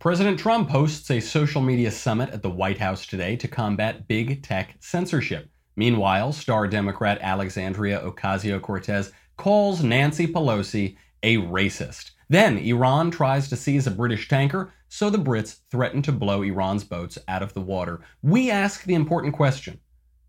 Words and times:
President 0.00 0.38
Trump 0.38 0.70
hosts 0.70 1.10
a 1.10 1.20
social 1.20 1.60
media 1.60 1.90
summit 1.90 2.30
at 2.30 2.40
the 2.40 2.48
White 2.48 2.78
House 2.78 3.04
today 3.04 3.36
to 3.36 3.46
combat 3.46 4.08
big 4.08 4.42
tech 4.42 4.76
censorship. 4.80 5.50
Meanwhile, 5.76 6.32
star 6.32 6.66
Democrat 6.66 7.18
Alexandria 7.20 8.00
Ocasio 8.00 8.62
Cortez 8.62 9.12
calls 9.36 9.82
Nancy 9.82 10.26
Pelosi 10.26 10.96
a 11.22 11.36
racist. 11.36 12.12
Then 12.30 12.56
Iran 12.56 13.10
tries 13.10 13.50
to 13.50 13.56
seize 13.56 13.86
a 13.86 13.90
British 13.90 14.26
tanker, 14.26 14.72
so 14.88 15.10
the 15.10 15.18
Brits 15.18 15.58
threaten 15.70 16.00
to 16.00 16.12
blow 16.12 16.40
Iran's 16.40 16.82
boats 16.82 17.18
out 17.28 17.42
of 17.42 17.52
the 17.52 17.60
water. 17.60 18.00
We 18.22 18.50
ask 18.50 18.84
the 18.84 18.94
important 18.94 19.34
question 19.34 19.80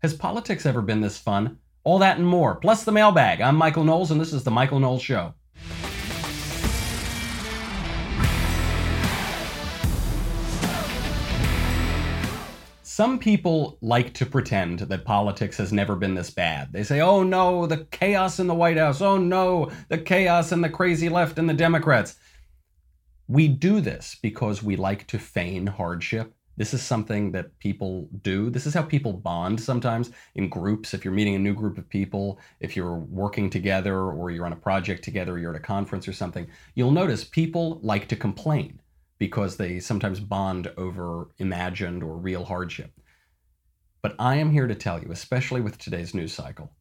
Has 0.02 0.12
politics 0.12 0.66
ever 0.66 0.82
been 0.82 1.00
this 1.00 1.16
fun? 1.16 1.56
All 1.82 1.98
that 2.00 2.18
and 2.18 2.26
more, 2.26 2.56
plus 2.56 2.84
the 2.84 2.92
mailbag. 2.92 3.40
I'm 3.40 3.56
Michael 3.56 3.84
Knowles, 3.84 4.10
and 4.10 4.20
this 4.20 4.34
is 4.34 4.44
The 4.44 4.50
Michael 4.50 4.80
Knowles 4.80 5.02
Show. 5.02 5.32
Some 12.94 13.18
people 13.18 13.78
like 13.80 14.12
to 14.12 14.26
pretend 14.26 14.80
that 14.80 15.06
politics 15.06 15.56
has 15.56 15.72
never 15.72 15.96
been 15.96 16.14
this 16.14 16.28
bad. 16.28 16.74
They 16.74 16.82
say, 16.82 17.00
oh 17.00 17.22
no, 17.22 17.64
the 17.64 17.86
chaos 17.86 18.38
in 18.38 18.48
the 18.48 18.54
White 18.54 18.76
House. 18.76 19.00
Oh 19.00 19.16
no, 19.16 19.70
the 19.88 19.96
chaos 19.96 20.52
and 20.52 20.62
the 20.62 20.68
crazy 20.68 21.08
left 21.08 21.38
and 21.38 21.48
the 21.48 21.54
Democrats. 21.54 22.16
We 23.28 23.48
do 23.48 23.80
this 23.80 24.18
because 24.20 24.62
we 24.62 24.76
like 24.76 25.06
to 25.06 25.18
feign 25.18 25.68
hardship. 25.68 26.34
This 26.58 26.74
is 26.74 26.82
something 26.82 27.32
that 27.32 27.58
people 27.60 28.10
do. 28.20 28.50
This 28.50 28.66
is 28.66 28.74
how 28.74 28.82
people 28.82 29.14
bond 29.14 29.58
sometimes 29.58 30.10
in 30.34 30.50
groups. 30.50 30.92
If 30.92 31.02
you're 31.02 31.14
meeting 31.14 31.34
a 31.34 31.38
new 31.38 31.54
group 31.54 31.78
of 31.78 31.88
people, 31.88 32.38
if 32.60 32.76
you're 32.76 32.98
working 32.98 33.48
together 33.48 33.98
or 33.98 34.30
you're 34.30 34.44
on 34.44 34.52
a 34.52 34.56
project 34.56 35.02
together, 35.02 35.32
or 35.32 35.38
you're 35.38 35.54
at 35.54 35.60
a 35.60 35.64
conference 35.64 36.06
or 36.06 36.12
something, 36.12 36.46
you'll 36.74 36.90
notice 36.90 37.24
people 37.24 37.80
like 37.82 38.06
to 38.08 38.16
complain 38.16 38.81
because 39.22 39.56
they 39.56 39.78
sometimes 39.78 40.18
bond 40.18 40.68
over 40.76 41.28
imagined 41.38 42.02
or 42.02 42.16
real 42.16 42.44
hardship. 42.44 42.90
But 44.02 44.16
I 44.18 44.34
am 44.34 44.50
here 44.50 44.66
to 44.66 44.74
tell 44.74 45.00
you, 45.00 45.12
especially 45.12 45.60
with 45.60 45.78
today's 45.78 46.12
news 46.12 46.32
cycle, 46.32 46.72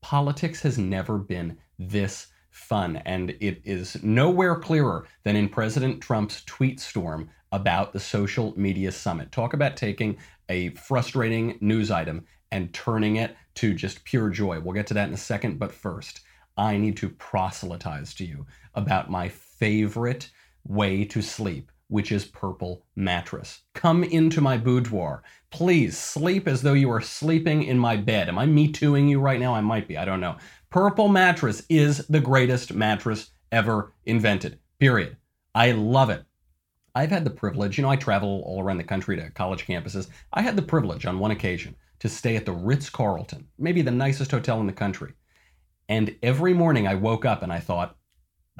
politics 0.00 0.62
has 0.62 0.78
never 0.78 1.18
been 1.18 1.58
this 1.76 2.28
fun. 2.52 2.98
And 2.98 3.30
it 3.40 3.60
is 3.64 4.00
nowhere 4.00 4.54
clearer 4.60 5.08
than 5.24 5.34
in 5.34 5.48
President 5.48 6.00
Trump's 6.00 6.44
tweet 6.44 6.78
storm 6.78 7.30
about 7.50 7.92
the 7.92 7.98
social 7.98 8.54
media 8.56 8.92
summit. 8.92 9.32
Talk 9.32 9.52
about 9.52 9.76
taking 9.76 10.18
a 10.48 10.70
frustrating 10.76 11.58
news 11.60 11.90
item 11.90 12.26
and 12.52 12.72
turning 12.72 13.16
it 13.16 13.36
to 13.56 13.74
just 13.74 14.04
pure 14.04 14.30
joy. 14.30 14.60
We'll 14.60 14.72
get 14.72 14.86
to 14.86 14.94
that 14.94 15.08
in 15.08 15.14
a 15.14 15.16
second. 15.16 15.58
But 15.58 15.72
first, 15.72 16.20
I 16.56 16.76
need 16.76 16.96
to 16.98 17.08
proselytize 17.08 18.14
to 18.14 18.24
you 18.24 18.46
about 18.76 19.10
my 19.10 19.28
favorite 19.28 20.30
way 20.62 21.04
to 21.06 21.20
sleep 21.20 21.72
which 21.88 22.12
is 22.12 22.24
Purple 22.24 22.84
Mattress. 22.94 23.62
Come 23.74 24.04
into 24.04 24.40
my 24.40 24.56
boudoir. 24.56 25.22
Please 25.50 25.96
sleep 25.98 26.46
as 26.46 26.62
though 26.62 26.74
you 26.74 26.90
are 26.90 27.00
sleeping 27.00 27.62
in 27.62 27.78
my 27.78 27.96
bed. 27.96 28.28
Am 28.28 28.38
I 28.38 28.46
me 28.46 28.70
tooing 28.70 29.08
you 29.08 29.20
right 29.20 29.40
now? 29.40 29.54
I 29.54 29.60
might 29.60 29.88
be. 29.88 29.96
I 29.96 30.04
don't 30.04 30.20
know. 30.20 30.36
Purple 30.70 31.08
Mattress 31.08 31.64
is 31.68 32.06
the 32.08 32.20
greatest 32.20 32.74
mattress 32.74 33.30
ever 33.50 33.92
invented. 34.04 34.58
Period. 34.78 35.16
I 35.54 35.72
love 35.72 36.10
it. 36.10 36.24
I've 36.94 37.10
had 37.10 37.24
the 37.24 37.30
privilege, 37.30 37.78
you 37.78 37.82
know, 37.82 37.90
I 37.90 37.96
travel 37.96 38.42
all 38.44 38.62
around 38.62 38.78
the 38.78 38.84
country 38.84 39.16
to 39.16 39.30
college 39.30 39.66
campuses. 39.66 40.08
I 40.32 40.42
had 40.42 40.56
the 40.56 40.62
privilege 40.62 41.06
on 41.06 41.18
one 41.18 41.30
occasion 41.30 41.76
to 42.00 42.08
stay 42.08 42.36
at 42.36 42.44
the 42.44 42.52
Ritz 42.52 42.90
Carlton, 42.90 43.46
maybe 43.58 43.82
the 43.82 43.90
nicest 43.90 44.30
hotel 44.30 44.60
in 44.60 44.66
the 44.66 44.72
country. 44.72 45.12
And 45.88 46.16
every 46.22 46.54
morning 46.54 46.86
I 46.86 46.94
woke 46.94 47.24
up 47.24 47.42
and 47.42 47.52
I 47.52 47.60
thought, 47.60 47.96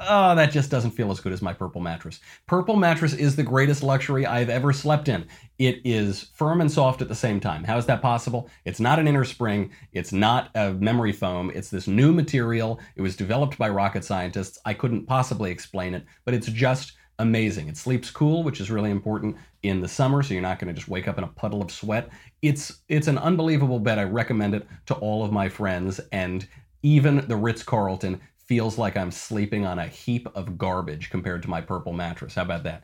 oh, 0.01 0.35
that 0.35 0.51
just 0.51 0.69
doesn't 0.69 0.91
feel 0.91 1.11
as 1.11 1.19
good 1.19 1.33
as 1.33 1.41
my 1.41 1.53
purple 1.53 1.81
mattress. 1.81 2.19
Purple 2.47 2.75
mattress 2.75 3.13
is 3.13 3.35
the 3.35 3.43
greatest 3.43 3.83
luxury 3.83 4.25
I've 4.25 4.49
ever 4.49 4.73
slept 4.73 5.07
in. 5.07 5.25
It 5.57 5.81
is 5.83 6.29
firm 6.33 6.61
and 6.61 6.71
soft 6.71 7.01
at 7.01 7.07
the 7.07 7.15
same 7.15 7.39
time. 7.39 7.63
How 7.63 7.77
is 7.77 7.85
that 7.87 8.01
possible? 8.01 8.49
It's 8.65 8.79
not 8.79 8.99
an 8.99 9.07
inner 9.07 9.25
spring. 9.25 9.71
It's 9.91 10.11
not 10.11 10.49
a 10.55 10.73
memory 10.73 11.11
foam. 11.11 11.51
It's 11.53 11.69
this 11.69 11.87
new 11.87 12.13
material. 12.13 12.79
It 12.95 13.01
was 13.01 13.15
developed 13.15 13.57
by 13.57 13.69
rocket 13.69 14.03
scientists. 14.03 14.57
I 14.65 14.73
couldn't 14.73 15.05
possibly 15.05 15.51
explain 15.51 15.93
it, 15.93 16.05
but 16.25 16.33
it's 16.33 16.47
just 16.47 16.93
amazing. 17.19 17.67
It 17.67 17.77
sleeps 17.77 18.09
cool, 18.09 18.43
which 18.43 18.59
is 18.59 18.71
really 18.71 18.91
important 18.91 19.35
in 19.61 19.81
the 19.81 19.87
summer, 19.87 20.23
so 20.23 20.33
you're 20.33 20.41
not 20.41 20.57
going 20.57 20.73
to 20.73 20.73
just 20.73 20.87
wake 20.87 21.07
up 21.07 21.17
in 21.17 21.23
a 21.23 21.27
puddle 21.27 21.61
of 21.61 21.71
sweat. 21.71 22.09
It's 22.41 22.79
it's 22.87 23.07
an 23.07 23.17
unbelievable 23.17 23.79
bed. 23.79 23.99
I 23.99 24.03
recommend 24.03 24.55
it 24.55 24.65
to 24.87 24.95
all 24.95 25.23
of 25.23 25.31
my 25.31 25.49
friends 25.49 25.99
and 26.11 26.47
even 26.81 27.27
the 27.27 27.35
Ritz 27.35 27.61
Carlton 27.61 28.21
feels 28.49 28.79
like 28.79 28.97
I'm 28.97 29.11
sleeping 29.11 29.63
on 29.67 29.77
a 29.77 29.87
heap 29.87 30.27
of 30.33 30.57
garbage 30.57 31.11
compared 31.11 31.43
to 31.43 31.49
my 31.51 31.61
purple 31.61 31.93
mattress. 31.93 32.33
How 32.33 32.41
about 32.41 32.63
that? 32.63 32.83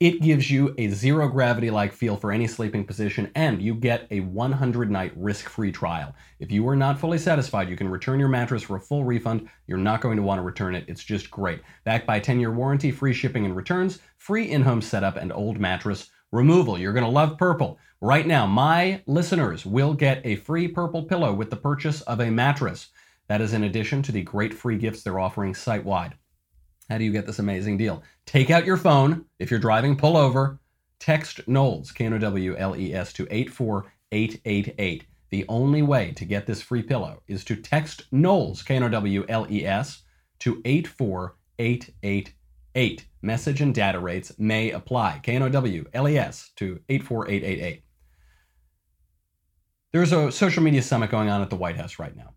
It 0.00 0.20
gives 0.22 0.50
you 0.50 0.74
a 0.76 0.88
zero 0.88 1.28
gravity 1.28 1.70
like 1.70 1.92
feel 1.92 2.16
for 2.16 2.32
any 2.32 2.48
sleeping 2.48 2.84
position, 2.84 3.30
and 3.36 3.62
you 3.62 3.74
get 3.74 4.08
a 4.10 4.20
100 4.20 4.90
night 4.90 5.12
risk 5.14 5.48
free 5.48 5.70
trial. 5.70 6.16
If 6.40 6.50
you 6.50 6.66
are 6.68 6.74
not 6.74 6.98
fully 6.98 7.18
satisfied, 7.18 7.68
you 7.68 7.76
can 7.76 7.88
return 7.88 8.18
your 8.18 8.28
mattress 8.28 8.64
for 8.64 8.76
a 8.76 8.80
full 8.80 9.04
refund. 9.04 9.48
You're 9.68 9.78
not 9.78 10.00
going 10.00 10.16
to 10.16 10.22
want 10.24 10.40
to 10.40 10.42
return 10.42 10.74
it. 10.74 10.84
It's 10.88 11.04
just 11.04 11.30
great. 11.30 11.60
Backed 11.84 12.06
by 12.06 12.18
10 12.18 12.40
year 12.40 12.50
warranty, 12.50 12.90
free 12.90 13.14
shipping 13.14 13.44
and 13.44 13.54
returns, 13.54 14.00
free 14.16 14.50
in 14.50 14.62
home 14.62 14.82
setup, 14.82 15.16
and 15.16 15.32
old 15.32 15.60
mattress 15.60 16.10
removal. 16.32 16.76
You're 16.76 16.92
going 16.92 17.04
to 17.04 17.10
love 17.10 17.38
purple. 17.38 17.78
Right 18.00 18.26
now, 18.26 18.46
my 18.46 19.02
listeners 19.06 19.64
will 19.64 19.94
get 19.94 20.22
a 20.24 20.36
free 20.36 20.66
purple 20.66 21.04
pillow 21.04 21.32
with 21.32 21.50
the 21.50 21.56
purchase 21.56 22.00
of 22.02 22.20
a 22.20 22.30
mattress. 22.30 22.88
That 23.28 23.40
is 23.40 23.52
in 23.52 23.64
addition 23.64 24.02
to 24.02 24.12
the 24.12 24.22
great 24.22 24.54
free 24.54 24.78
gifts 24.78 25.02
they're 25.02 25.18
offering 25.18 25.54
site 25.54 25.84
wide. 25.84 26.14
How 26.88 26.96
do 26.96 27.04
you 27.04 27.12
get 27.12 27.26
this 27.26 27.38
amazing 27.38 27.76
deal? 27.76 28.02
Take 28.24 28.50
out 28.50 28.64
your 28.64 28.78
phone. 28.78 29.26
If 29.38 29.50
you're 29.50 29.60
driving, 29.60 29.96
pull 29.96 30.16
over. 30.16 30.58
Text 30.98 31.46
Knowles, 31.46 31.92
K 31.92 32.06
N 32.06 32.14
O 32.14 32.18
W 32.18 32.56
L 32.56 32.74
E 32.74 32.94
S, 32.94 33.12
to 33.12 33.28
84888. 33.30 35.04
The 35.30 35.44
only 35.48 35.82
way 35.82 36.12
to 36.12 36.24
get 36.24 36.46
this 36.46 36.62
free 36.62 36.82
pillow 36.82 37.22
is 37.28 37.44
to 37.44 37.56
text 37.56 38.04
Knowles, 38.10 38.62
K 38.62 38.76
N 38.76 38.84
O 38.84 38.88
W 38.88 39.26
L 39.28 39.46
E 39.50 39.66
S, 39.66 40.04
to 40.40 40.62
84888. 40.64 43.04
Message 43.20 43.60
and 43.60 43.74
data 43.74 44.00
rates 44.00 44.32
may 44.38 44.70
apply. 44.70 45.20
K 45.22 45.36
N 45.36 45.42
O 45.42 45.50
W 45.50 45.84
L 45.92 46.08
E 46.08 46.16
S 46.16 46.50
to 46.56 46.80
84888. 46.88 47.82
There's 49.92 50.12
a 50.12 50.32
social 50.32 50.62
media 50.62 50.82
summit 50.82 51.10
going 51.10 51.28
on 51.28 51.42
at 51.42 51.50
the 51.50 51.56
White 51.56 51.76
House 51.76 51.98
right 51.98 52.16
now. 52.16 52.32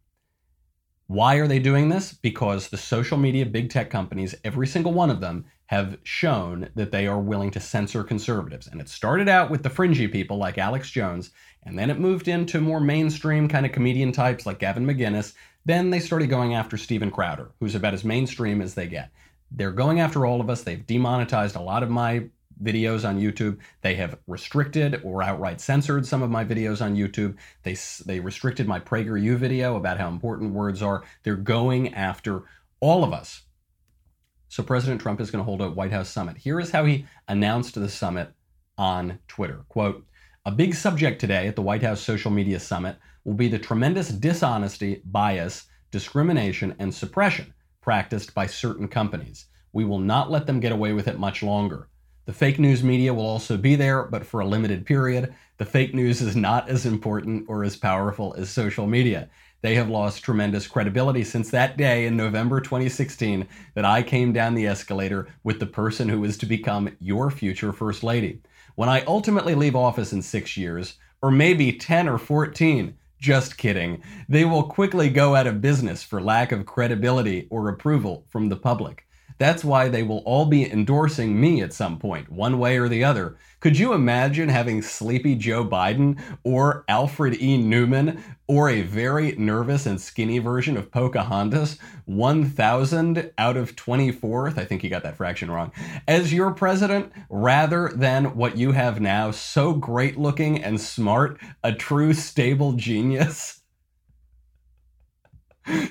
Why 1.11 1.35
are 1.35 1.47
they 1.47 1.59
doing 1.59 1.89
this? 1.89 2.13
Because 2.13 2.69
the 2.69 2.77
social 2.77 3.17
media 3.17 3.45
big 3.45 3.69
tech 3.69 3.89
companies, 3.89 4.33
every 4.45 4.65
single 4.65 4.93
one 4.93 5.09
of 5.09 5.19
them, 5.19 5.43
have 5.65 5.97
shown 6.03 6.69
that 6.75 6.91
they 6.91 7.05
are 7.05 7.19
willing 7.19 7.51
to 7.51 7.59
censor 7.59 8.01
conservatives. 8.01 8.67
And 8.67 8.79
it 8.79 8.87
started 8.87 9.27
out 9.27 9.51
with 9.51 9.61
the 9.61 9.69
fringy 9.69 10.07
people 10.07 10.37
like 10.37 10.57
Alex 10.57 10.89
Jones, 10.89 11.31
and 11.63 11.77
then 11.77 11.89
it 11.89 11.99
moved 11.99 12.29
into 12.29 12.61
more 12.61 12.79
mainstream 12.79 13.49
kind 13.49 13.65
of 13.65 13.73
comedian 13.73 14.13
types 14.13 14.45
like 14.45 14.59
Gavin 14.59 14.85
McInnes. 14.85 15.33
Then 15.65 15.89
they 15.89 15.99
started 15.99 16.27
going 16.27 16.53
after 16.53 16.77
Steven 16.77 17.11
Crowder, 17.11 17.51
who's 17.59 17.75
about 17.75 17.93
as 17.93 18.05
mainstream 18.05 18.61
as 18.61 18.73
they 18.73 18.87
get. 18.87 19.09
They're 19.51 19.71
going 19.71 19.99
after 19.99 20.25
all 20.25 20.39
of 20.39 20.49
us. 20.49 20.63
They've 20.63 20.87
demonetized 20.87 21.57
a 21.57 21.61
lot 21.61 21.83
of 21.83 21.89
my 21.89 22.23
videos 22.61 23.07
on 23.07 23.19
YouTube. 23.19 23.57
They 23.81 23.95
have 23.95 24.17
restricted 24.27 25.01
or 25.03 25.23
outright 25.23 25.61
censored 25.61 26.05
some 26.05 26.21
of 26.21 26.29
my 26.29 26.45
videos 26.45 26.81
on 26.81 26.95
YouTube. 26.95 27.37
They 27.63 27.75
they 28.05 28.19
restricted 28.19 28.67
my 28.67 28.79
PragerU 28.79 29.37
video 29.37 29.75
about 29.75 29.99
how 29.99 30.09
important 30.09 30.53
words 30.53 30.81
are. 30.81 31.03
They're 31.23 31.35
going 31.35 31.93
after 31.93 32.43
all 32.79 33.03
of 33.03 33.13
us. 33.13 33.43
So 34.49 34.63
President 34.63 35.01
Trump 35.01 35.21
is 35.21 35.31
going 35.31 35.39
to 35.39 35.45
hold 35.45 35.61
a 35.61 35.69
White 35.69 35.93
House 35.93 36.09
summit. 36.09 36.37
Here 36.37 36.59
is 36.59 36.71
how 36.71 36.83
he 36.83 37.05
announced 37.27 37.75
the 37.75 37.87
summit 37.87 38.33
on 38.77 39.19
Twitter. 39.27 39.63
Quote, 39.69 40.05
a 40.45 40.51
big 40.51 40.73
subject 40.73 41.21
today 41.21 41.47
at 41.47 41.55
the 41.55 41.61
White 41.61 41.83
House 41.83 42.01
social 42.01 42.31
media 42.31 42.59
summit 42.59 42.97
will 43.23 43.35
be 43.35 43.47
the 43.47 43.59
tremendous 43.59 44.09
dishonesty, 44.09 45.01
bias, 45.05 45.67
discrimination, 45.91 46.75
and 46.79 46.93
suppression 46.93 47.53
practiced 47.79 48.33
by 48.33 48.47
certain 48.47 48.87
companies. 48.87 49.45
We 49.71 49.85
will 49.85 49.99
not 49.99 50.31
let 50.31 50.47
them 50.47 50.59
get 50.59 50.71
away 50.71 50.93
with 50.93 51.07
it 51.07 51.19
much 51.19 51.43
longer. 51.43 51.87
The 52.25 52.33
fake 52.33 52.59
news 52.59 52.83
media 52.83 53.13
will 53.13 53.25
also 53.25 53.57
be 53.57 53.75
there, 53.75 54.03
but 54.03 54.25
for 54.25 54.41
a 54.41 54.47
limited 54.47 54.85
period. 54.85 55.33
The 55.57 55.65
fake 55.65 55.93
news 55.95 56.21
is 56.21 56.35
not 56.35 56.69
as 56.69 56.85
important 56.85 57.45
or 57.47 57.63
as 57.63 57.75
powerful 57.75 58.35
as 58.37 58.49
social 58.49 58.85
media. 58.85 59.29
They 59.61 59.75
have 59.75 59.89
lost 59.89 60.23
tremendous 60.23 60.67
credibility 60.67 61.23
since 61.23 61.49
that 61.51 61.77
day 61.77 62.05
in 62.05 62.15
November 62.15 62.61
2016 62.61 63.47
that 63.75 63.85
I 63.85 64.03
came 64.03 64.33
down 64.33 64.55
the 64.55 64.67
escalator 64.67 65.27
with 65.43 65.59
the 65.59 65.65
person 65.65 66.09
who 66.09 66.23
is 66.23 66.37
to 66.39 66.45
become 66.45 66.95
your 66.99 67.31
future 67.31 67.73
First 67.73 68.03
Lady. 68.03 68.41
When 68.75 68.89
I 68.89 69.03
ultimately 69.05 69.55
leave 69.55 69.75
office 69.75 70.13
in 70.13 70.21
six 70.21 70.57
years, 70.57 70.97
or 71.21 71.31
maybe 71.31 71.73
10 71.73 72.07
or 72.07 72.17
14, 72.17 72.95
just 73.19 73.57
kidding, 73.57 74.01
they 74.27 74.45
will 74.45 74.63
quickly 74.63 75.09
go 75.09 75.35
out 75.35 75.45
of 75.45 75.61
business 75.61 76.01
for 76.01 76.21
lack 76.21 76.51
of 76.51 76.65
credibility 76.65 77.47
or 77.51 77.69
approval 77.69 78.25
from 78.29 78.49
the 78.49 78.55
public. 78.55 79.05
That's 79.41 79.63
why 79.63 79.89
they 79.89 80.03
will 80.03 80.19
all 80.19 80.45
be 80.45 80.71
endorsing 80.71 81.41
me 81.41 81.63
at 81.63 81.73
some 81.73 81.97
point, 81.97 82.31
one 82.31 82.59
way 82.59 82.77
or 82.77 82.87
the 82.87 83.03
other. 83.03 83.37
Could 83.59 83.79
you 83.79 83.91
imagine 83.91 84.49
having 84.49 84.83
sleepy 84.83 85.33
Joe 85.33 85.65
Biden 85.65 86.21
or 86.43 86.85
Alfred 86.87 87.41
E. 87.41 87.57
Neuman 87.57 88.21
or 88.47 88.69
a 88.69 88.83
very 88.83 89.31
nervous 89.31 89.87
and 89.87 89.99
skinny 89.99 90.37
version 90.37 90.77
of 90.77 90.91
Pocahontas, 90.91 91.79
1000 92.05 93.31
out 93.39 93.57
of 93.57 93.75
24th, 93.75 94.59
I 94.59 94.65
think 94.65 94.83
you 94.83 94.91
got 94.91 95.01
that 95.01 95.17
fraction 95.17 95.49
wrong, 95.49 95.71
as 96.07 96.31
your 96.31 96.51
president 96.51 97.11
rather 97.27 97.89
than 97.95 98.35
what 98.35 98.57
you 98.57 98.73
have 98.73 99.01
now, 99.01 99.31
so 99.31 99.73
great 99.73 100.19
looking 100.19 100.63
and 100.63 100.79
smart, 100.79 101.41
a 101.63 101.73
true 101.73 102.13
stable 102.13 102.73
genius? 102.73 103.60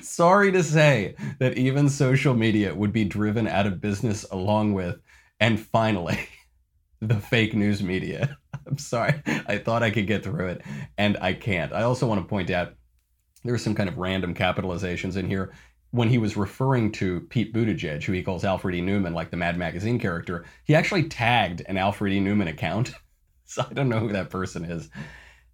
Sorry 0.01 0.51
to 0.51 0.63
say 0.63 1.15
that 1.39 1.57
even 1.57 1.89
social 1.89 2.33
media 2.33 2.75
would 2.75 2.91
be 2.91 3.05
driven 3.05 3.47
out 3.47 3.67
of 3.67 3.81
business 3.81 4.23
along 4.31 4.73
with, 4.73 4.99
and 5.39 5.59
finally, 5.59 6.19
the 7.01 7.15
fake 7.15 7.53
news 7.53 7.81
media. 7.81 8.37
I'm 8.67 8.77
sorry. 8.77 9.21
I 9.25 9.57
thought 9.57 9.83
I 9.83 9.91
could 9.91 10.07
get 10.07 10.23
through 10.23 10.47
it, 10.47 10.61
and 10.97 11.17
I 11.21 11.33
can't. 11.33 11.73
I 11.73 11.83
also 11.83 12.07
want 12.07 12.21
to 12.21 12.27
point 12.27 12.49
out 12.49 12.67
there 13.43 13.53
there's 13.53 13.63
some 13.63 13.75
kind 13.75 13.89
of 13.89 13.97
random 13.97 14.33
capitalizations 14.33 15.17
in 15.17 15.27
here. 15.27 15.53
When 15.91 16.07
he 16.07 16.17
was 16.17 16.37
referring 16.37 16.93
to 16.93 17.21
Pete 17.21 17.53
Buttigieg, 17.53 18.03
who 18.03 18.13
he 18.13 18.23
calls 18.23 18.45
Alfred 18.45 18.75
E. 18.75 18.81
Neuman, 18.81 19.13
like 19.13 19.29
the 19.29 19.37
Mad 19.37 19.57
Magazine 19.57 19.99
character, 19.99 20.45
he 20.63 20.73
actually 20.73 21.09
tagged 21.09 21.63
an 21.65 21.77
Alfred 21.77 22.13
E. 22.13 22.19
Neuman 22.21 22.47
account. 22.47 22.93
so 23.45 23.65
I 23.69 23.73
don't 23.73 23.89
know 23.89 23.99
who 23.99 24.13
that 24.13 24.29
person 24.29 24.63
is. 24.63 24.89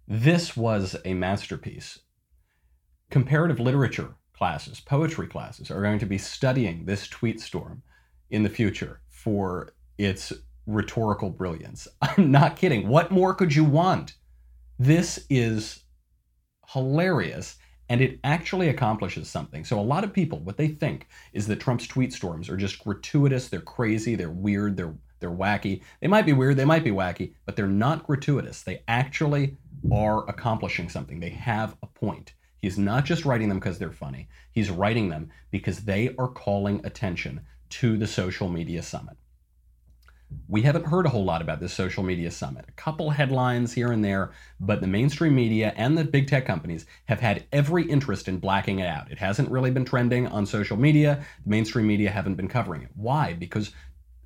This 0.06 0.56
was 0.56 0.96
a 1.04 1.14
masterpiece 1.14 1.98
comparative 3.10 3.60
literature 3.60 4.14
classes, 4.32 4.80
poetry 4.80 5.26
classes, 5.26 5.70
are 5.70 5.82
going 5.82 5.98
to 5.98 6.06
be 6.06 6.18
studying 6.18 6.84
this 6.84 7.08
tweet 7.08 7.40
storm 7.40 7.82
in 8.30 8.42
the 8.42 8.48
future 8.48 9.00
for 9.08 9.72
its 9.96 10.32
rhetorical 10.66 11.30
brilliance. 11.30 11.88
I'm 12.02 12.30
not 12.30 12.56
kidding. 12.56 12.88
What 12.88 13.10
more 13.10 13.34
could 13.34 13.54
you 13.54 13.64
want? 13.64 14.14
This 14.78 15.26
is 15.28 15.84
hilarious 16.68 17.56
and 17.88 18.00
it 18.02 18.20
actually 18.22 18.68
accomplishes 18.68 19.28
something. 19.28 19.64
So, 19.64 19.80
a 19.80 19.82
lot 19.82 20.04
of 20.04 20.12
people, 20.12 20.40
what 20.40 20.58
they 20.58 20.68
think 20.68 21.06
is 21.32 21.46
that 21.46 21.58
Trump's 21.58 21.86
tweet 21.86 22.12
storms 22.12 22.50
are 22.50 22.56
just 22.56 22.84
gratuitous, 22.84 23.48
they're 23.48 23.60
crazy, 23.60 24.14
they're 24.14 24.30
weird, 24.30 24.76
they're 24.76 24.94
they're 25.20 25.30
wacky. 25.30 25.82
They 26.00 26.06
might 26.06 26.26
be 26.26 26.32
weird, 26.32 26.56
they 26.56 26.64
might 26.64 26.84
be 26.84 26.90
wacky, 26.90 27.34
but 27.44 27.56
they're 27.56 27.66
not 27.66 28.06
gratuitous. 28.06 28.62
They 28.62 28.82
actually 28.86 29.56
are 29.92 30.28
accomplishing 30.28 30.88
something. 30.88 31.18
They 31.20 31.30
have 31.30 31.76
a 31.82 31.86
point. 31.86 32.34
He's 32.60 32.78
not 32.78 33.04
just 33.04 33.24
writing 33.24 33.48
them 33.48 33.58
because 33.58 33.78
they're 33.78 33.92
funny, 33.92 34.28
he's 34.50 34.70
writing 34.70 35.08
them 35.08 35.30
because 35.50 35.84
they 35.84 36.14
are 36.18 36.28
calling 36.28 36.84
attention 36.84 37.42
to 37.70 37.96
the 37.96 38.06
social 38.06 38.48
media 38.48 38.82
summit. 38.82 39.16
We 40.46 40.62
haven't 40.62 40.86
heard 40.86 41.06
a 41.06 41.08
whole 41.08 41.24
lot 41.24 41.40
about 41.40 41.60
this 41.60 41.72
social 41.72 42.02
media 42.02 42.30
summit. 42.30 42.66
A 42.68 42.72
couple 42.72 43.08
headlines 43.10 43.72
here 43.72 43.90
and 43.90 44.04
there, 44.04 44.32
but 44.60 44.82
the 44.82 44.86
mainstream 44.86 45.34
media 45.34 45.72
and 45.74 45.96
the 45.96 46.04
big 46.04 46.28
tech 46.28 46.44
companies 46.44 46.84
have 47.06 47.20
had 47.20 47.46
every 47.50 47.84
interest 47.88 48.28
in 48.28 48.38
blacking 48.38 48.78
it 48.78 48.86
out. 48.86 49.10
It 49.10 49.18
hasn't 49.18 49.50
really 49.50 49.70
been 49.70 49.86
trending 49.86 50.26
on 50.26 50.44
social 50.44 50.76
media. 50.76 51.24
The 51.44 51.50
mainstream 51.50 51.86
media 51.86 52.10
haven't 52.10 52.34
been 52.34 52.48
covering 52.48 52.82
it. 52.82 52.90
Why? 52.94 53.32
Because 53.32 53.72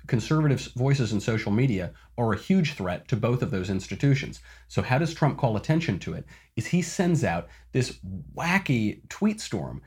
conservatives' 0.07 0.67
voices 0.67 1.13
in 1.13 1.19
social 1.19 1.51
media 1.51 1.93
are 2.17 2.33
a 2.33 2.37
huge 2.37 2.73
threat 2.73 3.07
to 3.07 3.15
both 3.15 3.41
of 3.41 3.51
those 3.51 3.69
institutions. 3.69 4.41
So, 4.67 4.81
how 4.81 4.97
does 4.97 5.13
Trump 5.13 5.37
call 5.37 5.55
attention 5.55 5.99
to 5.99 6.13
it? 6.13 6.25
Is 6.55 6.67
he 6.67 6.81
sends 6.81 7.23
out 7.23 7.47
this 7.71 7.99
wacky 8.35 9.07
tweet 9.09 9.39
storm 9.39 9.81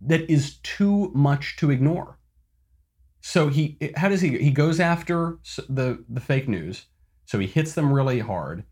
that 0.00 0.30
is 0.30 0.58
too 0.58 1.10
much 1.14 1.56
to 1.56 1.70
ignore. 1.70 2.18
So 3.20 3.48
he, 3.48 3.76
how 3.96 4.08
does 4.08 4.20
he? 4.20 4.38
He 4.38 4.50
goes 4.50 4.80
after 4.80 5.38
the 5.68 6.04
the 6.08 6.20
fake 6.20 6.48
news. 6.48 6.86
So 7.26 7.38
he 7.38 7.46
hits 7.46 7.74
them 7.74 7.92
really 7.92 8.18
hard, 8.18 8.64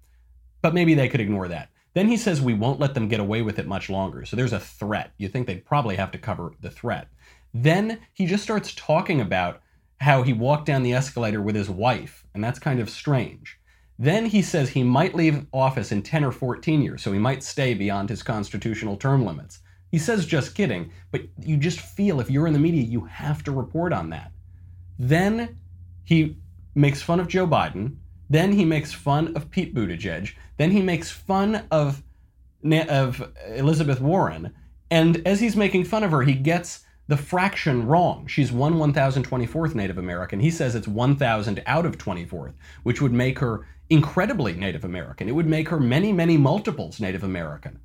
but 0.62 0.74
maybe 0.74 0.94
they 0.94 1.08
could 1.08 1.20
ignore 1.20 1.48
that. 1.48 1.68
Then 1.94 2.08
he 2.08 2.16
says 2.16 2.40
we 2.40 2.54
won't 2.54 2.80
let 2.80 2.94
them 2.94 3.08
get 3.08 3.20
away 3.20 3.42
with 3.42 3.58
it 3.58 3.66
much 3.66 3.90
longer. 3.90 4.24
So 4.24 4.36
there's 4.36 4.52
a 4.52 4.60
threat. 4.60 5.12
You 5.18 5.28
think 5.28 5.46
they'd 5.46 5.64
probably 5.64 5.96
have 5.96 6.10
to 6.12 6.18
cover 6.18 6.52
the 6.60 6.70
threat. 6.70 7.08
Then 7.52 8.00
he 8.14 8.26
just 8.26 8.42
starts 8.42 8.74
talking 8.74 9.20
about 9.20 9.60
how 10.00 10.22
he 10.22 10.32
walked 10.32 10.66
down 10.66 10.82
the 10.82 10.92
escalator 10.92 11.42
with 11.42 11.54
his 11.54 11.68
wife, 11.68 12.24
and 12.34 12.42
that's 12.42 12.58
kind 12.58 12.80
of 12.80 12.88
strange. 12.88 13.58
Then 13.98 14.26
he 14.26 14.42
says 14.42 14.70
he 14.70 14.84
might 14.84 15.14
leave 15.14 15.46
office 15.52 15.90
in 15.90 16.02
10 16.02 16.24
or 16.24 16.30
14 16.30 16.82
years, 16.82 17.02
so 17.02 17.12
he 17.12 17.18
might 17.18 17.42
stay 17.42 17.74
beyond 17.74 18.08
his 18.08 18.22
constitutional 18.22 18.96
term 18.96 19.26
limits. 19.26 19.58
He 19.90 19.98
says 19.98 20.26
just 20.26 20.54
kidding, 20.54 20.92
but 21.10 21.22
you 21.40 21.56
just 21.56 21.80
feel 21.80 22.20
if 22.20 22.30
you're 22.30 22.46
in 22.46 22.52
the 22.52 22.58
media, 22.58 22.82
you 22.82 23.06
have 23.06 23.42
to 23.44 23.52
report 23.52 23.92
on 23.92 24.10
that. 24.10 24.30
Then 24.98 25.58
he 26.04 26.36
makes 26.74 27.02
fun 27.02 27.18
of 27.18 27.28
Joe 27.28 27.46
Biden. 27.46 27.96
Then 28.30 28.52
he 28.52 28.64
makes 28.64 28.92
fun 28.92 29.34
of 29.34 29.50
Pete 29.50 29.74
Buttigieg. 29.74 30.34
Then 30.58 30.70
he 30.70 30.82
makes 30.82 31.10
fun 31.10 31.66
of, 31.70 32.02
of 32.88 33.32
Elizabeth 33.48 34.00
Warren. 34.00 34.54
And 34.90 35.26
as 35.26 35.40
he's 35.40 35.56
making 35.56 35.84
fun 35.84 36.04
of 36.04 36.10
her, 36.10 36.22
he 36.22 36.34
gets 36.34 36.84
the 37.08 37.16
fraction 37.16 37.86
wrong. 37.86 38.26
She's 38.26 38.52
1 38.52 38.74
1024th 38.74 39.74
Native 39.74 39.98
American. 39.98 40.40
He 40.40 40.50
says 40.50 40.74
it's 40.74 40.86
1000 40.86 41.62
out 41.66 41.86
of 41.86 41.98
24th, 41.98 42.52
which 42.82 43.00
would 43.00 43.12
make 43.12 43.38
her 43.38 43.66
incredibly 43.90 44.52
Native 44.52 44.84
American. 44.84 45.28
It 45.28 45.34
would 45.34 45.46
make 45.46 45.70
her 45.70 45.80
many, 45.80 46.12
many 46.12 46.36
multiples 46.36 47.00
Native 47.00 47.24
American. 47.24 47.80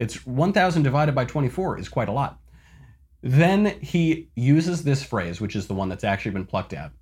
It's 0.00 0.26
1000 0.26 0.82
divided 0.82 1.14
by 1.14 1.24
24 1.24 1.78
is 1.78 1.88
quite 1.88 2.08
a 2.08 2.12
lot. 2.12 2.40
Then 3.22 3.78
he 3.80 4.30
uses 4.34 4.82
this 4.82 5.02
phrase, 5.02 5.40
which 5.40 5.56
is 5.56 5.66
the 5.66 5.74
one 5.74 5.88
that's 5.88 6.04
actually 6.04 6.32
been 6.32 6.46
plucked 6.46 6.72
out. 6.72 6.92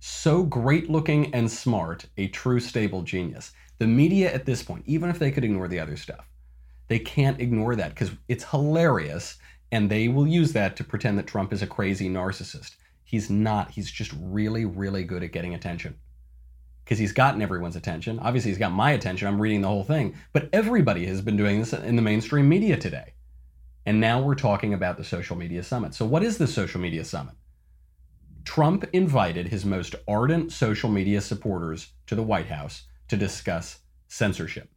So 0.00 0.42
great 0.42 0.90
looking 0.90 1.32
and 1.32 1.50
smart, 1.50 2.06
a 2.16 2.26
true 2.28 2.58
stable 2.58 3.02
genius. 3.02 3.52
The 3.78 3.86
media 3.86 4.32
at 4.32 4.46
this 4.46 4.62
point, 4.62 4.84
even 4.86 5.10
if 5.10 5.18
they 5.18 5.30
could 5.30 5.44
ignore 5.44 5.68
the 5.68 5.78
other 5.78 5.96
stuff, 5.96 6.28
they 6.88 6.98
can't 6.98 7.40
ignore 7.40 7.76
that 7.76 7.90
because 7.90 8.10
it's 8.28 8.44
hilarious 8.44 9.38
and 9.72 9.90
they 9.90 10.06
will 10.06 10.26
use 10.26 10.52
that 10.52 10.76
to 10.76 10.84
pretend 10.84 11.18
that 11.18 11.26
Trump 11.26 11.52
is 11.52 11.62
a 11.62 11.66
crazy 11.66 12.08
narcissist. 12.08 12.76
He's 13.02 13.30
not. 13.30 13.70
He's 13.70 13.90
just 13.90 14.12
really, 14.20 14.66
really 14.66 15.02
good 15.02 15.22
at 15.22 15.32
getting 15.32 15.54
attention. 15.54 15.96
Because 16.84 16.98
he's 16.98 17.12
gotten 17.12 17.40
everyone's 17.40 17.76
attention. 17.76 18.18
Obviously, 18.18 18.50
he's 18.50 18.58
got 18.58 18.72
my 18.72 18.90
attention. 18.90 19.26
I'm 19.26 19.40
reading 19.40 19.62
the 19.62 19.68
whole 19.68 19.84
thing. 19.84 20.14
But 20.34 20.50
everybody 20.52 21.06
has 21.06 21.22
been 21.22 21.38
doing 21.38 21.58
this 21.58 21.72
in 21.72 21.96
the 21.96 22.02
mainstream 22.02 22.48
media 22.48 22.76
today. 22.76 23.14
And 23.86 23.98
now 23.98 24.20
we're 24.20 24.34
talking 24.34 24.74
about 24.74 24.98
the 24.98 25.04
social 25.04 25.36
media 25.36 25.62
summit. 25.62 25.94
So, 25.94 26.04
what 26.04 26.22
is 26.22 26.38
the 26.38 26.46
social 26.46 26.80
media 26.80 27.04
summit? 27.04 27.34
Trump 28.44 28.84
invited 28.92 29.48
his 29.48 29.64
most 29.64 29.94
ardent 30.06 30.52
social 30.52 30.90
media 30.90 31.20
supporters 31.20 31.92
to 32.06 32.14
the 32.14 32.22
White 32.22 32.46
House 32.46 32.82
to 33.08 33.16
discuss 33.16 33.78
censorship. 34.08 34.68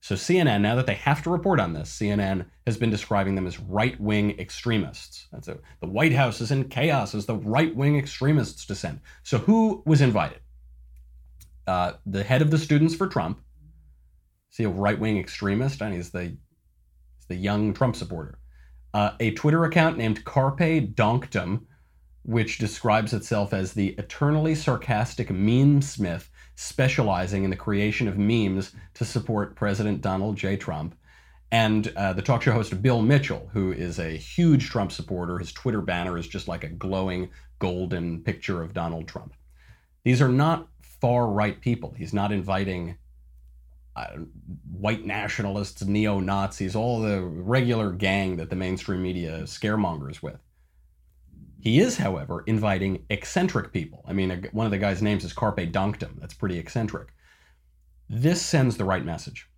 So, 0.00 0.14
CNN, 0.14 0.60
now 0.60 0.76
that 0.76 0.86
they 0.86 0.94
have 0.94 1.22
to 1.24 1.30
report 1.30 1.58
on 1.58 1.72
this, 1.72 1.96
CNN 1.96 2.46
has 2.66 2.76
been 2.76 2.90
describing 2.90 3.34
them 3.34 3.46
as 3.46 3.58
right 3.58 4.00
wing 4.00 4.38
extremists. 4.38 5.26
That's 5.32 5.46
the 5.48 5.58
White 5.80 6.12
House 6.12 6.40
is 6.40 6.52
in 6.52 6.68
chaos 6.68 7.14
as 7.14 7.26
the 7.26 7.36
right 7.36 7.74
wing 7.74 7.98
extremists 7.98 8.64
descend. 8.64 9.00
So, 9.24 9.38
who 9.38 9.82
was 9.86 10.00
invited? 10.00 10.40
Uh, 11.66 11.94
the 12.06 12.22
head 12.22 12.42
of 12.42 12.50
the 12.50 12.58
Students 12.58 12.94
for 12.94 13.08
Trump. 13.08 13.40
See 14.50 14.64
a 14.64 14.68
right 14.68 14.98
wing 14.98 15.18
extremist? 15.18 15.82
And 15.82 15.92
he's 15.92 16.10
the, 16.10 16.22
he's 16.22 17.26
the 17.28 17.36
young 17.36 17.74
Trump 17.74 17.96
supporter. 17.96 18.38
Uh, 18.94 19.10
a 19.20 19.32
Twitter 19.32 19.64
account 19.64 19.98
named 19.98 20.24
Carpe 20.24 20.94
Donktum, 20.94 21.66
which 22.22 22.58
describes 22.58 23.12
itself 23.12 23.52
as 23.52 23.72
the 23.72 23.88
eternally 23.98 24.54
sarcastic 24.54 25.30
meme 25.30 25.82
smith 25.82 26.30
specializing 26.60 27.44
in 27.44 27.50
the 27.50 27.56
creation 27.56 28.08
of 28.08 28.18
memes 28.18 28.72
to 28.92 29.04
support 29.04 29.54
President 29.54 30.00
Donald 30.00 30.34
J. 30.34 30.56
Trump. 30.56 30.96
And 31.52 31.92
uh, 31.96 32.14
the 32.14 32.20
talk 32.20 32.42
show 32.42 32.50
host 32.50 32.82
Bill 32.82 33.00
Mitchell, 33.00 33.48
who 33.52 33.70
is 33.70 34.00
a 34.00 34.10
huge 34.10 34.68
Trump 34.68 34.90
supporter. 34.90 35.38
His 35.38 35.52
Twitter 35.52 35.80
banner 35.80 36.18
is 36.18 36.26
just 36.26 36.48
like 36.48 36.64
a 36.64 36.68
glowing 36.68 37.30
golden 37.60 38.24
picture 38.24 38.60
of 38.60 38.74
Donald 38.74 39.06
Trump. 39.06 39.34
These 40.02 40.20
are 40.20 40.28
not 40.28 40.66
far 40.82 41.28
right 41.28 41.60
people. 41.60 41.94
He's 41.96 42.12
not 42.12 42.32
inviting 42.32 42.98
uh, 43.94 44.16
white 44.68 45.06
nationalists, 45.06 45.84
neo 45.84 46.18
Nazis, 46.18 46.74
all 46.74 47.00
the 47.00 47.22
regular 47.22 47.92
gang 47.92 48.36
that 48.38 48.50
the 48.50 48.56
mainstream 48.56 49.02
media 49.02 49.42
scaremongers 49.42 50.22
with. 50.22 50.40
He 51.60 51.80
is, 51.80 51.96
however, 51.96 52.44
inviting 52.46 53.04
eccentric 53.10 53.72
people. 53.72 54.04
I 54.06 54.12
mean, 54.12 54.48
one 54.52 54.66
of 54.66 54.70
the 54.70 54.78
guy's 54.78 55.02
names 55.02 55.24
is 55.24 55.32
Carpe 55.32 55.72
Donktum. 55.72 56.20
That's 56.20 56.34
pretty 56.34 56.58
eccentric. 56.58 57.08
This 58.08 58.40
sends 58.40 58.76
the 58.76 58.84
right 58.84 59.04
message. 59.04 59.48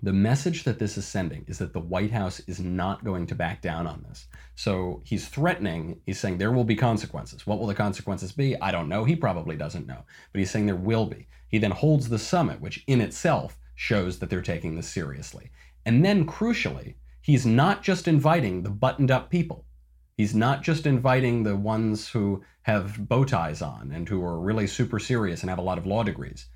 The 0.00 0.12
message 0.12 0.62
that 0.62 0.78
this 0.78 0.96
is 0.96 1.04
sending 1.04 1.44
is 1.48 1.58
that 1.58 1.72
the 1.72 1.80
White 1.80 2.12
House 2.12 2.38
is 2.46 2.60
not 2.60 3.02
going 3.02 3.26
to 3.26 3.34
back 3.34 3.60
down 3.60 3.88
on 3.88 4.04
this. 4.08 4.28
So 4.54 5.02
he's 5.04 5.26
threatening, 5.26 6.00
he's 6.06 6.20
saying 6.20 6.38
there 6.38 6.52
will 6.52 6.62
be 6.62 6.76
consequences. 6.76 7.48
What 7.48 7.58
will 7.58 7.66
the 7.66 7.74
consequences 7.74 8.30
be? 8.30 8.58
I 8.60 8.70
don't 8.70 8.88
know. 8.88 9.04
He 9.04 9.16
probably 9.16 9.56
doesn't 9.56 9.88
know. 9.88 10.04
But 10.32 10.38
he's 10.38 10.52
saying 10.52 10.66
there 10.66 10.76
will 10.76 11.06
be. 11.06 11.26
He 11.48 11.58
then 11.58 11.72
holds 11.72 12.08
the 12.08 12.18
summit, 12.18 12.60
which 12.60 12.84
in 12.86 13.00
itself 13.00 13.58
shows 13.74 14.20
that 14.20 14.30
they're 14.30 14.40
taking 14.40 14.76
this 14.76 14.88
seriously. 14.88 15.50
And 15.84 16.04
then, 16.04 16.26
crucially, 16.26 16.94
he's 17.20 17.44
not 17.44 17.82
just 17.82 18.06
inviting 18.06 18.62
the 18.62 18.70
buttoned 18.70 19.10
up 19.10 19.30
people. 19.30 19.64
He's 20.18 20.34
not 20.34 20.64
just 20.64 20.84
inviting 20.84 21.44
the 21.44 21.54
ones 21.54 22.08
who 22.08 22.42
have 22.62 23.08
bow 23.08 23.24
ties 23.24 23.62
on 23.62 23.92
and 23.94 24.08
who 24.08 24.24
are 24.24 24.40
really 24.40 24.66
super 24.66 24.98
serious 24.98 25.42
and 25.42 25.48
have 25.48 25.60
a 25.60 25.62
lot 25.62 25.78
of 25.78 25.86
law 25.86 26.02
degrees. 26.02 26.46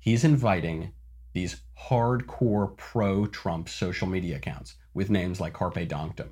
He's 0.00 0.24
inviting 0.24 0.92
these 1.32 1.62
hardcore 1.88 2.76
pro 2.76 3.26
Trump 3.26 3.68
social 3.68 4.08
media 4.08 4.38
accounts 4.38 4.74
with 4.92 5.08
names 5.08 5.40
like 5.40 5.52
Carpe 5.52 5.86
Donktum. 5.88 6.30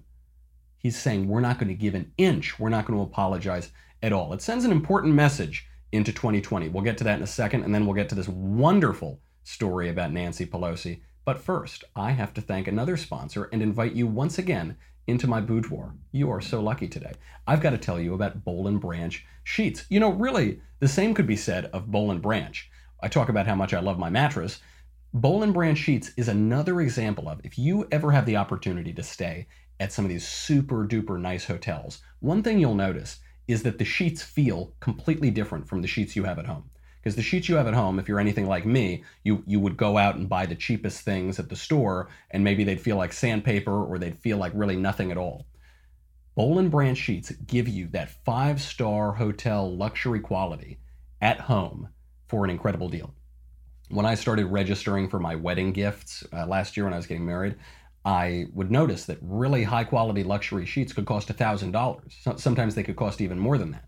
He's 0.76 0.98
saying 0.98 1.28
we're 1.28 1.38
not 1.38 1.60
going 1.60 1.68
to 1.68 1.74
give 1.74 1.94
an 1.94 2.10
inch, 2.18 2.58
we're 2.58 2.70
not 2.70 2.86
going 2.86 2.98
to 2.98 3.04
apologize 3.04 3.70
at 4.02 4.12
all. 4.12 4.32
It 4.32 4.42
sends 4.42 4.64
an 4.64 4.72
important 4.72 5.14
message 5.14 5.68
into 5.92 6.12
2020. 6.12 6.70
We'll 6.70 6.82
get 6.82 6.98
to 6.98 7.04
that 7.04 7.18
in 7.18 7.22
a 7.22 7.28
second, 7.28 7.62
and 7.62 7.72
then 7.72 7.86
we'll 7.86 7.94
get 7.94 8.08
to 8.08 8.16
this 8.16 8.28
wonderful 8.28 9.20
story 9.44 9.90
about 9.90 10.10
Nancy 10.10 10.44
Pelosi. 10.44 11.02
But 11.24 11.38
first, 11.38 11.84
I 11.94 12.10
have 12.10 12.34
to 12.34 12.40
thank 12.40 12.66
another 12.66 12.96
sponsor 12.96 13.44
and 13.52 13.62
invite 13.62 13.92
you 13.92 14.08
once 14.08 14.38
again 14.38 14.76
into 15.08 15.26
my 15.26 15.40
boudoir. 15.40 15.94
You 16.12 16.30
are 16.30 16.40
so 16.40 16.60
lucky 16.60 16.86
today. 16.86 17.12
I've 17.46 17.62
got 17.62 17.70
to 17.70 17.78
tell 17.78 17.98
you 17.98 18.14
about 18.14 18.44
Boll 18.44 18.68
and 18.68 18.78
Branch 18.78 19.24
sheets. 19.42 19.86
You 19.88 19.98
know, 19.98 20.10
really, 20.10 20.60
the 20.80 20.86
same 20.86 21.14
could 21.14 21.26
be 21.26 21.34
said 21.34 21.64
of 21.72 21.90
Boll 21.90 22.10
and 22.10 22.20
Branch. 22.20 22.70
I 23.02 23.08
talk 23.08 23.30
about 23.30 23.46
how 23.46 23.54
much 23.54 23.72
I 23.72 23.80
love 23.80 23.98
my 23.98 24.10
mattress. 24.10 24.60
Boll 25.14 25.42
and 25.42 25.54
Branch 25.54 25.78
sheets 25.78 26.12
is 26.18 26.28
another 26.28 26.82
example 26.82 27.26
of 27.26 27.40
if 27.42 27.58
you 27.58 27.88
ever 27.90 28.12
have 28.12 28.26
the 28.26 28.36
opportunity 28.36 28.92
to 28.92 29.02
stay 29.02 29.46
at 29.80 29.92
some 29.92 30.04
of 30.04 30.10
these 30.10 30.28
super 30.28 30.86
duper 30.86 31.18
nice 31.18 31.46
hotels, 31.46 32.02
one 32.20 32.42
thing 32.42 32.58
you'll 32.58 32.74
notice 32.74 33.18
is 33.46 33.62
that 33.62 33.78
the 33.78 33.84
sheets 33.86 34.22
feel 34.22 34.74
completely 34.80 35.30
different 35.30 35.66
from 35.66 35.80
the 35.80 35.88
sheets 35.88 36.16
you 36.16 36.24
have 36.24 36.38
at 36.38 36.46
home. 36.46 36.68
Because 37.08 37.16
the 37.16 37.22
sheets 37.22 37.48
you 37.48 37.56
have 37.56 37.66
at 37.66 37.72
home, 37.72 37.98
if 37.98 38.06
you're 38.06 38.20
anything 38.20 38.46
like 38.46 38.66
me, 38.66 39.02
you, 39.24 39.42
you 39.46 39.60
would 39.60 39.78
go 39.78 39.96
out 39.96 40.16
and 40.16 40.28
buy 40.28 40.44
the 40.44 40.54
cheapest 40.54 41.00
things 41.00 41.38
at 41.38 41.48
the 41.48 41.56
store, 41.56 42.10
and 42.30 42.44
maybe 42.44 42.64
they'd 42.64 42.82
feel 42.82 42.98
like 42.98 43.14
sandpaper 43.14 43.82
or 43.82 43.98
they'd 43.98 44.18
feel 44.18 44.36
like 44.36 44.52
really 44.54 44.76
nothing 44.76 45.10
at 45.10 45.16
all. 45.16 45.46
Boll 46.34 46.58
and 46.58 46.70
Branch 46.70 46.98
sheets 46.98 47.30
give 47.30 47.66
you 47.66 47.88
that 47.92 48.10
five 48.26 48.60
star 48.60 49.12
hotel 49.12 49.74
luxury 49.74 50.20
quality 50.20 50.80
at 51.22 51.40
home 51.40 51.88
for 52.26 52.44
an 52.44 52.50
incredible 52.50 52.90
deal. 52.90 53.14
When 53.88 54.04
I 54.04 54.14
started 54.14 54.44
registering 54.44 55.08
for 55.08 55.18
my 55.18 55.34
wedding 55.34 55.72
gifts 55.72 56.26
uh, 56.30 56.44
last 56.44 56.76
year 56.76 56.84
when 56.84 56.92
I 56.92 56.98
was 56.98 57.06
getting 57.06 57.24
married, 57.24 57.56
I 58.04 58.48
would 58.52 58.70
notice 58.70 59.06
that 59.06 59.16
really 59.22 59.64
high 59.64 59.84
quality 59.84 60.24
luxury 60.24 60.66
sheets 60.66 60.92
could 60.92 61.06
cost 61.06 61.34
$1,000. 61.34 62.38
Sometimes 62.38 62.74
they 62.74 62.82
could 62.82 62.96
cost 62.96 63.22
even 63.22 63.38
more 63.38 63.56
than 63.56 63.70
that. 63.70 63.87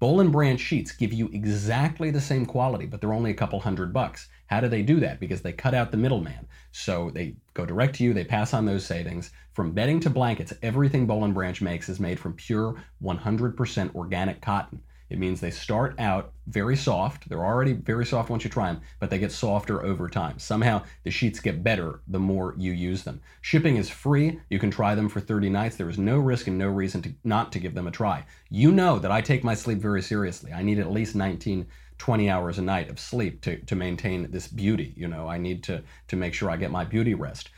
Boll 0.00 0.20
and 0.20 0.32
Branch 0.32 0.60
sheets 0.60 0.92
give 0.92 1.12
you 1.12 1.30
exactly 1.32 2.10
the 2.10 2.20
same 2.20 2.46
quality, 2.46 2.84
but 2.84 3.00
they're 3.00 3.12
only 3.12 3.30
a 3.30 3.34
couple 3.34 3.60
hundred 3.60 3.92
bucks. 3.92 4.28
How 4.46 4.60
do 4.60 4.68
they 4.68 4.82
do 4.82 5.00
that? 5.00 5.20
Because 5.20 5.42
they 5.42 5.52
cut 5.52 5.72
out 5.74 5.90
the 5.90 5.96
middleman. 5.96 6.46
So 6.72 7.10
they 7.10 7.36
go 7.54 7.64
direct 7.64 7.94
to 7.96 8.04
you, 8.04 8.12
they 8.12 8.24
pass 8.24 8.52
on 8.52 8.66
those 8.66 8.84
savings. 8.84 9.30
From 9.52 9.72
bedding 9.72 10.00
to 10.00 10.10
blankets, 10.10 10.52
everything 10.62 11.06
Boll 11.06 11.24
and 11.24 11.32
Branch 11.32 11.62
makes 11.62 11.88
is 11.88 12.00
made 12.00 12.18
from 12.18 12.34
pure 12.34 12.82
100% 13.02 13.94
organic 13.94 14.40
cotton. 14.40 14.82
It 15.10 15.18
means 15.18 15.40
they 15.40 15.50
start 15.50 15.94
out 15.98 16.32
very 16.46 16.76
soft. 16.76 17.28
They're 17.28 17.44
already 17.44 17.74
very 17.74 18.06
soft 18.06 18.30
once 18.30 18.42
you 18.42 18.50
try 18.50 18.72
them, 18.72 18.82
but 19.00 19.10
they 19.10 19.18
get 19.18 19.32
softer 19.32 19.84
over 19.84 20.08
time. 20.08 20.38
Somehow 20.38 20.82
the 21.02 21.10
sheets 21.10 21.40
get 21.40 21.62
better 21.62 22.00
the 22.08 22.18
more 22.18 22.54
you 22.56 22.72
use 22.72 23.04
them. 23.04 23.20
Shipping 23.42 23.76
is 23.76 23.90
free. 23.90 24.40
You 24.48 24.58
can 24.58 24.70
try 24.70 24.94
them 24.94 25.08
for 25.08 25.20
30 25.20 25.50
nights. 25.50 25.76
There 25.76 25.90
is 25.90 25.98
no 25.98 26.18
risk 26.18 26.46
and 26.46 26.58
no 26.58 26.68
reason 26.68 27.02
to 27.02 27.14
not 27.22 27.52
to 27.52 27.58
give 27.58 27.74
them 27.74 27.86
a 27.86 27.90
try. 27.90 28.24
You 28.50 28.72
know 28.72 28.98
that 28.98 29.12
I 29.12 29.20
take 29.20 29.44
my 29.44 29.54
sleep 29.54 29.78
very 29.78 30.02
seriously. 30.02 30.52
I 30.52 30.62
need 30.62 30.78
at 30.78 30.90
least 30.90 31.14
19 31.14 31.66
20 31.98 32.28
hours 32.28 32.58
a 32.58 32.62
night 32.62 32.90
of 32.90 32.98
sleep 32.98 33.40
to, 33.42 33.56
to 33.56 33.76
maintain 33.76 34.30
this 34.30 34.48
beauty. 34.48 34.92
You 34.96 35.06
know, 35.06 35.28
I 35.28 35.38
need 35.38 35.62
to 35.64 35.82
to 36.08 36.16
make 36.16 36.34
sure 36.34 36.50
I 36.50 36.56
get 36.56 36.70
my 36.70 36.84
beauty 36.84 37.14
rest. 37.14 37.50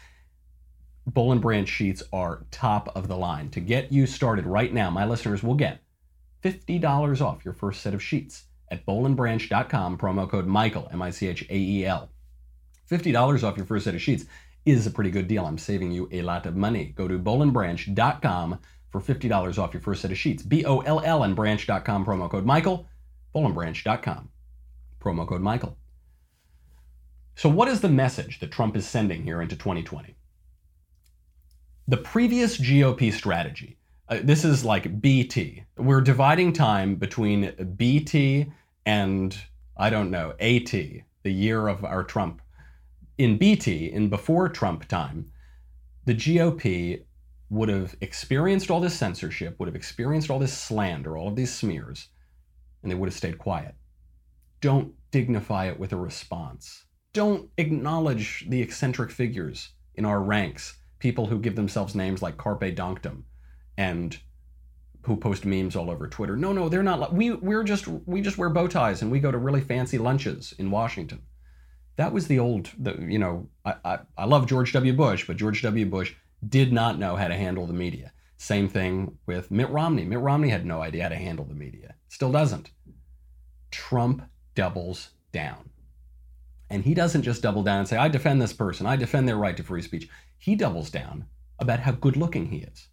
Boll 1.07 1.33
and 1.33 1.41
Branch 1.41 1.69
sheets 1.69 2.03
are 2.13 2.45
top 2.51 2.91
of 2.97 3.07
the 3.09 3.17
line. 3.17 3.49
To 3.51 3.61
get 3.61 3.93
you 3.93 4.07
started 4.07 4.45
right 4.45 4.73
now, 4.73 4.91
my 4.91 5.07
listeners 5.07 5.43
will 5.43 5.55
get 5.55 5.81
$50 6.43 7.21
off 7.21 7.45
your 7.45 7.55
first 7.55 7.83
set 7.83 7.95
of 7.95 8.03
sheets 8.03 8.45
at 8.71 8.85
bollandbranch.com, 8.87 9.99
promo 9.99 10.29
code 10.29 10.47
Michael, 10.47 10.89
M 10.93 11.03
I 11.03 11.11
C 11.11 11.29
H 11.29 11.43
A 11.49 11.57
E 11.57 11.87
L. 11.87 12.11
$50 12.91 13.43
off 13.43 13.57
your 13.57 13.67
first 13.67 13.85
set 13.85 13.95
of 13.95 14.03
sheets 14.03 14.27
is 14.65 14.87
a 14.87 14.91
pretty 14.91 15.11
good 15.11 15.29
deal. 15.29 15.47
I'm 15.47 15.59
saving 15.59 15.93
you 15.93 16.09
a 16.13 16.23
lot 16.23 16.47
of 16.47 16.57
money. 16.57 16.93
Go 16.97 17.09
to 17.09 17.19
bollandbranch.com 17.19 18.59
for 18.91 19.01
$50 19.01 19.59
off 19.59 19.75
your 19.75 19.81
first 19.81 20.03
set 20.03 20.11
of 20.11 20.19
sheets. 20.19 20.43
B 20.43 20.65
O 20.65 20.81
L 20.81 21.01
L 21.05 21.23
and 21.23 21.37
branch.com, 21.37 22.05
promo 22.05 22.31
code 22.31 22.45
Michael, 22.45 22.87
bollandbranch.com, 23.35 24.29
promo 25.01 25.27
code 25.27 25.43
Michael. 25.43 25.77
So, 27.35 27.49
what 27.49 27.69
is 27.69 27.81
the 27.81 27.89
message 27.89 28.41
that 28.41 28.51
Trump 28.51 28.77
is 28.77 28.87
sending 28.87 29.23
here 29.23 29.43
into 29.43 29.57
2020? 29.57 30.17
The 31.87 31.99
previous 31.99 32.59
GOP 32.59 33.13
strategy 33.13 33.79
uh, 34.09 34.21
this 34.23 34.45
is 34.45 34.65
like 34.65 35.01
BT. 35.01 35.65
We're 35.77 36.01
dividing 36.01 36.53
time 36.53 36.95
between 36.95 37.75
BT 37.77 38.47
and 38.85 39.37
I 39.77 39.91
don't 39.91 40.11
know, 40.11 40.31
AT, 40.41 40.71
the 40.71 41.05
year 41.25 41.67
of 41.67 41.85
our 41.85 42.05
Trump. 42.05 42.41
In 43.19 43.37
BT, 43.37 43.91
in 43.91 44.09
before 44.09 44.49
Trump 44.49 44.87
time, 44.87 45.33
the 46.05 46.15
GOP 46.15 47.03
would 47.51 47.69
have 47.69 47.97
experienced 48.01 48.71
all 48.71 48.81
this 48.81 48.97
censorship, 48.97 49.59
would 49.59 49.67
have 49.67 49.77
experienced 49.77 50.31
all 50.31 50.39
this 50.39 50.57
slander, 50.57 51.17
all 51.17 51.29
of 51.29 51.37
these 51.37 51.53
smears, 51.53 52.09
and 52.83 52.91
they 52.91 52.95
would 52.95 53.09
have 53.09 53.17
stayed 53.17 53.39
quiet. 53.39 53.75
Don't 54.61 54.95
dignify 55.11 55.67
it 55.67 55.79
with 55.79 55.93
a 55.93 55.97
response. 55.97 56.85
Don't 57.13 57.51
acknowledge 57.59 58.47
the 58.49 58.63
eccentric 58.63 59.11
figures 59.11 59.71
in 59.95 60.05
our 60.05 60.23
ranks, 60.23 60.77
people 61.01 61.27
who 61.27 61.39
give 61.41 61.57
themselves 61.57 61.95
names 61.95 62.23
like 62.23 62.37
Carpe 62.37 62.75
Donktum 62.75 63.25
and 63.77 64.19
who 65.03 65.17
post 65.17 65.45
memes 65.45 65.77
all 65.77 65.91
over 65.91 66.09
Twitter. 66.09 66.37
No, 66.37 66.53
no, 66.53 66.69
they're 66.69 66.83
not. 66.83 67.13
We 67.15 67.33
we're 67.33 67.63
just 67.63 67.87
we 67.87 68.21
just 68.21 68.39
wear 68.39 68.51
bow 68.51 68.67
ties 68.67 69.03
and 69.03 69.11
we 69.11 69.21
go 69.21 69.31
to 69.31 69.39
really 69.39 69.61
fancy 69.61 69.99
lunches 69.99 70.53
in 70.59 70.71
Washington. 70.71 71.23
That 71.97 72.13
was 72.13 72.27
the 72.27 72.39
old. 72.39 72.71
The, 72.79 72.97
you 73.01 73.19
know, 73.19 73.49
I, 73.65 73.75
I 73.85 73.99
I 74.19 74.25
love 74.25 74.47
George 74.47 74.73
W. 74.73 74.93
Bush, 74.93 75.27
but 75.27 75.37
George 75.37 75.63
W. 75.63 75.87
Bush 75.87 76.15
did 76.47 76.73
not 76.73 76.99
know 76.99 77.17
how 77.17 77.29
to 77.29 77.37
handle 77.37 77.67
the 77.67 77.73
media. 77.73 78.13
Same 78.37 78.69
thing 78.69 79.17
with 79.27 79.51
Mitt 79.51 79.71
Romney. 79.71 80.05
Mitt 80.05 80.21
Romney 80.21 80.51
had 80.51 80.67
no 80.67 80.83
idea 80.83 81.05
how 81.05 81.09
to 81.09 81.17
handle 81.17 81.45
the 81.45 81.55
media. 81.55 81.95
Still 82.09 82.33
doesn't. 82.33 82.71
Trump 83.71 84.23
doubles 84.55 85.11
down. 85.33 85.71
And 86.69 86.85
he 86.85 86.95
doesn't 86.95 87.23
just 87.23 87.43
double 87.43 87.63
down 87.63 87.81
and 87.81 87.89
say, 87.89 87.97
I 87.97 88.09
defend 88.09 88.43
this 88.43 88.53
person, 88.53 88.87
I 88.87 88.97
defend 88.97 89.29
their 89.29 89.37
right 89.37 89.57
to 89.57 89.63
free 89.63 89.83
speech. 89.83 90.09
He 90.39 90.57
doubles 90.57 90.91
down 90.91 91.27
about 91.59 91.81
how 91.81 91.93
good 91.93 92.17
looking 92.17 92.47
he 92.47 92.59
is. 92.59 92.89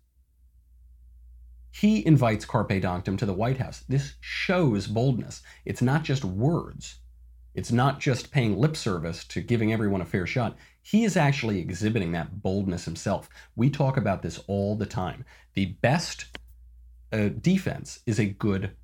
He 1.76 2.06
invites 2.06 2.46
Carpe 2.46 2.70
Donktum 2.70 3.18
to 3.18 3.26
the 3.26 3.34
White 3.34 3.58
House. 3.58 3.84
This 3.90 4.14
shows 4.20 4.86
boldness. 4.86 5.42
It's 5.66 5.82
not 5.82 6.04
just 6.04 6.24
words. 6.24 7.00
It's 7.56 7.72
not 7.72 8.00
just 8.00 8.32
paying 8.32 8.60
lip 8.60 8.78
service 8.78 9.24
to 9.26 9.42
giving 9.42 9.74
everyone 9.74 10.00
a 10.00 10.06
fair 10.06 10.28
shot. 10.28 10.56
He 10.84 11.04
is 11.04 11.18
actually 11.18 11.60
exhibiting 11.60 12.12
that 12.12 12.44
boldness 12.44 12.86
himself. 12.86 13.28
We 13.56 13.72
talk 13.72 13.98
about 13.98 14.22
this 14.22 14.40
all 14.46 14.76
the 14.76 14.86
time. 14.86 15.26
The 15.56 15.66
best 15.82 16.38
uh, 17.12 17.30
defense 17.42 18.02
is 18.06 18.20
a 18.20 18.26
good 18.26 18.76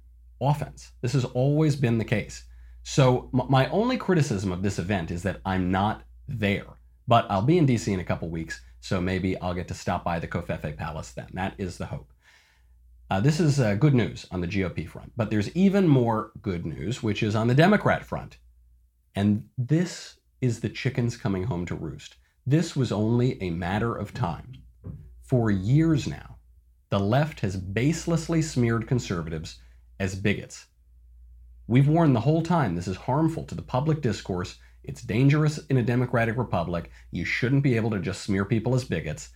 offense. 0.41 0.91
This 1.01 1.13
has 1.13 1.25
always 1.25 1.75
been 1.75 1.99
the 1.99 2.05
case. 2.05 2.43
So, 2.81 3.29
m- 3.35 3.45
my 3.49 3.69
only 3.69 3.97
criticism 3.97 4.51
of 4.51 4.63
this 4.63 4.79
event 4.79 5.11
is 5.11 5.21
that 5.23 5.41
I'm 5.45 5.69
not 5.69 6.01
there. 6.27 6.65
But 7.07 7.27
I'll 7.29 7.43
be 7.43 7.59
in 7.59 7.67
DC 7.67 7.93
in 7.93 7.99
a 7.99 8.03
couple 8.03 8.29
weeks, 8.29 8.61
so 8.81 8.99
maybe 8.99 9.39
I'll 9.39 9.53
get 9.53 9.67
to 9.67 9.75
stop 9.75 10.03
by 10.03 10.17
the 10.17 10.27
Covfefe 10.27 10.75
Palace 10.75 11.11
then. 11.11 11.27
That 11.33 11.53
is 11.59 11.77
the 11.77 11.85
hope. 11.85 12.11
Uh, 13.09 13.19
this 13.19 13.39
is 13.39 13.59
uh, 13.59 13.73
good 13.73 13.95
news 13.95 14.27
on 14.29 14.39
the 14.39 14.47
GOP 14.47 14.87
front, 14.87 15.11
but 15.17 15.31
there's 15.31 15.55
even 15.55 15.87
more 15.87 16.31
good 16.43 16.63
news, 16.63 17.01
which 17.01 17.23
is 17.23 17.35
on 17.35 17.47
the 17.47 17.55
Democrat 17.55 18.05
front. 18.05 18.37
And 19.15 19.45
this 19.57 20.19
is 20.41 20.59
the 20.59 20.69
chickens 20.69 21.17
coming 21.17 21.43
home 21.43 21.65
to 21.65 21.75
roost. 21.75 22.17
This 22.45 22.75
was 22.75 22.91
only 22.91 23.41
a 23.41 23.49
matter 23.49 23.95
of 23.95 24.13
time. 24.13 24.53
For 25.23 25.49
years 25.49 26.07
now, 26.07 26.37
the 26.91 26.99
left 26.99 27.39
has 27.39 27.57
baselessly 27.57 28.43
smeared 28.43 28.87
conservatives 28.87 29.59
as 29.99 30.13
bigots. 30.13 30.67
We've 31.65 31.87
warned 31.87 32.15
the 32.15 32.21
whole 32.21 32.43
time 32.43 32.75
this 32.75 32.87
is 32.87 32.95
harmful 32.97 33.43
to 33.45 33.55
the 33.55 33.61
public 33.63 34.01
discourse. 34.01 34.57
It's 34.83 35.01
dangerous 35.01 35.57
in 35.69 35.77
a 35.77 35.83
democratic 35.83 36.37
republic. 36.37 36.91
You 37.09 37.25
shouldn't 37.25 37.63
be 37.63 37.75
able 37.75 37.89
to 37.89 37.99
just 37.99 38.21
smear 38.21 38.45
people 38.45 38.75
as 38.75 38.83
bigots. 38.83 39.29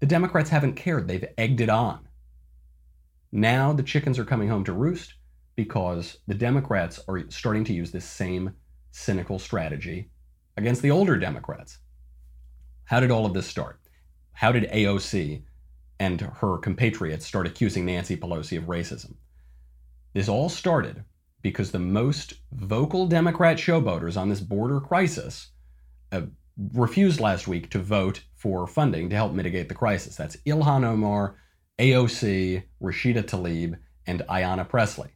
The 0.00 0.06
Democrats 0.06 0.48
haven't 0.48 0.76
cared, 0.76 1.08
they've 1.08 1.28
egged 1.36 1.60
it 1.60 1.68
on. 1.68 2.07
Now 3.30 3.72
the 3.72 3.82
chickens 3.82 4.18
are 4.18 4.24
coming 4.24 4.48
home 4.48 4.64
to 4.64 4.72
roost 4.72 5.14
because 5.54 6.18
the 6.26 6.34
Democrats 6.34 7.00
are 7.08 7.28
starting 7.30 7.64
to 7.64 7.74
use 7.74 7.90
this 7.90 8.04
same 8.04 8.54
cynical 8.90 9.38
strategy 9.38 10.10
against 10.56 10.82
the 10.82 10.90
older 10.90 11.16
Democrats. 11.16 11.78
How 12.84 13.00
did 13.00 13.10
all 13.10 13.26
of 13.26 13.34
this 13.34 13.46
start? 13.46 13.80
How 14.32 14.52
did 14.52 14.70
AOC 14.70 15.42
and 16.00 16.20
her 16.20 16.58
compatriots 16.58 17.26
start 17.26 17.46
accusing 17.46 17.84
Nancy 17.84 18.16
Pelosi 18.16 18.56
of 18.56 18.64
racism? 18.64 19.14
This 20.14 20.28
all 20.28 20.48
started 20.48 21.04
because 21.42 21.70
the 21.70 21.78
most 21.78 22.34
vocal 22.52 23.06
Democrat 23.06 23.58
showboaters 23.58 24.16
on 24.16 24.28
this 24.28 24.40
border 24.40 24.80
crisis 24.80 25.50
uh, 26.12 26.22
refused 26.72 27.20
last 27.20 27.46
week 27.46 27.70
to 27.70 27.78
vote 27.78 28.22
for 28.34 28.66
funding 28.66 29.10
to 29.10 29.16
help 29.16 29.32
mitigate 29.32 29.68
the 29.68 29.74
crisis. 29.74 30.16
That's 30.16 30.36
Ilhan 30.46 30.84
Omar, 30.84 31.36
AOC, 31.78 32.64
Rashida 32.82 33.22
Tlaib, 33.22 33.78
and 34.06 34.22
Ayanna 34.28 34.68
Pressley. 34.68 35.10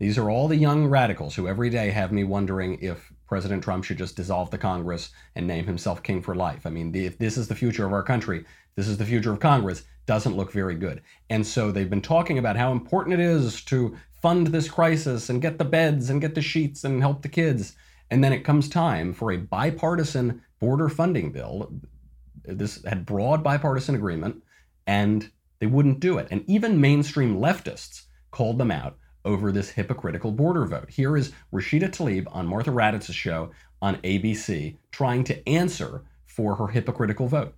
These 0.00 0.18
are 0.18 0.28
all 0.28 0.48
the 0.48 0.56
young 0.56 0.86
radicals 0.86 1.36
who 1.36 1.46
every 1.46 1.70
day 1.70 1.90
have 1.90 2.10
me 2.10 2.24
wondering 2.24 2.78
if 2.80 3.12
President 3.28 3.62
Trump 3.62 3.84
should 3.84 3.98
just 3.98 4.16
dissolve 4.16 4.50
the 4.50 4.58
Congress 4.58 5.10
and 5.36 5.46
name 5.46 5.66
himself 5.66 6.02
king 6.02 6.20
for 6.20 6.34
life. 6.34 6.66
I 6.66 6.70
mean, 6.70 6.92
if 6.96 7.16
this 7.16 7.36
is 7.36 7.46
the 7.46 7.54
future 7.54 7.86
of 7.86 7.92
our 7.92 8.02
country, 8.02 8.44
this 8.74 8.88
is 8.88 8.98
the 8.98 9.06
future 9.06 9.32
of 9.32 9.38
Congress, 9.38 9.84
doesn't 10.06 10.36
look 10.36 10.50
very 10.50 10.74
good. 10.74 11.00
And 11.30 11.46
so 11.46 11.70
they've 11.70 11.88
been 11.88 12.02
talking 12.02 12.38
about 12.38 12.56
how 12.56 12.72
important 12.72 13.14
it 13.14 13.20
is 13.20 13.62
to 13.66 13.96
fund 14.20 14.48
this 14.48 14.68
crisis 14.68 15.30
and 15.30 15.40
get 15.40 15.58
the 15.58 15.64
beds 15.64 16.10
and 16.10 16.20
get 16.20 16.34
the 16.34 16.42
sheets 16.42 16.82
and 16.82 17.00
help 17.00 17.22
the 17.22 17.28
kids. 17.28 17.76
And 18.10 18.24
then 18.24 18.32
it 18.32 18.44
comes 18.44 18.68
time 18.68 19.12
for 19.12 19.30
a 19.30 19.36
bipartisan 19.36 20.42
border 20.58 20.88
funding 20.88 21.30
bill. 21.30 21.72
This 22.42 22.84
had 22.84 23.06
broad 23.06 23.44
bipartisan 23.44 23.94
agreement, 23.94 24.42
and 24.88 25.30
they 25.62 25.68
wouldn't 25.68 26.00
do 26.00 26.18
it. 26.18 26.26
And 26.32 26.42
even 26.48 26.80
mainstream 26.80 27.36
leftists 27.36 28.06
called 28.32 28.58
them 28.58 28.72
out 28.72 28.98
over 29.24 29.52
this 29.52 29.70
hypocritical 29.70 30.32
border 30.32 30.66
vote. 30.66 30.90
Here 30.90 31.16
is 31.16 31.30
Rashida 31.52 31.88
Tlaib 31.88 32.26
on 32.32 32.48
Martha 32.48 32.72
Raddatz's 32.72 33.14
show 33.14 33.52
on 33.80 33.94
ABC 33.98 34.74
trying 34.90 35.22
to 35.22 35.48
answer 35.48 36.02
for 36.26 36.56
her 36.56 36.66
hypocritical 36.66 37.28
vote 37.28 37.54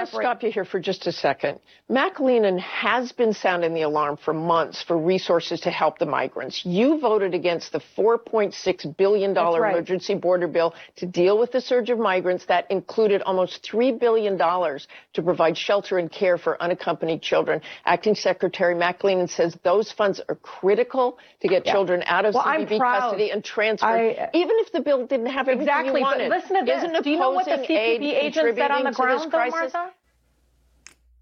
to 0.00 0.06
stop 0.06 0.42
you 0.42 0.50
here 0.50 0.64
for 0.64 0.80
just 0.80 1.06
a 1.06 1.12
second. 1.12 1.60
McAleenan 1.90 2.58
has 2.60 3.12
been 3.12 3.32
sounding 3.32 3.74
the 3.74 3.82
alarm 3.82 4.16
for 4.16 4.32
months 4.32 4.82
for 4.82 4.98
resources 4.98 5.60
to 5.60 5.70
help 5.70 5.98
the 5.98 6.06
migrants. 6.06 6.64
You 6.64 7.00
voted 7.00 7.34
against 7.34 7.72
the 7.72 7.80
$4.6 7.96 8.96
billion 8.96 9.34
right. 9.34 9.72
emergency 9.72 10.14
border 10.14 10.48
bill 10.48 10.74
to 10.96 11.06
deal 11.06 11.38
with 11.38 11.52
the 11.52 11.60
surge 11.60 11.90
of 11.90 11.98
migrants 11.98 12.46
that 12.46 12.70
included 12.70 13.22
almost 13.22 13.62
$3 13.70 13.98
billion 13.98 14.38
to 14.38 15.22
provide 15.22 15.56
shelter 15.56 15.98
and 15.98 16.10
care 16.10 16.38
for 16.38 16.60
unaccompanied 16.62 17.22
children. 17.22 17.60
Acting 17.84 18.14
Secretary 18.14 18.74
McAleenan 18.74 19.28
says 19.28 19.56
those 19.62 19.92
funds 19.92 20.20
are 20.28 20.36
critical 20.36 21.18
to 21.40 21.48
get 21.48 21.66
yeah. 21.66 21.72
children 21.72 22.02
out 22.06 22.24
of 22.24 22.34
well, 22.34 22.44
CBP 22.44 22.78
custody 22.78 23.30
and 23.30 23.44
transferred, 23.44 23.86
I, 23.86 24.10
uh, 24.12 24.30
even 24.34 24.56
if 24.60 24.72
the 24.72 24.80
bill 24.80 25.06
didn't 25.06 25.26
have 25.26 25.48
everything 25.48 25.68
exactly, 25.68 26.00
you 26.00 26.06
wanted. 26.06 26.28
But 26.28 26.40
listen 26.40 26.58
to 26.58 26.64
this. 26.64 26.84
Isn't 26.84 27.04
Do 27.04 27.10
you 27.10 27.18
know 27.18 27.30
what 27.30 27.46
the 27.46 27.52
CBP 27.52 28.14
agents 28.14 28.56
said 28.56 28.70
on 28.70 28.84
the 28.84 28.92
ground, 28.92 29.30
though? 29.32 29.71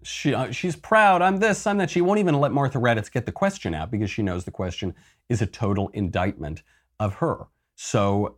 She 0.03 0.33
uh, 0.33 0.51
she's 0.51 0.75
proud. 0.75 1.21
I'm 1.21 1.37
this. 1.37 1.65
I'm 1.67 1.77
that. 1.77 1.89
She 1.89 2.01
won't 2.01 2.19
even 2.19 2.39
let 2.39 2.51
Martha 2.51 2.79
Raddatz 2.79 3.11
get 3.11 3.25
the 3.25 3.31
question 3.31 3.73
out 3.73 3.91
because 3.91 4.09
she 4.09 4.23
knows 4.23 4.45
the 4.45 4.51
question 4.51 4.93
is 5.29 5.41
a 5.41 5.45
total 5.45 5.89
indictment 5.89 6.63
of 6.99 7.15
her. 7.15 7.47
So 7.75 8.37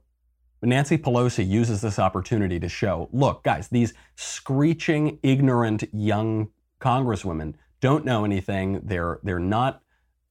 Nancy 0.62 0.98
Pelosi 0.98 1.48
uses 1.48 1.82
this 1.82 2.00
opportunity 2.00 2.60
to 2.60 2.70
show, 2.70 3.10
look, 3.12 3.44
guys, 3.44 3.68
these 3.68 3.94
screeching, 4.16 5.20
ignorant 5.22 5.84
young 5.92 6.50
congresswomen 6.80 7.56
don't 7.82 8.06
know 8.06 8.24
anything. 8.24 8.80
They're 8.84 9.20
they're 9.24 9.40
not 9.40 9.82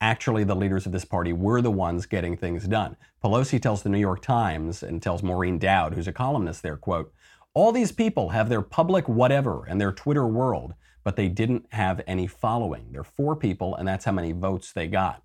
actually 0.01 0.43
the 0.43 0.57
leaders 0.57 0.85
of 0.85 0.93
this 0.93 1.05
party. 1.05 1.33
We're 1.33 1.61
the 1.61 1.71
ones 1.71 2.07
getting 2.07 2.37
things 2.37 2.67
done. 2.67 2.97
Pelosi 3.23 3.61
tells 3.61 3.83
the 3.83 3.89
New 3.89 4.01
York 4.01 4.21
Times 4.21 4.83
and 4.83 5.01
tells 5.01 5.23
Maureen 5.23 5.59
Dowd, 5.59 5.95
who's 5.95 6.09
a 6.09 6.13
columnist 6.13 6.63
there, 6.63 6.77
quote, 6.77 7.13
all 7.55 7.71
these 7.71 7.93
people 7.93 8.31
have 8.31 8.49
their 8.49 8.63
public 8.63 9.09
whatever 9.09 9.65
and 9.67 9.81
their 9.81 9.93
Twitter 9.93 10.27
world 10.27 10.75
but 11.05 11.17
they 11.17 11.29
didn't 11.29 11.67
have 11.71 12.01
any 12.07 12.27
following. 12.27 12.93
They're 12.93 13.05
four 13.05 13.37
people, 13.37 13.75
and 13.75 13.87
that's 13.87 14.05
how 14.05 14.13
many 14.13 14.33
votes 14.33 14.73
they 14.73 14.87
got. 14.87 15.23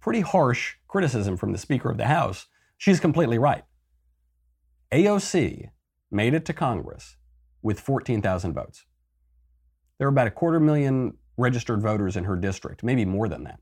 Pretty 0.00 0.20
harsh 0.20 0.74
criticism 0.88 1.36
from 1.36 1.52
the 1.52 1.58
Speaker 1.58 1.90
of 1.90 1.96
the 1.96 2.06
House. 2.06 2.46
She's 2.78 3.00
completely 3.00 3.38
right. 3.38 3.64
AOC 4.92 5.70
made 6.10 6.34
it 6.34 6.44
to 6.46 6.52
Congress 6.52 7.16
with 7.62 7.80
14,000 7.80 8.52
votes. 8.52 8.84
There 9.98 10.06
are 10.06 10.10
about 10.10 10.26
a 10.26 10.32
quarter 10.32 10.60
million 10.60 11.14
registered 11.36 11.80
voters 11.80 12.16
in 12.16 12.24
her 12.24 12.36
district, 12.36 12.82
maybe 12.82 13.04
more 13.04 13.28
than 13.28 13.44
that. 13.44 13.60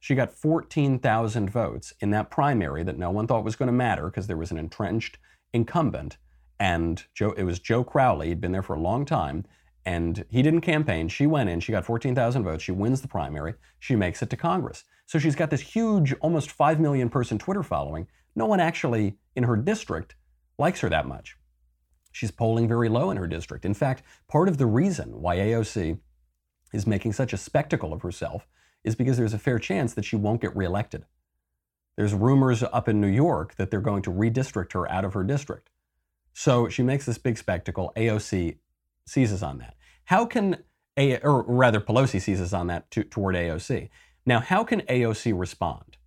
She 0.00 0.14
got 0.14 0.32
14,000 0.32 1.50
votes 1.50 1.92
in 2.00 2.10
that 2.10 2.30
primary 2.30 2.82
that 2.82 2.98
no 2.98 3.10
one 3.10 3.26
thought 3.26 3.44
was 3.44 3.56
going 3.56 3.68
to 3.68 3.72
matter 3.72 4.06
because 4.06 4.26
there 4.26 4.36
was 4.36 4.50
an 4.50 4.58
entrenched 4.58 5.18
incumbent, 5.52 6.16
and 6.58 7.04
Joe, 7.14 7.32
it 7.32 7.44
was 7.44 7.58
Joe 7.58 7.84
Crowley. 7.84 8.28
He'd 8.28 8.40
been 8.40 8.52
there 8.52 8.62
for 8.62 8.74
a 8.74 8.80
long 8.80 9.04
time, 9.04 9.44
and 9.84 10.24
he 10.28 10.42
didn't 10.42 10.60
campaign. 10.60 11.08
She 11.08 11.26
went 11.26 11.48
in, 11.48 11.60
she 11.60 11.72
got 11.72 11.84
14,000 11.84 12.44
votes, 12.44 12.62
she 12.62 12.72
wins 12.72 13.00
the 13.00 13.08
primary, 13.08 13.54
she 13.78 13.96
makes 13.96 14.22
it 14.22 14.30
to 14.30 14.36
Congress. 14.36 14.84
So 15.06 15.18
she's 15.18 15.34
got 15.34 15.50
this 15.50 15.60
huge, 15.60 16.14
almost 16.20 16.50
5 16.50 16.80
million 16.80 17.08
person 17.08 17.38
Twitter 17.38 17.62
following. 17.62 18.06
No 18.34 18.46
one 18.46 18.60
actually 18.60 19.16
in 19.34 19.44
her 19.44 19.56
district 19.56 20.14
likes 20.58 20.80
her 20.80 20.88
that 20.88 21.06
much. 21.06 21.36
She's 22.12 22.30
polling 22.30 22.68
very 22.68 22.88
low 22.88 23.10
in 23.10 23.16
her 23.16 23.26
district. 23.26 23.64
In 23.64 23.74
fact, 23.74 24.02
part 24.28 24.48
of 24.48 24.58
the 24.58 24.66
reason 24.66 25.20
why 25.20 25.36
AOC 25.36 25.98
is 26.72 26.86
making 26.86 27.12
such 27.12 27.32
a 27.32 27.36
spectacle 27.36 27.92
of 27.92 28.02
herself 28.02 28.46
is 28.84 28.94
because 28.94 29.16
there's 29.16 29.34
a 29.34 29.38
fair 29.38 29.58
chance 29.58 29.94
that 29.94 30.04
she 30.04 30.16
won't 30.16 30.40
get 30.40 30.56
reelected. 30.56 31.04
There's 31.96 32.14
rumors 32.14 32.62
up 32.62 32.88
in 32.88 33.00
New 33.00 33.08
York 33.08 33.56
that 33.56 33.70
they're 33.70 33.80
going 33.80 34.02
to 34.02 34.10
redistrict 34.10 34.72
her 34.72 34.90
out 34.90 35.04
of 35.04 35.14
her 35.14 35.24
district. 35.24 35.70
So 36.32 36.68
she 36.68 36.82
makes 36.82 37.06
this 37.06 37.18
big 37.18 37.36
spectacle. 37.36 37.92
AOC 37.96 38.58
seizes 39.06 39.42
on 39.42 39.58
that. 39.58 39.74
How 40.10 40.26
can, 40.26 40.56
A, 40.96 41.20
or 41.20 41.42
rather, 41.42 41.80
Pelosi 41.80 42.20
seizes 42.20 42.52
on 42.52 42.66
that 42.66 42.90
to, 42.90 43.04
toward 43.04 43.36
AOC. 43.36 43.90
Now, 44.26 44.40
how 44.40 44.64
can 44.64 44.80
AOC 44.80 45.38
respond? 45.38 45.98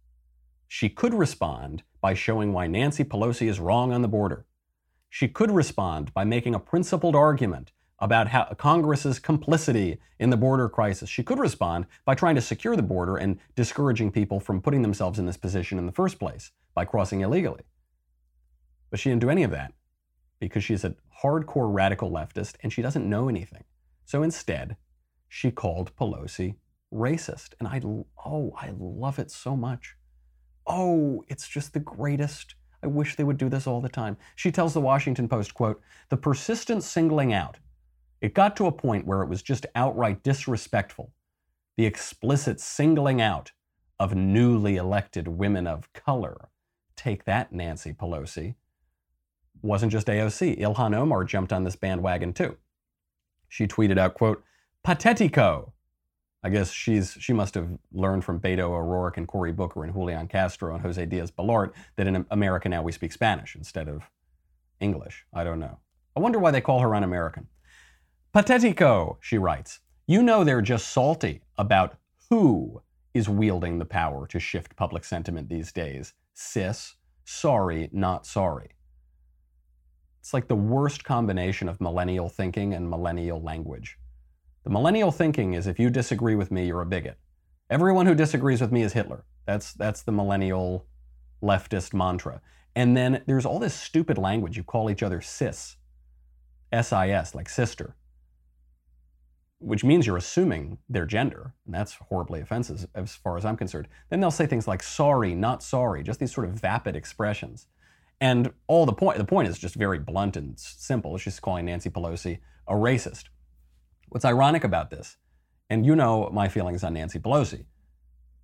She 0.68 0.90
could 0.90 1.14
respond 1.14 1.84
by 2.02 2.14
showing 2.14 2.52
why 2.52 2.68
Nancy 2.68 3.06
Pelosi 3.06 3.48
is 3.48 3.62
wrong 3.62 3.94
on 3.94 4.02
the 4.02 4.10
border. 4.10 4.46
She 5.10 5.30
could 5.30 5.52
respond 5.52 6.14
by 6.14 6.26
making 6.26 6.54
a 6.54 6.60
principled 6.60 7.16
argument 7.16 7.72
about 7.98 8.28
how 8.28 8.44
Congress's 8.58 9.20
complicity 9.20 10.00
in 10.20 10.32
the 10.32 10.36
border 10.36 10.68
crisis. 10.68 11.10
She 11.10 11.24
could 11.24 11.40
respond 11.40 11.86
by 12.04 12.14
trying 12.14 12.36
to 12.36 12.42
secure 12.42 12.76
the 12.76 12.84
border 12.84 13.16
and 13.16 13.40
discouraging 13.56 14.12
people 14.12 14.42
from 14.42 14.62
putting 14.62 14.82
themselves 14.82 15.18
in 15.18 15.28
this 15.28 15.38
position 15.38 15.78
in 15.78 15.86
the 15.86 15.94
first 15.94 16.20
place 16.20 16.52
by 16.76 16.84
crossing 16.84 17.22
illegally. 17.22 17.64
But 18.90 19.00
she 19.00 19.08
didn't 19.08 19.22
do 19.22 19.30
any 19.30 19.44
of 19.44 19.52
that 19.52 19.72
because 20.42 20.66
she's 20.66 20.84
a 20.84 20.96
hardcore 21.24 21.74
radical 21.74 22.12
leftist 22.12 22.56
and 22.64 22.74
she 22.74 22.82
doesn't 22.82 23.10
know 23.10 23.30
anything. 23.30 23.64
So 24.14 24.22
instead, 24.22 24.78
she 25.28 25.50
called 25.50 25.96
Pelosi 25.96 26.54
racist. 26.94 27.56
And 27.58 27.68
I, 27.68 27.82
oh, 28.24 28.54
I 28.56 28.72
love 28.78 29.18
it 29.18 29.32
so 29.32 29.58
much. 29.58 29.96
Oh, 30.68 31.24
it's 31.30 31.48
just 31.48 31.74
the 31.74 31.80
greatest. 31.80 32.54
I 32.84 32.86
wish 32.86 33.16
they 33.16 33.24
would 33.24 33.40
do 33.40 33.50
this 33.50 33.66
all 33.66 33.82
the 33.82 33.90
time. 33.90 34.18
She 34.36 34.52
tells 34.52 34.76
the 34.76 34.82
Washington 34.82 35.28
Post, 35.28 35.56
quote, 35.56 35.82
the 36.10 36.18
persistent 36.18 36.84
singling 36.84 37.34
out, 37.34 37.58
it 38.22 38.36
got 38.36 38.56
to 38.58 38.68
a 38.68 38.72
point 38.72 39.08
where 39.08 39.24
it 39.24 39.30
was 39.30 39.42
just 39.42 39.66
outright 39.74 40.22
disrespectful. 40.22 41.12
The 41.76 41.88
explicit 41.88 42.60
singling 42.60 43.20
out 43.20 43.52
of 44.00 44.14
newly 44.14 44.76
elected 44.76 45.28
women 45.28 45.66
of 45.66 45.92
color. 45.94 46.50
Take 46.96 47.26
that, 47.26 47.52
Nancy 47.52 47.94
Pelosi 47.94 48.54
wasn't 49.64 49.92
just 49.92 50.08
AOC. 50.08 50.60
Ilhan 50.60 50.96
Omar 50.96 51.24
jumped 51.24 51.54
on 51.54 51.64
this 51.64 51.76
bandwagon 51.76 52.34
too. 52.34 52.58
She 53.54 53.68
tweeted 53.68 54.00
out, 54.00 54.16
quote, 54.16 54.44
patetico. 54.84 55.74
I 56.44 56.50
guess 56.50 56.72
she's 56.72 57.16
she 57.20 57.34
must 57.34 57.54
have 57.54 57.70
learned 57.92 58.26
from 58.26 58.40
Beto 58.40 58.72
O'Rourke 58.72 59.18
and 59.18 59.28
Cory 59.28 59.52
Booker 59.52 59.84
and 59.84 59.94
Julian 59.94 60.28
Castro 60.28 60.74
and 60.74 60.82
Jose 60.82 61.06
Diaz 61.06 61.30
Balart 61.30 61.74
that 61.96 62.08
in 62.08 62.26
America 62.32 62.68
now 62.68 62.82
we 62.82 62.92
speak 62.92 63.12
Spanish 63.12 63.56
instead 63.56 63.88
of 63.88 64.10
English. 64.80 65.28
I 65.36 65.44
don't 65.44 65.60
know. 65.60 65.78
I 66.16 66.20
wonder 66.20 66.40
why 66.40 66.50
they 66.50 66.62
call 66.62 66.80
her 66.80 66.96
un-American. 66.96 67.48
Patetico, 68.34 69.18
she 69.22 69.38
writes. 69.38 69.82
You 70.08 70.24
know 70.24 70.44
they're 70.44 70.60
just 70.60 70.90
salty 70.90 71.44
about 71.60 71.98
who 72.32 72.82
is 73.14 73.30
wielding 73.30 73.78
the 73.78 73.86
power 73.86 74.26
to 74.30 74.40
shift 74.40 74.76
public 74.76 75.06
sentiment 75.06 75.48
these 75.48 75.72
days. 75.72 76.14
Sis, 76.34 76.96
sorry, 77.24 77.88
not 77.92 78.26
sorry. 78.26 78.72
It's 80.24 80.34
like 80.34 80.48
the 80.48 80.56
worst 80.56 81.04
combination 81.04 81.68
of 81.68 81.82
millennial 81.82 82.30
thinking 82.30 82.74
and 82.74 82.90
millennial 82.90 83.42
language. 83.42 83.98
The 84.64 84.70
millennial 84.70 85.12
thinking 85.12 85.54
is 85.54 85.68
if 85.68 85.78
you 85.78 85.90
disagree 85.90 86.36
with 86.36 86.50
me, 86.50 86.66
you're 86.66 86.80
a 86.80 86.86
bigot. 86.86 87.18
Everyone 87.70 88.06
who 88.06 88.16
disagrees 88.16 88.62
with 88.62 88.72
me 88.72 88.84
is 88.84 88.94
Hitler. 88.94 89.26
That's, 89.46 89.74
that's 89.74 90.02
the 90.02 90.14
millennial 90.14 90.86
leftist 91.42 91.94
mantra. 91.94 92.40
And 92.74 92.96
then 92.96 93.22
there's 93.28 93.46
all 93.46 93.60
this 93.60 93.74
stupid 93.74 94.18
language. 94.18 94.56
You 94.56 94.64
call 94.64 94.90
each 94.90 95.04
other 95.04 95.20
sis, 95.20 95.76
S 96.72 96.94
I 96.94 97.10
S, 97.10 97.36
like 97.36 97.50
sister, 97.50 97.98
which 99.60 99.84
means 99.84 100.08
you're 100.08 100.16
assuming 100.16 100.78
their 100.88 101.06
gender. 101.06 101.54
And 101.66 101.76
that's 101.76 101.96
horribly 101.96 102.40
offensive 102.40 102.88
as 102.96 103.14
far 103.14 103.36
as 103.36 103.44
I'm 103.44 103.58
concerned. 103.58 103.90
Then 104.10 104.22
they'll 104.22 104.32
say 104.32 104.46
things 104.46 104.70
like 104.70 104.84
sorry, 104.84 105.36
not 105.36 105.62
sorry, 105.62 106.02
just 106.02 106.22
these 106.22 106.34
sort 106.34 106.48
of 106.48 106.54
vapid 106.54 106.96
expressions. 106.96 107.68
And 108.22 108.52
all 108.68 108.86
the 108.86 108.94
point, 108.94 109.18
the 109.18 109.26
point 109.26 109.50
is 109.50 109.58
just 109.58 109.76
very 109.76 110.00
blunt 110.00 110.38
and 110.38 110.58
simple. 110.60 111.18
She's 111.18 111.40
calling 111.40 111.66
Nancy 111.66 111.90
Pelosi 111.90 112.40
a 112.68 112.74
racist. 112.74 113.26
What's 114.10 114.26
ironic 114.26 114.64
about 114.64 114.90
this, 114.90 115.18
and 115.70 115.86
you 115.86 115.96
know 115.96 116.30
my 116.32 116.48
feelings 116.48 116.84
on 116.84 116.94
Nancy 116.94 117.20
Pelosi, 117.20 117.66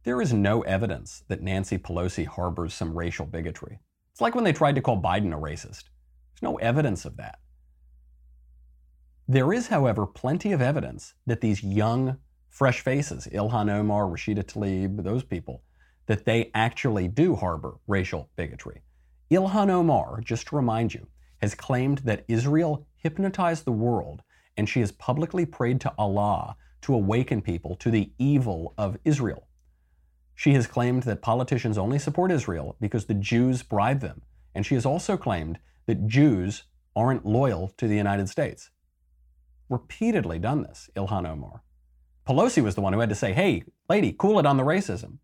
there 0.03 0.21
is 0.21 0.33
no 0.33 0.61
evidence 0.61 1.23
that 1.27 1.41
Nancy 1.41 1.77
Pelosi 1.77 2.25
harbors 2.25 2.73
some 2.73 2.97
racial 2.97 3.25
bigotry. 3.25 3.79
It's 4.11 4.21
like 4.21 4.35
when 4.35 4.43
they 4.43 4.53
tried 4.53 4.75
to 4.75 4.81
call 4.81 5.01
Biden 5.01 5.33
a 5.33 5.37
racist. 5.37 5.83
There's 6.33 6.41
no 6.41 6.55
evidence 6.57 7.05
of 7.05 7.17
that. 7.17 7.39
There 9.27 9.53
is, 9.53 9.67
however, 9.67 10.07
plenty 10.07 10.51
of 10.51 10.61
evidence 10.61 11.13
that 11.27 11.41
these 11.41 11.63
young 11.63 12.17
fresh 12.49 12.81
faces, 12.81 13.27
Ilhan 13.31 13.71
Omar, 13.71 14.05
Rashida 14.05 14.43
Tlaib, 14.43 15.03
those 15.03 15.23
people, 15.23 15.61
that 16.07 16.25
they 16.25 16.49
actually 16.55 17.07
do 17.07 17.35
harbor 17.35 17.75
racial 17.87 18.29
bigotry. 18.35 18.81
Ilhan 19.31 19.69
Omar, 19.69 20.21
just 20.21 20.47
to 20.47 20.55
remind 20.55 20.93
you, 20.93 21.07
has 21.41 21.55
claimed 21.55 21.99
that 21.99 22.25
Israel 22.27 22.87
hypnotized 22.95 23.65
the 23.65 23.71
world 23.71 24.23
and 24.57 24.67
she 24.67 24.79
has 24.81 24.91
publicly 24.91 25.45
prayed 25.45 25.79
to 25.81 25.93
Allah 25.97 26.55
to 26.81 26.93
awaken 26.93 27.41
people 27.41 27.75
to 27.75 27.91
the 27.91 28.11
evil 28.17 28.73
of 28.77 28.97
Israel. 29.05 29.47
She 30.35 30.53
has 30.53 30.67
claimed 30.67 31.03
that 31.03 31.21
politicians 31.21 31.77
only 31.77 31.99
support 31.99 32.31
Israel 32.31 32.75
because 32.81 33.05
the 33.05 33.13
Jews 33.13 33.63
bribe 33.63 34.01
them, 34.01 34.21
and 34.55 34.65
she 34.65 34.75
has 34.75 34.85
also 34.85 35.15
claimed 35.15 35.59
that 35.85 36.07
Jews 36.07 36.63
aren't 36.95 37.25
loyal 37.25 37.71
to 37.77 37.87
the 37.87 37.95
United 37.95 38.29
States. 38.29 38.69
Repeatedly 39.69 40.39
done 40.39 40.63
this, 40.63 40.89
Ilhan 40.95 41.27
Omar. 41.27 41.63
Pelosi 42.27 42.63
was 42.63 42.75
the 42.75 42.81
one 42.81 42.93
who 42.93 42.99
had 42.99 43.09
to 43.09 43.15
say, 43.15 43.33
hey, 43.33 43.63
lady, 43.87 44.13
cool 44.17 44.39
it 44.39 44.45
on 44.45 44.57
the 44.57 44.63
racism. 44.63 45.19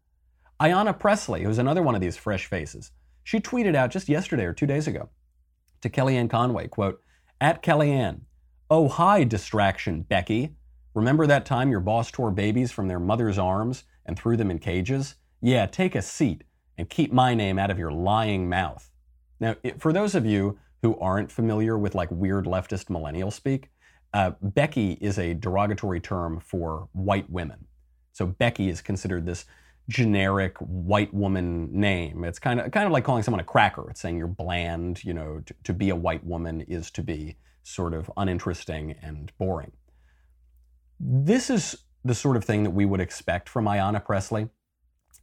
Ayanna 0.60 0.98
Pressley, 0.98 1.44
who's 1.44 1.58
another 1.58 1.82
one 1.82 1.96
of 1.96 2.02
these 2.02 2.18
fresh 2.18 2.46
faces, 2.46 2.92
she 3.26 3.40
tweeted 3.40 3.76
out 3.76 3.90
just 3.90 4.08
yesterday 4.08 4.46
or 4.46 4.54
two 4.54 4.68
days 4.68 4.88
ago 4.88 5.10
to 5.82 5.90
Kellyanne 5.90 6.30
Conway, 6.30 6.68
quote, 6.68 7.02
at 7.42 7.64
Kellyanne, 7.64 8.22
oh 8.70 8.88
hi, 8.88 9.24
distraction, 9.24 10.04
Becky. 10.04 10.56
Remember 10.94 11.26
that 11.26 11.46
time 11.46 11.72
your 11.72 11.80
boss 11.80 12.12
tore 12.12 12.30
babies 12.32 12.72
from 12.72 12.88
their 12.88 13.00
mother's 13.00 13.40
arms 13.40 13.84
and 14.06 14.18
threw 14.18 14.38
them 14.38 14.52
in 14.52 14.60
cages? 14.60 15.16
Yeah, 15.42 15.66
take 15.66 15.96
a 15.96 16.04
seat 16.04 16.44
and 16.78 16.88
keep 16.88 17.12
my 17.12 17.34
name 17.34 17.58
out 17.58 17.72
of 17.72 17.80
your 17.80 17.92
lying 17.92 18.48
mouth. 18.48 18.92
Now, 19.40 19.56
for 19.80 19.92
those 19.92 20.14
of 20.14 20.26
you 20.26 20.60
who 20.84 20.98
aren't 21.00 21.32
familiar 21.32 21.80
with 21.80 21.96
like 21.96 22.12
weird 22.12 22.46
leftist 22.46 22.92
millennial 22.92 23.32
speak, 23.32 23.72
uh, 24.14 24.34
Becky 24.40 25.00
is 25.02 25.18
a 25.18 25.34
derogatory 25.34 26.00
term 26.00 26.40
for 26.40 26.90
white 26.94 27.30
women. 27.30 27.66
So 28.14 28.28
Becky 28.28 28.70
is 28.70 28.82
considered 28.82 29.26
this 29.26 29.46
generic 29.90 30.58
white 30.58 31.14
woman 31.14 31.70
name. 31.72 32.24
It's 32.24 32.40
kind 32.40 32.60
of 32.60 32.72
kind 32.72 32.86
of 32.86 32.92
like 32.92 33.04
calling 33.04 33.24
someone 33.24 33.40
a 33.40 33.46
cracker. 33.46 33.90
It's 33.90 34.02
saying 34.02 34.18
you're 34.18 34.28
bland. 34.28 35.04
You 35.04 35.14
know, 35.14 35.42
to, 35.46 35.56
to 35.66 35.74
be 35.74 35.90
a 35.90 35.96
white 35.96 36.26
woman 36.26 36.62
is 36.62 36.90
to 36.92 37.04
be 37.04 37.38
sort 37.64 37.94
of 37.94 38.12
uninteresting 38.18 38.96
and 39.02 39.32
boring. 39.38 39.72
This 41.00 41.50
is 41.50 41.76
the 42.04 42.16
sort 42.16 42.38
of 42.38 42.46
thing 42.46 42.64
that 42.64 42.72
we 42.72 42.86
would 42.86 43.02
expect 43.02 43.50
from 43.50 43.66
Ayanna 43.66 44.04
Pressley. 44.04 44.50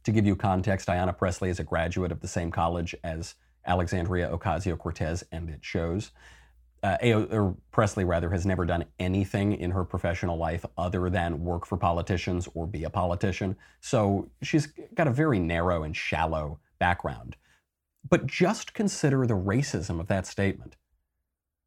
To 0.03 0.11
give 0.11 0.25
you 0.25 0.35
context, 0.35 0.89
Ayanna 0.89 1.17
Pressley 1.17 1.49
is 1.49 1.59
a 1.59 1.63
graduate 1.63 2.11
of 2.11 2.19
the 2.19 2.27
same 2.27 2.51
college 2.51 2.93
as 3.03 3.35
Alexandria 3.65 4.29
Ocasio 4.29 4.77
Cortez, 4.77 5.23
and 5.31 5.49
it 5.49 5.59
shows. 5.61 6.11
Uh, 6.83 6.97
or 7.31 7.55
Pressley, 7.71 8.03
rather, 8.03 8.29
has 8.29 8.45
never 8.45 8.65
done 8.65 8.83
anything 8.99 9.53
in 9.53 9.71
her 9.71 9.85
professional 9.85 10.37
life 10.37 10.65
other 10.77 11.09
than 11.09 11.41
work 11.41 11.65
for 11.65 11.77
politicians 11.77 12.49
or 12.53 12.67
be 12.67 12.83
a 12.83 12.89
politician. 12.89 13.55
So 13.79 14.29
she's 14.41 14.67
got 14.93 15.07
a 15.07 15.11
very 15.11 15.39
narrow 15.39 15.83
and 15.83 15.95
shallow 15.95 16.59
background. 16.79 17.37
But 18.09 18.27
just 18.27 18.73
consider 18.73 19.25
the 19.25 19.33
racism 19.33 20.01
of 20.01 20.07
that 20.07 20.27
statement. 20.27 20.75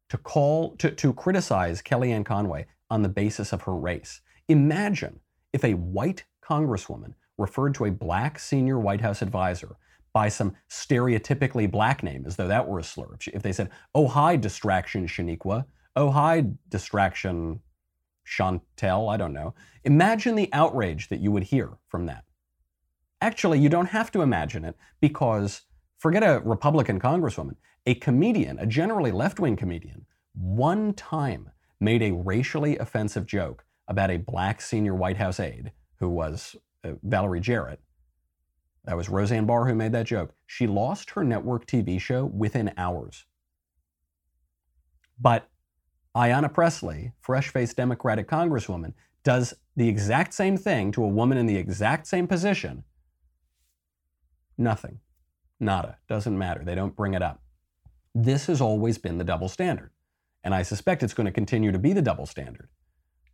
To 0.09 0.17
call, 0.19 0.75
to, 0.77 0.91
to 0.91 1.13
criticize 1.13 1.81
Kellyanne 1.81 2.23
Conway 2.23 2.67
on 2.91 3.01
the 3.01 3.09
basis 3.09 3.51
of 3.51 3.63
her 3.63 3.75
race. 3.75 4.21
Imagine 4.47 5.19
if 5.51 5.63
a 5.63 5.73
white 5.73 6.25
congresswoman 6.43 7.15
referred 7.39 7.73
to 7.75 7.85
a 7.85 7.91
black 7.91 8.37
senior 8.37 8.79
White 8.79 9.01
House 9.01 9.23
advisor 9.23 9.77
by 10.17 10.29
some 10.29 10.55
stereotypically 10.67 11.69
black 11.69 12.01
name 12.01 12.23
as 12.25 12.35
though 12.35 12.47
that 12.47 12.67
were 12.67 12.79
a 12.79 12.83
slur. 12.83 13.15
If, 13.31 13.43
they 13.43 13.53
said, 13.53 13.69
oh, 13.93 14.07
hi, 14.07 14.35
distraction 14.35 15.05
Shaniqua, 15.05 15.63
oh, 15.95 16.09
hi, 16.09 16.43
distraction 16.69 17.59
Chantel, 18.25 19.13
I 19.13 19.17
don't 19.17 19.31
know. 19.31 19.53
Imagine 19.83 20.33
the 20.33 20.49
outrage 20.53 21.09
that 21.09 21.19
you 21.19 21.31
would 21.31 21.43
hear 21.43 21.77
from 21.87 22.07
that. 22.07 22.23
Actually, 23.21 23.59
you 23.59 23.69
don't 23.69 23.85
have 23.85 24.11
to 24.13 24.23
imagine 24.23 24.65
it 24.65 24.75
because 25.01 25.61
forget 25.99 26.23
a 26.23 26.41
Republican 26.43 26.99
congresswoman, 26.99 27.57
a 27.85 27.93
comedian, 27.93 28.57
a 28.57 28.65
generally 28.65 29.11
left 29.11 29.39
wing 29.39 29.55
comedian, 29.55 30.03
one 30.33 30.95
time 30.95 31.51
made 31.79 32.01
a 32.01 32.09
racially 32.09 32.75
offensive 32.79 33.27
joke 33.27 33.63
about 33.87 34.09
a 34.09 34.17
black 34.17 34.61
senior 34.61 34.95
White 34.95 35.17
House 35.17 35.39
aide 35.39 35.73
who 35.99 36.09
was 36.09 36.55
uh, 36.83 36.93
Valerie 37.03 37.39
Jarrett. 37.39 37.79
That 38.87 38.95
was 38.95 39.09
Roseanne 39.09 39.45
Barr 39.45 39.67
who 39.67 39.75
made 39.75 39.91
that 39.91 40.05
joke. 40.05 40.33
She 40.45 40.65
lost 40.65 41.11
her 41.11 41.23
network 41.23 41.67
TV 41.67 41.99
show 41.99 42.25
within 42.25 42.73
hours. 42.77 43.25
But 45.19 45.49
Ayanna 46.15 46.51
Pressley, 46.51 47.11
fresh 47.19 47.49
faced 47.49 47.75
Democratic 47.75 48.29
Congresswoman, 48.29 48.93
does 49.23 49.53
the 49.75 49.89
exact 49.89 50.33
same 50.33 50.55
thing 50.55 50.93
to 50.93 51.03
a 51.03 51.07
woman 51.07 51.37
in 51.37 51.47
the 51.47 51.57
exact 51.57 52.07
same 52.07 52.27
position. 52.27 52.85
Nothing. 54.57 54.99
Nada. 55.59 55.97
Doesn't 56.07 56.37
matter. 56.37 56.63
They 56.63 56.75
don't 56.75 56.95
bring 56.95 57.13
it 57.13 57.21
up. 57.21 57.41
This 58.15 58.45
has 58.45 58.61
always 58.61 58.97
been 58.97 59.17
the 59.17 59.25
double 59.25 59.49
standard. 59.49 59.91
And 60.45 60.55
I 60.55 60.61
suspect 60.61 61.03
it's 61.03 61.13
going 61.13 61.25
to 61.25 61.31
continue 61.31 61.73
to 61.73 61.79
be 61.79 61.91
the 61.91 62.01
double 62.01 62.25
standard. 62.25 62.69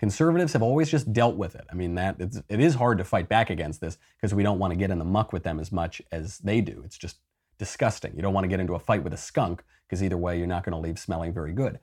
Conservatives 0.04 0.52
have 0.52 0.62
always 0.62 0.92
just 0.92 1.14
dealt 1.14 1.38
with 1.38 1.56
it. 1.56 1.66
I 1.72 1.76
mean, 1.76 1.96
that 1.96 2.18
it's, 2.20 2.42
it 2.50 2.60
is 2.60 2.76
hard 2.76 2.98
to 2.98 3.06
fight 3.06 3.30
back 3.30 3.50
against 3.50 3.80
this 3.80 3.98
because 4.18 4.34
we 4.34 4.44
don't 4.44 4.60
want 4.60 4.74
to 4.74 4.78
get 4.78 4.92
in 4.92 5.00
the 5.00 5.06
muck 5.06 5.32
with 5.32 5.44
them 5.44 5.62
as 5.62 5.72
much 5.72 6.02
as 6.12 6.40
they 6.40 6.60
do. 6.60 6.82
It's 6.84 6.98
just 6.98 7.20
disgusting. 7.58 8.14
You 8.14 8.22
don't 8.22 8.34
want 8.34 8.44
to 8.44 8.50
get 8.50 8.60
into 8.60 8.76
a 8.76 8.80
fight 8.80 9.02
with 9.02 9.14
a 9.14 9.18
skunk 9.18 9.64
because 9.88 10.04
either 10.04 10.18
way, 10.18 10.38
you're 10.38 10.46
not 10.46 10.66
going 10.66 10.74
to 10.74 10.86
leave 10.86 11.00
smelling 11.00 11.32
very 11.32 11.54
good. 11.54 11.80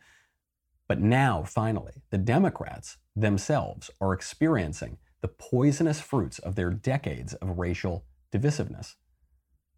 But 0.86 1.00
now, 1.00 1.44
finally, 1.44 2.02
the 2.10 2.18
Democrats 2.18 2.98
themselves 3.16 3.90
are 4.02 4.12
experiencing 4.12 4.98
the 5.22 5.28
poisonous 5.28 6.02
fruits 6.02 6.38
of 6.40 6.56
their 6.56 6.68
decades 6.68 7.32
of 7.32 7.58
racial 7.58 8.04
divisiveness. 8.30 8.96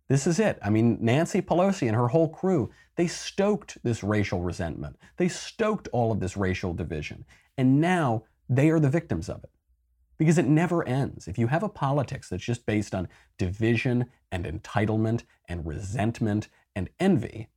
This 0.08 0.26
is 0.26 0.40
it. 0.40 0.58
I 0.60 0.68
mean, 0.68 0.98
Nancy 1.00 1.42
Pelosi 1.42 1.86
and 1.86 1.94
her 1.94 2.08
whole 2.08 2.28
crew, 2.28 2.70
they 2.96 3.06
stoked 3.06 3.78
this 3.84 4.02
racial 4.02 4.40
resentment. 4.42 4.98
They 5.16 5.28
stoked 5.28 5.86
all 5.92 6.10
of 6.10 6.18
this 6.18 6.36
racial 6.36 6.74
division. 6.74 7.24
And 7.56 7.80
now 7.80 8.24
they 8.56 8.70
are 8.70 8.80
the 8.80 8.90
victims 8.90 9.28
of 9.28 9.42
it. 9.44 9.50
Because 10.18 10.38
it 10.38 10.46
never 10.46 10.86
ends. 10.86 11.26
If 11.26 11.38
you 11.38 11.48
have 11.48 11.62
a 11.62 11.68
politics 11.68 12.28
that's 12.28 12.44
just 12.44 12.64
based 12.66 12.94
on 12.94 13.08
division 13.38 14.06
and 14.30 14.44
entitlement 14.44 15.24
and 15.48 15.66
resentment 15.66 16.48
and 16.76 16.88
envy, 17.00 17.48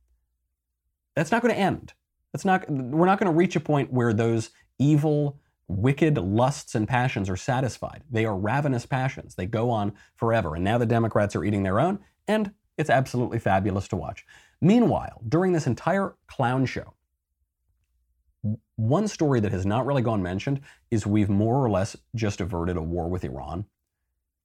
that's 1.14 1.30
not 1.30 1.42
going 1.42 1.54
to 1.54 1.60
end. 1.60 1.92
That's 2.32 2.44
not, 2.44 2.68
we're 2.68 3.06
not 3.06 3.20
going 3.20 3.30
to 3.30 3.36
reach 3.36 3.56
a 3.56 3.60
point 3.60 3.92
where 3.92 4.12
those 4.12 4.50
evil, 4.78 5.38
wicked 5.68 6.18
lusts 6.18 6.74
and 6.74 6.88
passions 6.88 7.30
are 7.30 7.36
satisfied. 7.36 8.02
They 8.10 8.24
are 8.24 8.36
ravenous 8.36 8.84
passions. 8.84 9.34
They 9.34 9.46
go 9.46 9.70
on 9.70 9.92
forever. 10.16 10.56
And 10.56 10.64
now 10.64 10.78
the 10.78 10.86
Democrats 10.86 11.36
are 11.36 11.44
eating 11.44 11.62
their 11.62 11.78
own, 11.78 12.00
and 12.26 12.52
it's 12.76 12.90
absolutely 12.90 13.38
fabulous 13.38 13.86
to 13.88 13.96
watch. 13.96 14.26
Meanwhile, 14.60 15.22
during 15.28 15.52
this 15.52 15.66
entire 15.66 16.16
clown 16.26 16.66
show, 16.66 16.94
one 18.76 19.08
story 19.08 19.40
that 19.40 19.52
has 19.52 19.64
not 19.66 19.86
really 19.86 20.02
gone 20.02 20.22
mentioned 20.22 20.60
is 20.90 21.06
we've 21.06 21.30
more 21.30 21.56
or 21.56 21.70
less 21.70 21.96
just 22.14 22.40
averted 22.40 22.76
a 22.76 22.82
war 22.82 23.08
with 23.08 23.24
Iran. 23.24 23.64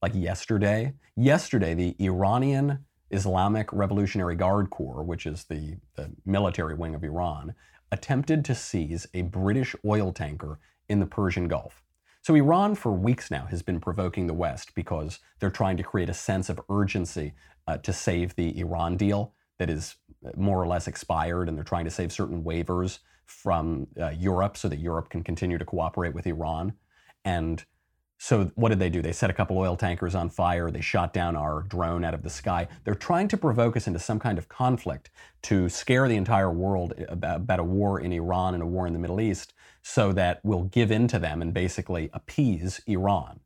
Like 0.01 0.13
yesterday, 0.15 0.93
yesterday, 1.15 1.73
the 1.73 1.95
Iranian 1.99 2.85
Islamic 3.11 3.71
Revolutionary 3.71 4.35
Guard 4.35 4.69
Corps, 4.69 5.03
which 5.03 5.25
is 5.25 5.43
the, 5.45 5.77
the 5.95 6.11
military 6.25 6.75
wing 6.75 6.95
of 6.95 7.03
Iran, 7.03 7.53
attempted 7.91 8.45
to 8.45 8.55
seize 8.55 9.05
a 9.13 9.23
British 9.23 9.75
oil 9.85 10.13
tanker 10.13 10.59
in 10.87 10.99
the 10.99 11.05
Persian 11.05 11.47
Gulf. 11.47 11.83
So 12.21 12.35
Iran, 12.35 12.75
for 12.75 12.91
weeks 12.91 13.29
now, 13.31 13.47
has 13.47 13.61
been 13.61 13.79
provoking 13.79 14.27
the 14.27 14.33
West 14.33 14.73
because 14.75 15.19
they're 15.39 15.49
trying 15.49 15.77
to 15.77 15.83
create 15.83 16.09
a 16.09 16.13
sense 16.13 16.49
of 16.49 16.61
urgency 16.69 17.33
uh, 17.67 17.77
to 17.77 17.91
save 17.91 18.35
the 18.35 18.57
Iran 18.59 18.95
deal 18.95 19.33
that 19.57 19.69
is 19.69 19.95
more 20.35 20.61
or 20.61 20.67
less 20.67 20.87
expired, 20.87 21.49
and 21.49 21.57
they're 21.57 21.63
trying 21.63 21.85
to 21.85 21.91
save 21.91 22.11
certain 22.11 22.43
waivers 22.43 22.99
from 23.31 23.87
uh, 23.99 24.09
Europe 24.09 24.57
so 24.57 24.67
that 24.67 24.79
Europe 24.79 25.09
can 25.09 25.23
continue 25.23 25.57
to 25.57 25.65
cooperate 25.65 26.13
with 26.13 26.27
Iran. 26.27 26.73
And 27.25 27.63
so, 28.19 28.51
what 28.53 28.69
did 28.69 28.77
they 28.77 28.89
do? 28.89 29.01
They 29.01 29.13
set 29.13 29.31
a 29.31 29.33
couple 29.33 29.57
oil 29.57 29.75
tankers 29.75 30.13
on 30.13 30.29
fire. 30.29 30.69
They 30.69 30.81
shot 30.81 31.11
down 31.11 31.35
our 31.35 31.63
drone 31.63 32.05
out 32.05 32.13
of 32.13 32.21
the 32.21 32.29
sky. 32.29 32.67
They're 32.83 32.93
trying 32.93 33.27
to 33.29 33.37
provoke 33.37 33.75
us 33.75 33.87
into 33.87 33.97
some 33.97 34.19
kind 34.19 34.37
of 34.37 34.47
conflict 34.47 35.09
to 35.43 35.69
scare 35.69 36.07
the 36.07 36.17
entire 36.17 36.51
world 36.51 36.93
about, 37.09 37.37
about 37.37 37.59
a 37.59 37.63
war 37.63 37.99
in 37.99 38.13
Iran 38.13 38.53
and 38.53 38.61
a 38.61 38.67
war 38.67 38.85
in 38.85 38.93
the 38.93 38.99
Middle 38.99 39.19
East 39.19 39.53
so 39.81 40.11
that 40.11 40.39
we'll 40.43 40.65
give 40.65 40.91
in 40.91 41.07
to 41.07 41.17
them 41.17 41.41
and 41.41 41.51
basically 41.51 42.11
appease 42.13 42.79
Iran. 42.85 43.39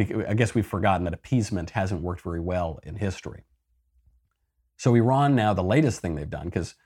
I 0.00 0.32
guess 0.32 0.54
we've 0.54 0.66
forgotten 0.66 1.04
that 1.04 1.12
appeasement 1.12 1.70
hasn't 1.70 2.00
worked 2.00 2.22
very 2.22 2.40
well 2.40 2.80
in 2.82 2.96
history. 2.96 3.44
So, 4.78 4.94
Iran 4.94 5.34
now, 5.34 5.52
the 5.52 5.62
latest 5.62 6.00
thing 6.00 6.14
they've 6.14 6.30
done, 6.30 6.46
because 6.46 6.76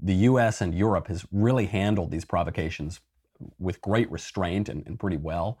the 0.00 0.14
US 0.14 0.60
and 0.60 0.74
Europe 0.74 1.08
has 1.08 1.24
really 1.32 1.66
handled 1.66 2.10
these 2.10 2.24
provocations 2.24 3.00
with 3.58 3.80
great 3.80 4.10
restraint 4.10 4.68
and, 4.68 4.86
and 4.86 4.98
pretty 4.98 5.16
well. 5.16 5.58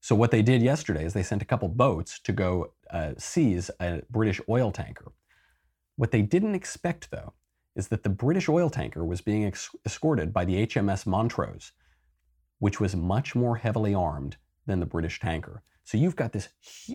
So, 0.00 0.14
what 0.14 0.30
they 0.30 0.42
did 0.42 0.62
yesterday 0.62 1.04
is 1.04 1.12
they 1.12 1.22
sent 1.22 1.42
a 1.42 1.46
couple 1.46 1.68
boats 1.68 2.18
to 2.20 2.32
go 2.32 2.72
uh, 2.90 3.12
seize 3.18 3.70
a 3.80 4.02
British 4.10 4.40
oil 4.48 4.72
tanker. 4.72 5.12
What 5.96 6.10
they 6.10 6.22
didn't 6.22 6.54
expect, 6.54 7.10
though, 7.10 7.34
is 7.76 7.88
that 7.88 8.02
the 8.02 8.10
British 8.10 8.48
oil 8.48 8.68
tanker 8.68 9.04
was 9.04 9.20
being 9.20 9.44
ex- 9.44 9.70
escorted 9.86 10.32
by 10.32 10.44
the 10.44 10.66
HMS 10.66 11.06
Montrose, 11.06 11.72
which 12.58 12.80
was 12.80 12.96
much 12.96 13.34
more 13.34 13.56
heavily 13.56 13.94
armed 13.94 14.36
than 14.66 14.80
the 14.80 14.86
British 14.86 15.20
tanker. 15.20 15.62
So 15.92 15.98
you've 15.98 16.16
got 16.16 16.32
this 16.32 16.48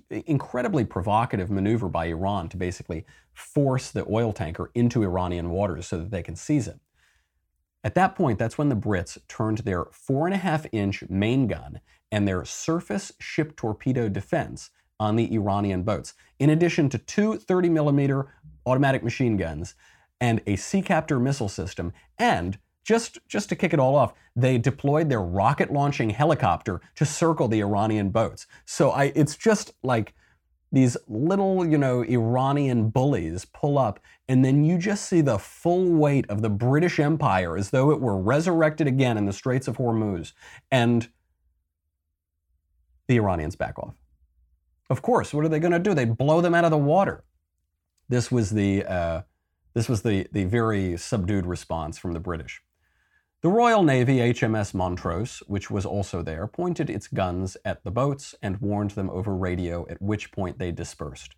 incredibly 0.09 0.83
provocative 0.83 1.51
maneuver 1.51 1.87
by 1.87 2.07
Iran 2.07 2.49
to 2.49 2.57
basically 2.57 3.05
force 3.31 3.91
the 3.91 4.03
oil 4.09 4.33
tanker 4.33 4.71
into 4.73 5.03
Iranian 5.03 5.51
waters 5.51 5.85
so 5.85 5.99
that 5.99 6.09
they 6.09 6.23
can 6.23 6.35
seize 6.35 6.67
it. 6.67 6.79
At 7.83 7.93
that 7.93 8.15
point, 8.15 8.39
that's 8.39 8.57
when 8.57 8.69
the 8.69 8.75
Brits 8.75 9.19
turned 9.27 9.59
their 9.59 9.85
four 9.91 10.25
and 10.25 10.33
a 10.33 10.39
half 10.39 10.65
inch 10.71 11.03
main 11.11 11.45
gun 11.45 11.79
and 12.11 12.27
their 12.27 12.43
surface 12.43 13.13
ship 13.19 13.55
torpedo 13.55 14.09
defense 14.09 14.71
on 14.99 15.15
the 15.15 15.31
Iranian 15.31 15.83
boats, 15.83 16.15
in 16.39 16.49
addition 16.49 16.89
to 16.89 16.97
two 16.97 17.37
30 17.37 17.69
millimeter 17.69 18.33
automatic 18.65 19.03
machine 19.03 19.37
guns 19.37 19.75
and 20.19 20.41
a 20.47 20.55
Sea 20.55 20.81
Ceptor 20.81 21.19
missile 21.19 21.49
system 21.49 21.93
and 22.17 22.57
just, 22.87 23.19
just 23.27 23.49
to 23.49 23.55
kick 23.55 23.73
it 23.73 23.79
all 23.79 23.95
off, 23.95 24.13
they 24.33 24.57
deployed 24.57 25.09
their 25.09 25.21
rocket 25.21 25.73
launching 25.73 26.09
helicopter 26.09 26.79
to 26.95 27.05
circle 27.05 27.49
the 27.49 27.59
Iranian 27.59 28.09
boats. 28.11 28.47
So 28.63 28.91
I, 28.91 29.11
it's 29.13 29.35
just 29.35 29.73
like 29.83 30.13
these 30.71 30.95
little, 31.09 31.67
you 31.67 31.77
know, 31.77 32.01
Iranian 32.03 32.89
bullies 32.89 33.43
pull 33.43 33.77
up, 33.77 33.99
and 34.29 34.43
then 34.43 34.63
you 34.63 34.77
just 34.77 35.05
see 35.09 35.19
the 35.19 35.37
full 35.37 35.91
weight 35.91 36.29
of 36.29 36.41
the 36.41 36.49
British 36.49 36.97
Empire 36.97 37.57
as 37.57 37.71
though 37.71 37.91
it 37.91 37.99
were 37.99 38.17
resurrected 38.17 38.87
again 38.87 39.17
in 39.17 39.25
the 39.25 39.33
Straits 39.33 39.67
of 39.67 39.77
Hormuz. 39.77 40.31
And 40.71 41.09
the 43.07 43.17
Iranians 43.17 43.57
back 43.57 43.77
off. 43.79 43.95
Of 44.89 45.01
course, 45.01 45.33
what 45.33 45.43
are 45.43 45.49
they 45.49 45.59
going 45.59 45.73
to 45.73 45.79
do? 45.79 45.93
They 45.93 46.05
blow 46.05 46.39
them 46.39 46.55
out 46.55 46.63
of 46.63 46.71
the 46.71 46.77
water. 46.77 47.25
This 48.07 48.31
was 48.31 48.51
the 48.51 48.85
uh, 48.85 49.21
this 49.73 49.89
was 49.89 50.03
the 50.03 50.27
the 50.31 50.45
very 50.45 50.95
subdued 50.95 51.45
response 51.45 51.97
from 51.97 52.13
the 52.13 52.21
British. 52.21 52.61
The 53.43 53.49
Royal 53.49 53.83
Navy 53.83 54.17
HMS 54.17 54.73
Montrose, 54.73 55.43
which 55.45 55.69
was 55.69 55.85
also 55.85 56.23
there, 56.23 56.47
pointed 56.47 56.89
its 56.89 57.07
guns 57.07 57.55
at 57.63 57.83
the 57.83 57.91
boats 57.91 58.33
and 58.41 58.59
warned 58.59 58.91
them 58.91 59.11
over 59.11 59.35
radio, 59.35 59.85
at 59.91 60.01
which 60.01 60.31
point 60.31 60.57
they 60.57 60.71
dispersed. 60.71 61.35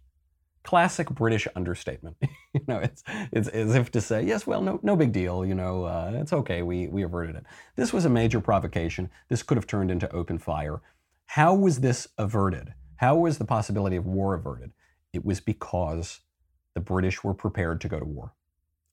Classic 0.64 1.10
British 1.10 1.46
understatement. 1.58 2.16
you 2.54 2.62
know, 2.70 2.78
it's, 2.80 3.04
it's 3.34 3.50
as 3.50 3.76
if 3.76 3.92
to 3.92 4.00
say, 4.00 4.24
yes, 4.24 4.48
well, 4.48 4.62
no, 4.62 4.80
no 4.82 4.96
big 4.96 5.12
deal. 5.12 5.46
You 5.46 5.56
know, 5.56 5.84
uh, 5.84 6.14
it's 6.16 6.32
okay. 6.32 6.62
We, 6.62 6.88
we 6.88 7.04
averted 7.04 7.36
it. 7.36 7.44
This 7.76 7.92
was 7.92 8.06
a 8.06 8.10
major 8.10 8.40
provocation. 8.40 9.10
This 9.28 9.44
could 9.44 9.58
have 9.58 9.68
turned 9.68 9.92
into 9.92 10.10
open 10.14 10.38
fire. 10.38 10.82
How 11.26 11.54
was 11.54 11.82
this 11.82 12.08
averted? 12.18 12.74
How 12.96 13.18
was 13.18 13.40
the 13.40 13.46
possibility 13.46 13.98
of 13.98 14.06
war 14.06 14.36
averted? 14.36 14.72
It 15.12 15.26
was 15.26 15.42
because 15.42 16.22
the 16.76 16.82
British 16.82 17.26
were 17.26 17.34
prepared 17.34 17.82
to 17.82 17.90
go 17.90 18.00
to 18.00 18.06
war. 18.06 18.32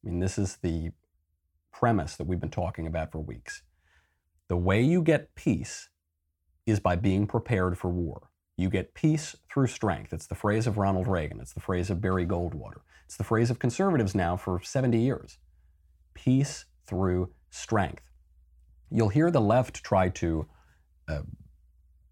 I 0.02 0.08
mean, 0.08 0.18
this 0.18 0.38
is 0.38 0.56
the 0.56 0.90
premise 1.78 2.16
that 2.16 2.26
we've 2.26 2.40
been 2.40 2.48
talking 2.48 2.86
about 2.86 3.12
for 3.12 3.18
weeks. 3.18 3.60
The 4.48 4.56
way 4.56 4.80
you 4.80 5.02
get 5.02 5.34
peace 5.34 5.90
is 6.64 6.80
by 6.80 6.96
being 6.96 7.26
prepared 7.26 7.76
for 7.76 7.90
war. 7.90 8.30
You 8.56 8.70
get 8.70 8.94
peace 8.94 9.36
through 9.52 9.66
strength. 9.66 10.14
It's 10.14 10.26
the 10.26 10.34
phrase 10.34 10.66
of 10.66 10.78
Ronald 10.78 11.06
Reagan. 11.06 11.38
It's 11.38 11.52
the 11.52 11.60
phrase 11.60 11.90
of 11.90 12.00
Barry 12.00 12.24
Goldwater. 12.24 12.80
It's 13.04 13.18
the 13.18 13.24
phrase 13.24 13.50
of 13.50 13.58
conservatives 13.58 14.14
now 14.14 14.38
for 14.38 14.58
70 14.62 14.98
years. 14.98 15.36
Peace 16.14 16.64
through 16.86 17.30
strength. 17.50 18.08
You'll 18.90 19.10
hear 19.10 19.30
the 19.30 19.42
left 19.42 19.84
try 19.84 20.08
to 20.08 20.46
uh, 21.08 21.22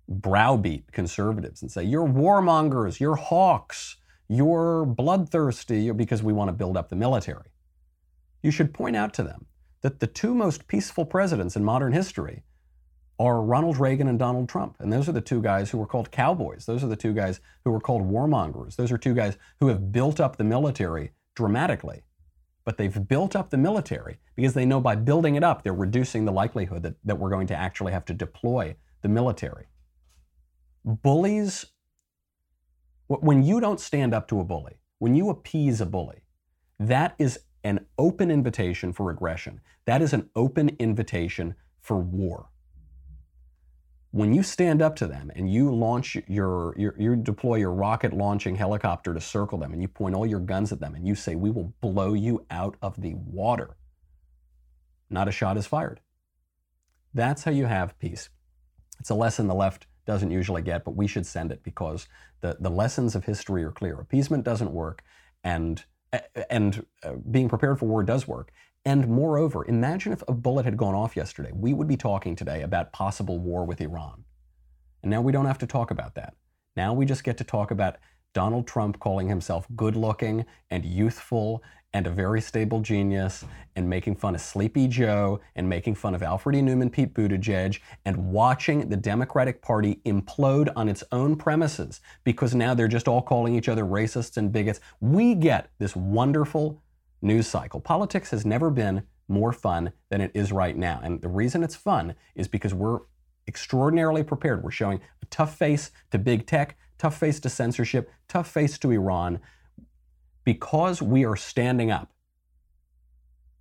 browbeat 0.07 0.93
conservatives 0.93 1.63
and 1.63 1.73
say, 1.73 1.85
You're 1.85 2.07
warmongers, 2.07 3.01
you're 3.01 3.17
hawks, 3.17 3.97
you're 4.29 4.85
bloodthirsty 4.85 5.91
because 5.93 6.23
we 6.23 6.35
want 6.35 6.49
to 6.49 6.53
build 6.53 6.77
up 6.77 6.91
the 6.91 6.97
military. 6.97 7.49
You 8.43 8.51
should 8.51 8.75
point 8.75 8.95
out 8.95 9.15
to 9.15 9.23
them 9.23 9.47
that 9.85 10.01
the 10.01 10.07
two 10.07 10.35
most 10.35 10.67
peaceful 10.67 11.05
presidents 11.05 11.57
in 11.57 11.63
modern 11.63 11.93
history 11.93 12.43
are 13.19 13.43
Ronald 13.43 13.77
Reagan 13.77 14.09
and 14.09 14.19
Donald 14.19 14.49
Trump. 14.49 14.77
And 14.79 14.91
those 14.91 15.11
are 15.11 15.13
the 15.13 15.21
two 15.21 15.43
guys 15.43 15.71
who 15.71 15.77
were 15.77 15.87
called 15.87 16.11
cowboys. 16.11 16.65
Those 16.65 16.83
are 16.83 16.87
the 16.87 16.97
two 16.97 17.13
guys 17.13 17.39
who 17.65 17.71
were 17.71 17.83
called 17.83 18.01
warmongers. 18.01 18.77
Those 18.77 18.91
are 18.91 18.97
two 18.97 19.13
guys 19.13 19.37
who 19.61 19.69
have 19.69 19.93
built 19.93 20.21
up 20.21 20.37
the 20.37 20.43
military 20.43 21.13
dramatically. 21.35 22.03
But 22.65 22.79
they've 22.79 23.07
built 23.07 23.37
up 23.37 23.51
the 23.51 23.59
military 23.59 24.21
because 24.37 24.55
they 24.55 24.65
know 24.65 24.81
by 24.81 24.97
building 24.97 25.35
it 25.35 25.45
up, 25.45 25.63
they're 25.63 25.75
reducing 25.75 26.25
the 26.25 26.33
likelihood 26.33 26.83
that, 26.83 26.95
that 27.05 27.19
we're 27.19 27.29
going 27.29 27.49
to 27.49 27.55
actually 27.55 27.93
have 27.93 28.07
to 28.07 28.15
deploy 28.15 28.77
the 29.03 29.11
military. 29.11 29.67
Bullies, 30.83 31.67
when 33.07 33.43
you 33.43 33.61
don't 33.61 33.81
stand 33.81 34.15
up 34.15 34.29
to 34.29 34.41
a 34.41 34.45
bully, 34.45 34.79
when 34.99 35.15
you 35.15 35.29
appease 35.29 35.83
a 35.83 35.87
bully, 35.87 36.23
that 36.81 37.15
is 37.19 37.41
an 37.65 37.87
open 37.99 38.31
invitation 38.31 38.93
for 38.93 39.11
aggression. 39.11 39.61
That 39.87 40.03
is 40.03 40.13
an 40.13 40.31
open 40.37 40.77
invitation 40.79 41.55
for 41.81 41.99
war. 41.99 42.51
When 44.11 44.33
you 44.33 44.45
stand 44.45 44.81
up 44.81 44.95
to 44.97 45.09
them 45.09 45.33
and 45.35 45.53
you 45.53 45.75
launch 45.75 46.17
your, 46.29 46.79
your, 46.79 46.95
you 46.97 47.17
deploy 47.17 47.57
your 47.57 47.73
rocket 47.73 48.13
launching 48.13 48.55
helicopter 48.55 49.13
to 49.13 49.21
circle 49.21 49.59
them 49.59 49.73
and 49.73 49.83
you 49.83 49.89
point 49.89 50.15
all 50.15 50.25
your 50.25 50.39
guns 50.39 50.71
at 50.71 50.79
them 50.79 50.95
and 50.95 51.09
you 51.09 51.17
say, 51.17 51.35
we 51.35 51.51
will 51.51 51.75
blow 51.81 52.15
you 52.15 52.47
out 52.51 52.77
of 52.81 53.01
the 53.01 53.15
water, 53.15 53.77
not 55.11 55.27
a 55.27 55.33
shot 55.33 55.57
is 55.57 55.67
fired. 55.67 56.01
That's 57.13 57.43
how 57.43 57.51
you 57.51 57.67
have 57.67 57.99
peace. 57.99 58.29
It's 59.01 59.11
a 59.11 59.15
lesson 59.15 59.49
the 59.49 59.55
left 59.55 59.87
doesn't 60.07 60.31
usually 60.31 60.63
get, 60.63 60.85
but 60.85 60.95
we 60.97 61.07
should 61.07 61.27
send 61.27 61.51
it 61.51 61.63
because 61.63 62.07
the, 62.41 62.57
the 62.61 62.71
lessons 62.71 63.15
of 63.15 63.25
history 63.25 63.65
are 63.65 63.73
clear. 63.73 63.99
Appeasement 63.99 64.45
doesn't 64.45 64.73
work, 64.73 65.03
and 65.43 65.85
and 66.51 66.85
uh, 67.03 67.13
being 67.31 67.49
prepared 67.49 67.79
for 67.79 67.87
war 67.87 68.03
does 68.03 68.27
work. 68.29 68.53
And 68.85 69.09
moreover, 69.09 69.65
imagine 69.67 70.13
if 70.13 70.23
a 70.29 70.33
bullet 70.33 70.65
had 70.65 70.77
gone 70.77 70.95
off 70.95 71.17
yesterday. 71.17 71.51
We 71.55 71.73
would 71.73 71.89
be 71.89 71.97
talking 71.97 72.37
today 72.37 72.63
about 72.63 72.93
possible 72.93 73.39
war 73.39 73.65
with 73.65 73.81
Iran. 73.81 74.25
And 75.03 75.11
now 75.11 75.23
we 75.23 75.33
don't 75.33 75.47
have 75.47 75.59
to 75.59 75.67
talk 75.67 75.91
about 75.91 76.15
that. 76.17 76.35
Now 76.77 76.93
we 76.93 77.07
just 77.07 77.25
get 77.25 77.39
to 77.39 77.45
talk 77.45 77.71
about 77.71 77.97
Donald 78.35 78.67
Trump 78.67 78.99
calling 79.01 79.29
himself 79.29 79.67
good 79.75 79.97
looking 79.97 80.45
and 80.71 80.85
youthful 80.85 81.63
and 81.95 82.09
a 82.09 82.11
very 82.11 82.41
stable 82.41 82.81
genius 82.81 83.45
and 83.77 83.89
making 83.89 84.17
fun 84.17 84.35
of 84.35 84.41
Sleepy 84.41 84.89
Joe 84.89 85.41
and 85.55 85.69
making 85.69 85.95
fun 85.95 86.15
of 86.15 86.25
Alfred 86.25 86.57
E. 86.57 86.61
Neuman, 86.61 86.91
Pete 86.91 87.15
Buttigieg, 87.15 87.79
and 88.05 88.33
watching 88.33 88.89
the 88.89 88.97
Democratic 88.97 89.63
Party 89.63 90.01
implode 90.05 90.73
on 90.75 90.89
its 90.89 91.05
own 91.13 91.37
premises 91.37 92.01
because 92.25 92.53
now 92.55 92.75
they're 92.75 92.89
just 92.89 93.07
all 93.07 93.23
calling 93.23 93.55
each 93.55 93.69
other 93.69 93.85
racists 93.85 94.37
and 94.37 94.53
bigots. 94.53 94.81
We 95.01 95.37
get 95.37 95.71
this 95.79 95.95
wonderful 95.95 96.83
news 97.23 97.47
cycle. 97.47 97.81
Politics 97.81 98.31
has 98.33 98.45
never 98.45 98.71
been 98.71 99.05
more 99.29 99.53
fun 99.53 99.93
than 100.11 100.21
it 100.21 100.33
is 100.35 100.51
right 100.51 100.77
now. 100.77 101.01
And 101.03 101.23
the 101.23 101.29
reason 101.29 101.63
it's 101.63 101.77
fun 101.77 102.17
is 102.35 102.49
because 102.49 102.75
we're 102.75 103.01
extraordinarily 103.47 104.25
prepared. 104.25 104.65
We're 104.65 104.73
showing 104.73 105.01
a 105.23 105.27
tough 105.27 105.57
face 105.57 105.93
to 106.11 106.19
big 106.19 106.47
tech, 106.47 106.77
tough 106.99 107.19
face 107.19 107.41
to 107.41 107.49
censorship, 107.49 108.11
tough 108.29 108.51
face 108.51 108.79
to 108.79 108.91
Iran 108.91 109.41
because 110.45 111.01
we 111.01 111.25
are 111.25 111.37
standing 111.37 111.91
up, 111.91 112.13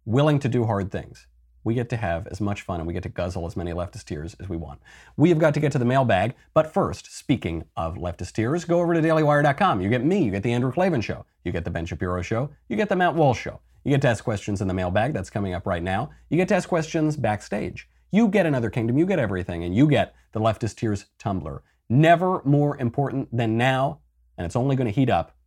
willing 0.06 0.40
to 0.40 0.50
do 0.50 0.66
hard 0.66 0.92
things, 0.92 1.28
we 1.64 1.74
get 1.74 1.90
to 1.90 1.98
have 1.98 2.28
as 2.28 2.42
much 2.42 2.62
fun 2.62 2.80
and 2.80 2.88
we 2.88 2.94
get 2.94 3.04
to 3.04 3.10
guzzle 3.10 3.46
as 3.46 3.56
many 3.56 3.72
leftist 3.72 4.06
tears 4.06 4.36
as 4.40 4.50
we 4.50 4.58
want. 4.58 4.82
We 5.16 5.30
have 5.30 5.40
got 5.40 5.54
to 5.54 5.60
get 5.60 5.72
to 5.74 5.80
the 5.80 5.86
mailbag, 5.86 6.36
but 6.54 6.74
first, 6.74 7.18
speaking 7.18 7.64
of 7.78 7.96
leftist 7.96 8.34
tears, 8.34 8.66
go 8.66 8.82
over 8.82 8.94
to 8.94 9.02
dailywire.com. 9.02 9.82
You 9.82 9.90
get 9.90 10.04
me, 10.04 10.24
you 10.24 10.32
get 10.32 10.44
the 10.44 10.52
Andrew 10.52 10.72
Klavan 10.72 11.02
show, 11.02 11.26
you 11.44 11.52
get 11.52 11.64
the 11.64 11.72
Ben 11.72 11.86
Shapiro 11.86 12.22
show, 12.22 12.50
you 12.68 12.76
get 12.76 12.90
the 12.90 12.96
Matt 12.96 13.16
Walsh 13.16 13.40
show. 13.42 13.60
You 13.86 13.92
get 13.92 14.02
to 14.04 14.08
ask 14.08 14.24
questions 14.24 14.62
in 14.62 14.68
the 14.68 14.74
mailbag, 14.74 15.14
that's 15.14 15.30
coming 15.30 15.54
up 15.54 15.66
right 15.66 15.84
now. 15.84 16.10
You 16.30 16.38
get 16.38 16.48
to 16.50 16.56
ask 16.56 16.70
questions 16.70 17.18
backstage. 17.18 17.90
You 18.12 18.28
get 18.30 18.46
another 18.46 18.70
kingdom, 18.70 18.98
you 18.98 19.06
get 19.06 19.20
everything, 19.20 19.64
and 19.64 19.76
you 19.76 19.88
get 19.88 20.16
the 20.32 20.40
leftist 20.40 20.76
tears 20.76 21.06
tumbler. 21.18 21.64
Never 21.94 22.42
more 22.44 22.76
important 22.76 23.30
than 23.32 23.56
now, 23.56 24.00
and 24.36 24.46
it's 24.46 24.56
only 24.56 24.76
going 24.76 24.88
to 24.88 24.92
heat 24.92 25.12
up 25.12 25.38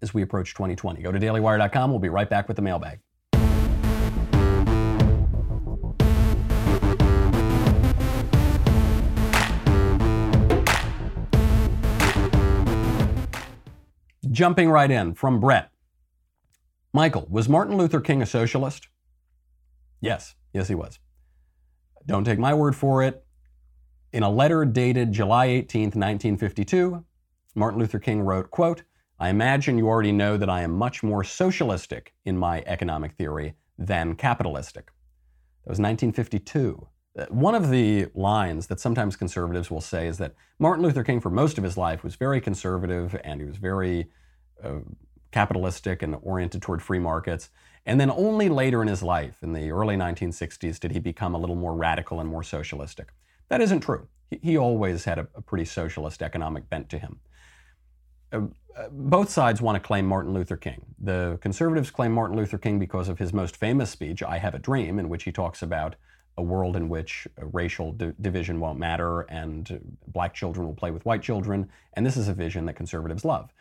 as 0.00 0.14
we 0.14 0.22
approach 0.22 0.54
2020. 0.54 1.02
Go 1.02 1.10
to 1.10 1.18
dailywire.com. 1.18 1.90
We'll 1.90 1.98
be 1.98 2.08
right 2.08 2.30
back 2.30 2.46
with 2.46 2.54
the 2.54 2.62
mailbag. 2.62 3.00
Jumping 14.30 14.70
right 14.70 14.88
in 14.88 15.14
from 15.14 15.40
Brett. 15.40 15.72
Michael, 16.92 17.26
was 17.28 17.48
Martin 17.48 17.76
Luther 17.76 18.00
King 18.00 18.22
a 18.22 18.26
socialist? 18.26 18.86
Yes, 20.00 20.36
yes, 20.52 20.68
he 20.68 20.76
was. 20.76 21.00
Don't 22.06 22.22
take 22.22 22.38
my 22.38 22.54
word 22.54 22.76
for 22.76 23.02
it. 23.02 23.21
In 24.12 24.22
a 24.22 24.30
letter 24.30 24.66
dated 24.66 25.10
July 25.10 25.46
18, 25.46 25.84
1952, 25.84 27.02
Martin 27.54 27.80
Luther 27.80 27.98
King 27.98 28.20
wrote, 28.20 28.50
quote, 28.50 28.82
I 29.18 29.30
imagine 29.30 29.78
you 29.78 29.88
already 29.88 30.12
know 30.12 30.36
that 30.36 30.50
I 30.50 30.60
am 30.60 30.72
much 30.72 31.02
more 31.02 31.24
socialistic 31.24 32.12
in 32.26 32.36
my 32.36 32.62
economic 32.66 33.12
theory 33.12 33.54
than 33.78 34.14
capitalistic. 34.14 34.86
That 35.64 35.70
was 35.70 35.78
1952. 35.78 36.88
Uh, 37.18 37.26
one 37.30 37.54
of 37.54 37.70
the 37.70 38.08
lines 38.14 38.66
that 38.66 38.80
sometimes 38.80 39.16
conservatives 39.16 39.70
will 39.70 39.80
say 39.80 40.08
is 40.08 40.18
that 40.18 40.34
Martin 40.58 40.84
Luther 40.84 41.04
King, 41.04 41.20
for 41.20 41.30
most 41.30 41.56
of 41.56 41.64
his 41.64 41.78
life, 41.78 42.04
was 42.04 42.16
very 42.16 42.40
conservative 42.40 43.18
and 43.24 43.40
he 43.40 43.46
was 43.46 43.56
very 43.56 44.10
uh, 44.62 44.80
capitalistic 45.30 46.02
and 46.02 46.16
oriented 46.20 46.60
toward 46.60 46.82
free 46.82 46.98
markets. 46.98 47.48
And 47.86 47.98
then 47.98 48.10
only 48.10 48.50
later 48.50 48.82
in 48.82 48.88
his 48.88 49.02
life, 49.02 49.38
in 49.42 49.54
the 49.54 49.70
early 49.70 49.96
1960s, 49.96 50.78
did 50.78 50.92
he 50.92 50.98
become 50.98 51.34
a 51.34 51.38
little 51.38 51.56
more 51.56 51.74
radical 51.74 52.20
and 52.20 52.28
more 52.28 52.42
socialistic. 52.42 53.12
That 53.52 53.60
isn't 53.60 53.80
true. 53.80 54.08
He, 54.30 54.56
always 54.56 55.04
had 55.04 55.18
a, 55.18 55.24
pretty 55.24 55.66
socialist 55.66 56.22
economic 56.22 56.70
bent 56.70 56.88
to 56.88 56.98
him. 56.98 57.20
Uh, 58.32 58.46
uh, 58.74 58.88
both 58.90 59.28
sides 59.28 59.60
want 59.60 59.76
to 59.76 59.86
claim 59.86 60.06
Martin 60.06 60.32
Luther 60.32 60.56
King. 60.56 60.86
The 60.98 61.38
conservatives 61.42 61.90
claim 61.90 62.12
Martin 62.12 62.34
Luther 62.34 62.56
King 62.56 62.78
because 62.78 63.10
of 63.10 63.18
his 63.18 63.34
most 63.34 63.58
famous 63.58 63.90
speech, 63.90 64.22
I 64.22 64.38
Have 64.38 64.54
a 64.54 64.58
Dream, 64.58 64.98
in 64.98 65.10
which 65.10 65.24
he 65.24 65.32
talks 65.32 65.60
about 65.60 65.96
a 66.38 66.42
world 66.42 66.76
in 66.76 66.88
which 66.88 67.28
racial 67.36 67.92
di- 67.92 68.14
division 68.22 68.58
won't 68.58 68.78
matter 68.78 69.20
and 69.28 69.98
black 70.06 70.32
children 70.32 70.66
will 70.66 70.74
play 70.74 70.90
with 70.90 71.04
white 71.04 71.20
children. 71.20 71.68
And 71.92 72.06
this 72.06 72.16
is 72.16 72.28
a 72.28 72.32
vision 72.32 72.64
that 72.64 72.76
conservatives 72.76 73.22
love. 73.22 73.52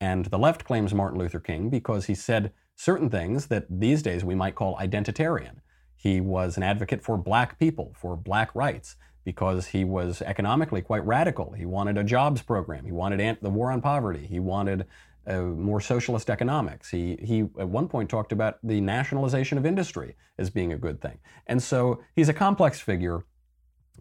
And 0.00 0.24
the 0.24 0.40
left 0.40 0.64
claims 0.64 0.92
Martin 0.92 1.20
Luther 1.20 1.38
King 1.38 1.70
because 1.70 2.06
he 2.06 2.16
said 2.16 2.52
certain 2.74 3.10
things 3.10 3.46
that 3.46 3.66
these 3.70 4.02
days 4.02 4.24
we 4.24 4.34
might 4.34 4.56
call 4.56 4.76
identitarian. 4.78 5.58
He 5.94 6.20
was 6.20 6.56
an 6.56 6.64
advocate 6.64 7.04
for 7.04 7.16
black 7.16 7.60
people, 7.60 7.94
for 7.96 8.16
black 8.16 8.52
rights, 8.52 8.96
because 9.26 9.66
he 9.66 9.82
was 9.82 10.22
economically 10.22 10.80
quite 10.80 11.04
radical. 11.04 11.50
He 11.50 11.66
wanted 11.66 11.98
a 11.98 12.04
jobs 12.04 12.42
program. 12.42 12.84
He 12.84 12.92
wanted 12.92 13.38
the 13.42 13.50
war 13.50 13.72
on 13.72 13.80
poverty. 13.80 14.24
He 14.24 14.38
wanted 14.38 14.86
uh, 15.26 15.40
more 15.40 15.80
socialist 15.80 16.30
economics. 16.30 16.88
He, 16.88 17.18
he 17.20 17.40
at 17.58 17.68
one 17.68 17.88
point 17.88 18.08
talked 18.08 18.30
about 18.30 18.60
the 18.62 18.80
nationalization 18.80 19.58
of 19.58 19.66
industry 19.66 20.14
as 20.38 20.48
being 20.48 20.72
a 20.72 20.78
good 20.78 21.00
thing. 21.00 21.18
And 21.48 21.60
so 21.60 22.00
he's 22.14 22.28
a 22.28 22.32
complex 22.32 22.80
figure. 22.80 23.24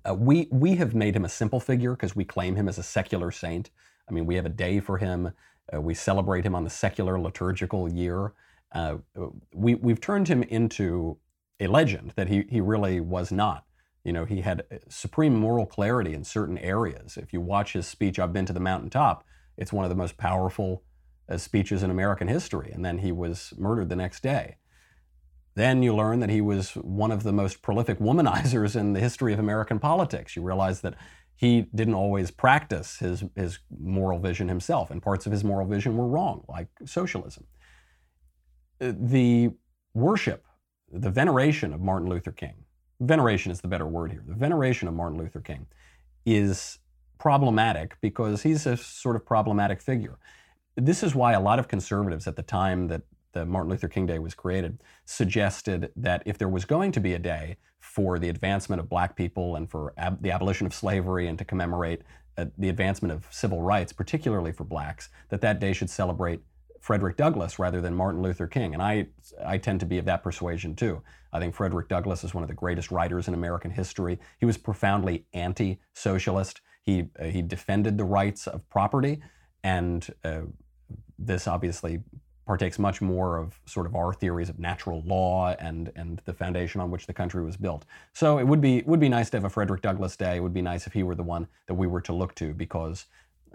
Uh, 0.08 0.14
we, 0.14 0.48
we 0.52 0.76
have 0.76 0.94
made 0.94 1.16
him 1.16 1.26
a 1.26 1.30
simple 1.30 1.60
figure 1.60 1.94
because 1.94 2.16
we 2.16 2.24
claim 2.24 2.56
him 2.56 2.70
as 2.70 2.78
a 2.78 2.84
secular 2.84 3.32
saint. 3.32 3.72
I 4.08 4.14
mean, 4.14 4.28
we 4.28 4.36
have 4.36 4.46
a 4.46 4.50
day 4.50 4.80
for 4.80 5.00
him. 5.00 5.32
Uh, 5.74 5.82
we 5.82 5.96
celebrate 5.96 6.46
him 6.46 6.54
on 6.54 6.64
the 6.64 6.70
secular 6.70 7.20
liturgical 7.20 7.92
year. 7.92 8.34
Uh, 8.72 8.98
we, 9.56 9.74
we've 9.74 10.00
turned 10.00 10.28
him 10.28 10.44
into 10.44 11.18
a 11.60 11.66
legend 11.66 12.14
that 12.16 12.28
he, 12.28 12.46
he 12.48 12.62
really 12.62 13.00
was 13.00 13.32
not. 13.32 13.66
You 14.06 14.14
know, 14.14 14.24
he 14.24 14.42
had 14.42 14.64
supreme 14.88 15.36
moral 15.36 15.66
clarity 15.66 16.14
in 16.14 16.24
certain 16.24 16.60
areas. 16.60 17.18
If 17.18 17.34
you 17.34 17.42
watch 17.42 17.74
his 17.74 17.88
speech, 17.88 18.20
I've 18.20 18.32
been 18.32 18.46
to 18.46 18.54
the 18.54 18.60
mountaintop, 18.60 19.26
it's 19.58 19.74
one 19.74 19.84
of 19.84 19.90
the 19.90 19.96
most 19.96 20.16
powerful 20.16 20.84
uh, 21.28 21.38
speeches 21.38 21.82
in 21.82 21.90
American 21.90 22.28
history. 22.28 22.72
And 22.72 22.86
then 22.86 23.00
he 23.00 23.12
was 23.12 23.52
murdered 23.58 23.90
the 23.90 23.96
next 23.96 24.22
day. 24.22 24.58
Then 25.56 25.82
you 25.82 25.96
learn 25.96 26.20
that 26.20 26.30
he 26.30 26.40
was 26.40 26.72
one 26.74 27.12
of 27.12 27.24
the 27.24 27.34
most 27.34 27.64
prolific 27.64 27.98
womanizers 28.00 28.76
in 28.76 28.94
the 28.94 29.00
history 29.00 29.34
of 29.34 29.40
American 29.40 29.80
politics. 29.80 30.36
You 30.36 30.44
realize 30.44 30.82
that 30.82 30.96
he 31.36 31.64
didn't 31.74 31.96
always 31.96 32.30
practice 32.30 33.00
his, 33.00 33.24
his 33.36 33.60
moral 33.76 34.20
vision 34.20 34.50
himself, 34.50 34.92
and 34.92 35.02
parts 35.02 35.26
of 35.26 35.32
his 35.32 35.44
moral 35.44 35.68
vision 35.68 35.98
were 35.98 36.08
wrong, 36.08 36.46
like 36.48 36.68
socialism. 36.86 37.46
Uh, 38.80 38.94
the 38.98 39.52
worship, 39.94 40.46
the 40.92 41.10
veneration 41.10 41.74
of 41.74 41.82
Martin 41.82 42.08
Luther 42.08 42.32
King, 42.32 42.65
veneration 43.00 43.52
is 43.52 43.62
the 43.62 43.68
better 43.68 43.88
word 43.88 44.12
here, 44.12 44.24
the 44.26 44.36
veneration 44.36 44.88
of 44.88 44.94
Martin 44.94 45.18
Luther 45.18 45.42
King 45.42 45.68
is 46.26 46.80
problematic 47.18 47.98
because 48.02 48.44
he's 48.44 48.66
a 48.66 48.78
sort 48.78 49.16
of 49.16 49.26
problematic 49.26 49.82
figure. 49.82 50.18
This 50.76 51.04
is 51.04 51.16
why 51.16 51.34
a 51.34 51.40
lot 51.40 51.60
of 51.60 51.68
conservatives 51.68 52.28
at 52.28 52.36
the 52.36 52.44
time 52.44 52.88
that 52.88 53.04
the 53.32 53.46
Martin 53.46 53.70
Luther 53.70 53.88
King 53.88 54.06
Day 54.06 54.20
was 54.20 54.34
created 54.34 54.82
suggested 55.06 55.92
that 55.96 56.24
if 56.26 56.38
there 56.38 56.50
was 56.50 56.66
going 56.66 56.92
to 56.94 57.00
be 57.00 57.14
a 57.14 57.20
day 57.20 57.58
for 57.80 58.18
the 58.18 58.30
advancement 58.30 58.80
of 58.80 58.90
black 58.90 59.16
people 59.16 59.56
and 59.56 59.70
for 59.70 59.94
ab- 59.98 60.22
the 60.22 60.32
abolition 60.32 60.66
of 60.66 60.74
slavery 60.74 61.28
and 61.28 61.38
to 61.38 61.46
commemorate 61.46 62.02
uh, 62.38 62.46
the 62.58 62.70
advancement 62.70 63.12
of 63.12 63.28
civil 63.30 63.62
rights, 63.62 63.94
particularly 63.94 64.52
for 64.52 64.64
blacks, 64.64 65.10
that 65.30 65.42
that 65.42 65.60
day 65.60 65.72
should 65.72 65.90
celebrate 65.90 66.42
Frederick 66.86 67.18
Douglass 67.18 67.58
rather 67.58 67.82
than 67.82 67.96
Martin 67.96 68.22
Luther 68.22 68.46
King. 68.46 68.76
And 68.76 68.84
I, 68.84 69.08
I 69.44 69.58
tend 69.58 69.80
to 69.80 69.88
be 69.88 69.98
of 69.98 70.06
that 70.06 70.22
persuasion 70.22 70.76
too. 70.76 71.02
I 71.34 71.40
think 71.40 71.56
Frederick 71.56 71.90
Douglass 71.90 72.24
is 72.24 72.36
one 72.36 72.44
of 72.44 72.48
the 72.48 72.54
greatest 72.54 72.92
writers 72.92 73.28
in 73.28 73.34
American 73.34 73.72
history. 73.72 74.20
He 74.40 74.46
was 74.46 74.56
profoundly 74.56 75.26
anti 75.34 75.80
socialist. 75.96 76.62
He, 76.84 77.08
uh, 77.20 77.24
he 77.24 77.42
defended 77.42 77.98
the 77.98 78.04
rights 78.04 78.46
of 78.46 78.70
property, 78.70 79.20
and 79.64 80.08
uh, 80.24 80.42
this 81.18 81.48
obviously 81.48 82.04
partakes 82.46 82.78
much 82.78 83.02
more 83.02 83.40
of 83.40 83.60
sort 83.66 83.88
of 83.88 83.96
our 83.96 84.14
theories 84.14 84.50
of 84.50 84.60
natural 84.60 85.02
law 85.08 85.56
and, 85.58 85.92
and 85.96 86.22
the 86.26 86.34
foundation 86.34 86.82
on 86.82 86.92
which 86.92 87.08
the 87.08 87.14
country 87.14 87.44
was 87.44 87.58
built. 87.58 87.84
So 88.14 88.38
it 88.38 88.44
would 88.44 88.62
be, 88.62 88.84
would 88.86 89.00
be 89.00 89.10
nice 89.10 89.32
to 89.32 89.38
have 89.38 89.46
a 89.46 89.50
Frederick 89.50 89.82
Douglass 89.82 90.16
Day. 90.16 90.36
It 90.36 90.42
would 90.42 90.54
be 90.54 90.62
nice 90.62 90.86
if 90.86 90.94
he 90.94 91.02
were 91.02 91.16
the 91.16 91.24
one 91.24 91.48
that 91.66 91.74
we 91.74 91.88
were 91.88 92.02
to 92.02 92.14
look 92.14 92.36
to 92.36 92.54
because 92.54 93.08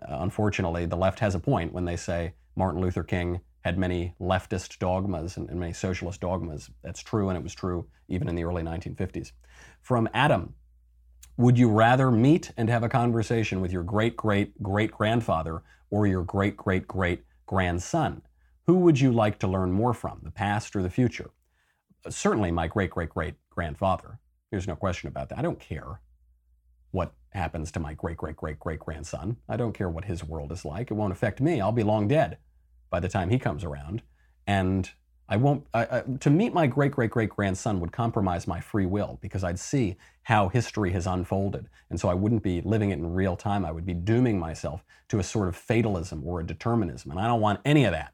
uh, 0.03 0.17
unfortunately 0.19 0.85
the 0.85 0.97
left 0.97 1.21
has 1.21 1.37
a 1.37 1.39
point 1.39 1.73
when 1.73 1.85
they 1.85 1.95
say 1.95 2.33
Martin 2.61 2.83
Luther 2.83 3.03
King 3.03 3.41
had 3.63 3.79
many 3.79 4.15
leftist 4.21 4.79
dogmas 4.79 5.39
and, 5.39 5.49
and 5.49 5.59
many 5.59 5.73
socialist 5.73 6.21
dogmas. 6.21 6.71
That's 6.85 7.03
true, 7.03 7.31
and 7.31 7.39
it 7.39 7.43
was 7.43 7.55
true 7.55 7.89
even 8.07 8.29
in 8.29 8.35
the 8.35 8.45
early 8.45 8.63
1950s. 8.63 9.33
From 9.81 10.07
Adam, 10.13 10.53
would 11.39 11.59
you 11.59 11.71
rather 11.71 12.11
meet 12.11 12.53
and 12.59 12.69
have 12.69 12.83
a 12.83 12.89
conversation 12.91 13.63
with 13.63 13.73
your 13.73 13.83
great 13.83 14.15
great 14.15 14.63
great 14.63 14.93
grandfather 14.93 15.63
or 15.89 16.07
your 16.07 16.23
great 16.23 16.59
great 16.59 16.87
great 16.87 17.25
grandson? 17.47 18.21
Who 18.67 18.81
would 18.81 19.01
you 19.01 19.11
like 19.11 19.39
to 19.39 19.49
learn 19.49 19.73
more 19.73 19.95
from, 19.95 20.21
the 20.23 20.31
past 20.31 20.77
or 20.77 20.83
the 20.83 20.91
future? 20.91 21.31
Certainly 22.11 22.51
my 22.51 22.67
great 22.67 22.91
great 22.91 23.09
great 23.09 23.37
grandfather. 23.49 24.19
There's 24.51 24.69
no 24.69 24.77
question 24.77 25.09
about 25.09 25.31
that. 25.31 25.39
I 25.39 25.43
don't 25.43 25.59
care 25.59 26.03
what 26.91 27.15
happens 27.31 27.73
to 27.73 27.81
my 27.81 27.95
great 27.95 28.19
great 28.19 28.37
great 28.37 28.59
great 28.59 28.81
grandson. 28.81 29.39
I 29.49 29.57
don't 29.57 29.73
care 29.73 29.89
what 29.89 30.05
his 30.05 30.23
world 30.23 30.53
is 30.53 30.67
like. 30.67 30.91
It 30.91 30.95
won't 30.95 31.15
affect 31.15 31.41
me. 31.41 31.63
I'll 31.63 31.73
be 31.73 31.83
long 31.83 32.07
dead 32.07 32.37
by 32.91 33.01
the 33.01 33.09
time 33.09 33.31
he 33.31 33.39
comes 33.39 33.65
around. 33.65 34.03
And 34.47 34.91
I 35.29 35.37
won't, 35.37 35.65
I, 35.73 35.83
I, 35.83 36.03
to 36.19 36.29
meet 36.29 36.53
my 36.53 36.67
great 36.67 36.91
great 36.91 37.11
great 37.11 37.31
grandson 37.31 37.79
would 37.81 37.93
compromise 37.93 38.49
my 38.49 38.61
free 38.61 38.87
will 38.87 39.19
because 39.23 39.45
I'd 39.45 39.61
see 39.61 39.97
how 40.25 40.49
history 40.49 40.91
has 40.93 41.07
unfolded. 41.07 41.69
And 41.89 42.01
so 42.01 42.09
I 42.09 42.15
wouldn't 42.15 42.43
be 42.43 42.61
living 42.63 42.91
it 42.91 42.99
in 42.99 43.15
real 43.15 43.37
time. 43.37 43.65
I 43.65 43.71
would 43.71 43.87
be 43.87 43.95
dooming 43.95 44.41
myself 44.41 44.85
to 45.09 45.21
a 45.21 45.23
sort 45.23 45.49
of 45.49 45.55
fatalism 45.55 46.27
or 46.27 46.41
a 46.41 46.47
determinism. 46.47 47.13
And 47.13 47.21
I 47.21 47.29
don't 47.29 47.41
want 47.41 47.61
any 47.65 47.85
of 47.85 47.93
that. 47.93 48.13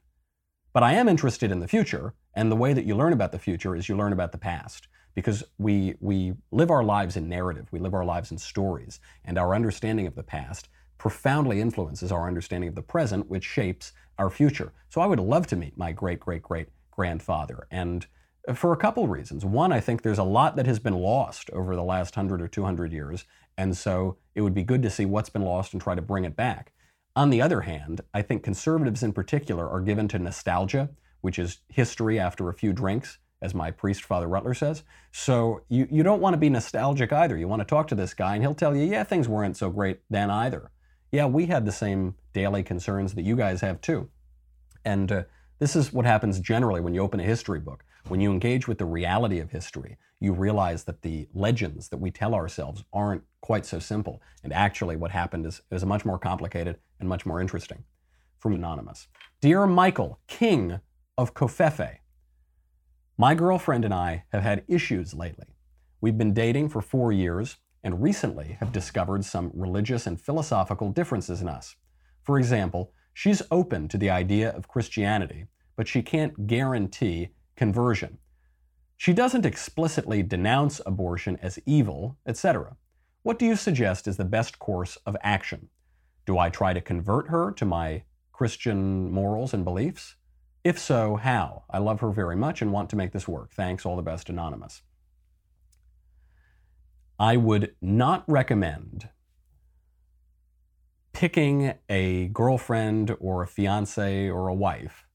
But 0.75 0.83
I 0.83 0.93
am 0.93 1.09
interested 1.09 1.51
in 1.51 1.61
the 1.61 1.69
future. 1.69 2.13
And 2.35 2.53
the 2.53 2.57
way 2.57 2.75
that 2.75 2.85
you 2.85 2.95
learn 2.95 3.15
about 3.15 3.33
the 3.33 3.39
future 3.39 3.75
is 3.75 3.89
you 3.89 3.97
learn 3.97 4.13
about 4.13 4.33
the 4.33 4.39
past 4.39 4.89
because 5.15 5.43
we, 5.57 5.95
we 6.01 6.35
live 6.53 6.71
our 6.71 6.85
lives 6.85 7.17
in 7.17 7.27
narrative, 7.27 7.67
we 7.73 7.79
live 7.79 7.95
our 7.95 8.05
lives 8.05 8.31
in 8.31 8.37
stories, 8.37 9.01
and 9.25 9.39
our 9.39 9.55
understanding 9.55 10.07
of 10.07 10.15
the 10.15 10.23
past 10.23 10.69
profoundly 10.99 11.63
influences 11.63 12.13
our 12.13 12.29
understanding 12.29 12.69
of 12.69 12.75
the 12.75 12.83
present, 12.83 13.27
which 13.29 13.45
shapes 13.45 13.93
our 14.19 14.31
future. 14.31 14.73
So 14.89 15.01
I 15.01 15.07
would 15.07 15.21
love 15.21 15.47
to 15.49 15.57
meet 15.57 15.77
my 15.77 15.93
great 15.93 16.21
great 16.21 16.43
great 16.43 16.69
grandfather. 16.91 17.67
And 17.71 18.07
for 18.55 18.73
a 18.73 18.77
couple 18.77 19.09
reasons. 19.09 19.45
One, 19.45 19.73
I 19.73 19.81
think 19.81 20.03
there's 20.03 20.19
a 20.19 20.25
lot 20.25 20.57
that 20.57 20.67
has 20.67 20.79
been 20.79 20.95
lost 20.95 21.51
over 21.51 21.75
the 21.75 21.83
last 21.83 22.17
100 22.17 22.41
or 22.41 22.49
200 22.49 22.93
years. 22.93 23.25
And 23.59 23.77
so 23.77 24.19
it 24.35 24.43
would 24.43 24.55
be 24.55 24.63
good 24.63 24.83
to 24.83 24.91
see 24.91 25.05
what's 25.05 25.31
been 25.31 25.43
lost 25.43 25.73
and 25.73 25.83
try 25.83 25.95
to 25.95 26.03
bring 26.03 26.25
it 26.25 26.37
back. 26.37 26.73
On 27.17 27.31
the 27.31 27.43
other 27.43 27.63
hand, 27.63 28.03
I 28.13 28.23
think 28.23 28.43
conservatives 28.43 29.03
in 29.03 29.13
particular 29.13 29.69
are 29.69 29.81
given 29.81 30.07
to 30.09 30.19
nostalgia, 30.19 30.91
which 31.23 31.39
is 31.39 31.61
history 31.69 32.21
after 32.21 32.49
a 32.49 32.55
few 32.55 32.73
drinks, 32.73 33.19
as 33.41 33.55
my 33.55 33.71
priest, 33.71 34.05
Father 34.05 34.29
Rutler, 34.29 34.55
says. 34.55 34.83
So 35.13 35.63
you, 35.69 35.89
you 35.91 36.03
don't 36.03 36.21
want 36.21 36.35
to 36.35 36.39
be 36.39 36.51
nostalgic 36.51 37.13
either. 37.13 37.37
You 37.37 37.49
want 37.49 37.61
to 37.61 37.67
talk 37.67 37.89
to 37.89 37.95
this 37.95 38.13
guy, 38.13 38.35
and 38.35 38.43
he'll 38.43 38.55
tell 38.55 38.77
you, 38.77 38.85
yeah, 38.85 39.03
things 39.03 39.29
weren't 39.29 39.57
so 39.57 39.71
great 39.71 40.01
then 40.11 40.31
either. 40.31 40.71
Yeah, 41.17 41.25
we 41.25 41.47
had 41.47 41.65
the 41.65 41.73
same 41.73 42.15
daily 42.35 42.63
concerns 42.63 43.15
that 43.15 43.23
you 43.23 43.37
guys 43.37 43.63
have 43.63 43.81
too. 43.81 44.11
And 44.85 45.11
uh, 45.11 45.23
this 45.59 45.75
is 45.75 45.91
what 45.91 46.05
happens 46.05 46.39
generally 46.41 46.83
when 46.83 46.93
you 46.93 47.01
open 47.01 47.21
a 47.21 47.23
history 47.23 47.59
book. 47.59 47.85
When 48.09 48.21
you 48.21 48.31
engage 48.31 48.69
with 48.69 48.77
the 48.77 48.85
reality 48.85 49.39
of 49.39 49.51
history, 49.51 49.97
you 50.21 50.35
realize 50.35 50.85
that 50.85 51.01
the 51.01 51.27
legends 51.33 51.89
that 51.89 51.97
we 51.97 52.11
tell 52.11 52.35
ourselves 52.35 52.85
aren't 52.93 53.23
quite 53.41 53.65
so 53.65 53.79
simple. 53.79 54.21
And 54.45 54.53
actually, 54.53 54.97
what 54.97 55.11
happened 55.11 55.47
is, 55.47 55.63
is 55.71 55.87
much 55.87 56.05
more 56.05 56.19
complicated 56.19 56.77
and 57.01 57.09
much 57.09 57.25
more 57.25 57.41
interesting. 57.41 57.85
From 58.39 58.53
Anonymous 58.53 59.09
Dear 59.41 59.67
Michael, 59.67 60.21
King 60.27 60.81
of 61.17 61.33
Covfefe, 61.33 62.01
my 63.17 63.35
girlfriend 63.35 63.87
and 63.87 63.95
I 63.95 64.25
have 64.33 64.43
had 64.43 64.65
issues 64.69 65.15
lately. 65.15 65.47
We've 66.03 66.19
been 66.19 66.35
dating 66.35 66.69
for 66.69 66.83
four 66.83 67.11
years 67.11 67.57
and 67.87 68.03
recently 68.03 68.57
have 68.59 68.73
discovered 68.73 69.25
some 69.25 69.53
religious 69.55 70.09
and 70.09 70.21
philosophical 70.21 70.91
differences 70.91 71.41
in 71.41 71.49
us. 71.49 71.77
For 72.25 72.37
example, 72.37 72.93
she's 73.15 73.43
open 73.53 73.87
to 73.87 73.97
the 73.97 74.11
idea 74.11 74.51
of 74.51 74.67
Christianity, 74.67 75.47
but 75.77 75.87
she 75.87 76.03
can't 76.03 76.49
guarantee 76.49 77.29
conversion. 77.55 78.19
She 78.97 79.13
doesn't 79.13 79.47
explicitly 79.47 80.25
denounce 80.25 80.81
abortion 80.85 81.39
as 81.41 81.61
evil, 81.65 82.19
etc. 82.27 82.77
What 83.23 83.39
do 83.39 83.47
you 83.47 83.55
suggest 83.55 84.09
is 84.09 84.17
the 84.17 84.25
best 84.25 84.59
course 84.59 84.99
of 85.07 85.17
action? 85.23 85.69
Do 86.27 86.39
I 86.39 86.51
try 86.51 86.73
to 86.73 86.81
convert 86.81 87.29
her 87.29 87.53
to 87.53 87.65
my 87.65 88.03
Christian 88.33 89.13
morals 89.13 89.55
and 89.55 89.65
beliefs? 89.65 90.17
If 90.65 90.77
so, 90.77 91.15
how? 91.15 91.63
I 91.71 91.79
love 91.79 92.01
her 92.01 92.11
very 92.11 92.35
much 92.35 92.63
and 92.63 92.73
want 92.73 92.91
to 92.91 92.97
make 92.97 93.13
this 93.13 93.29
work. 93.29 93.53
Thanks, 93.53 93.87
all 93.87 93.95
the 93.95 94.03
best, 94.03 94.29
Anonymous. 94.29 94.83
I 97.19 97.39
would 97.39 97.75
not 97.81 98.25
recommend 98.29 99.09
picking 101.15 101.73
a 101.89 102.29
girlfriend 102.29 103.17
or 103.21 103.43
a 103.43 103.47
fiance 103.47 104.29
or 104.29 104.49
a 104.49 104.55
wife 104.55 105.07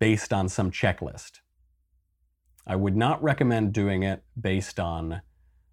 based 0.00 0.32
on 0.32 0.48
some 0.48 0.72
checklist. 0.72 1.38
I 2.66 2.74
would 2.74 2.96
not 2.96 3.22
recommend 3.22 3.72
doing 3.72 4.02
it 4.02 4.24
based 4.40 4.80
on 4.80 5.22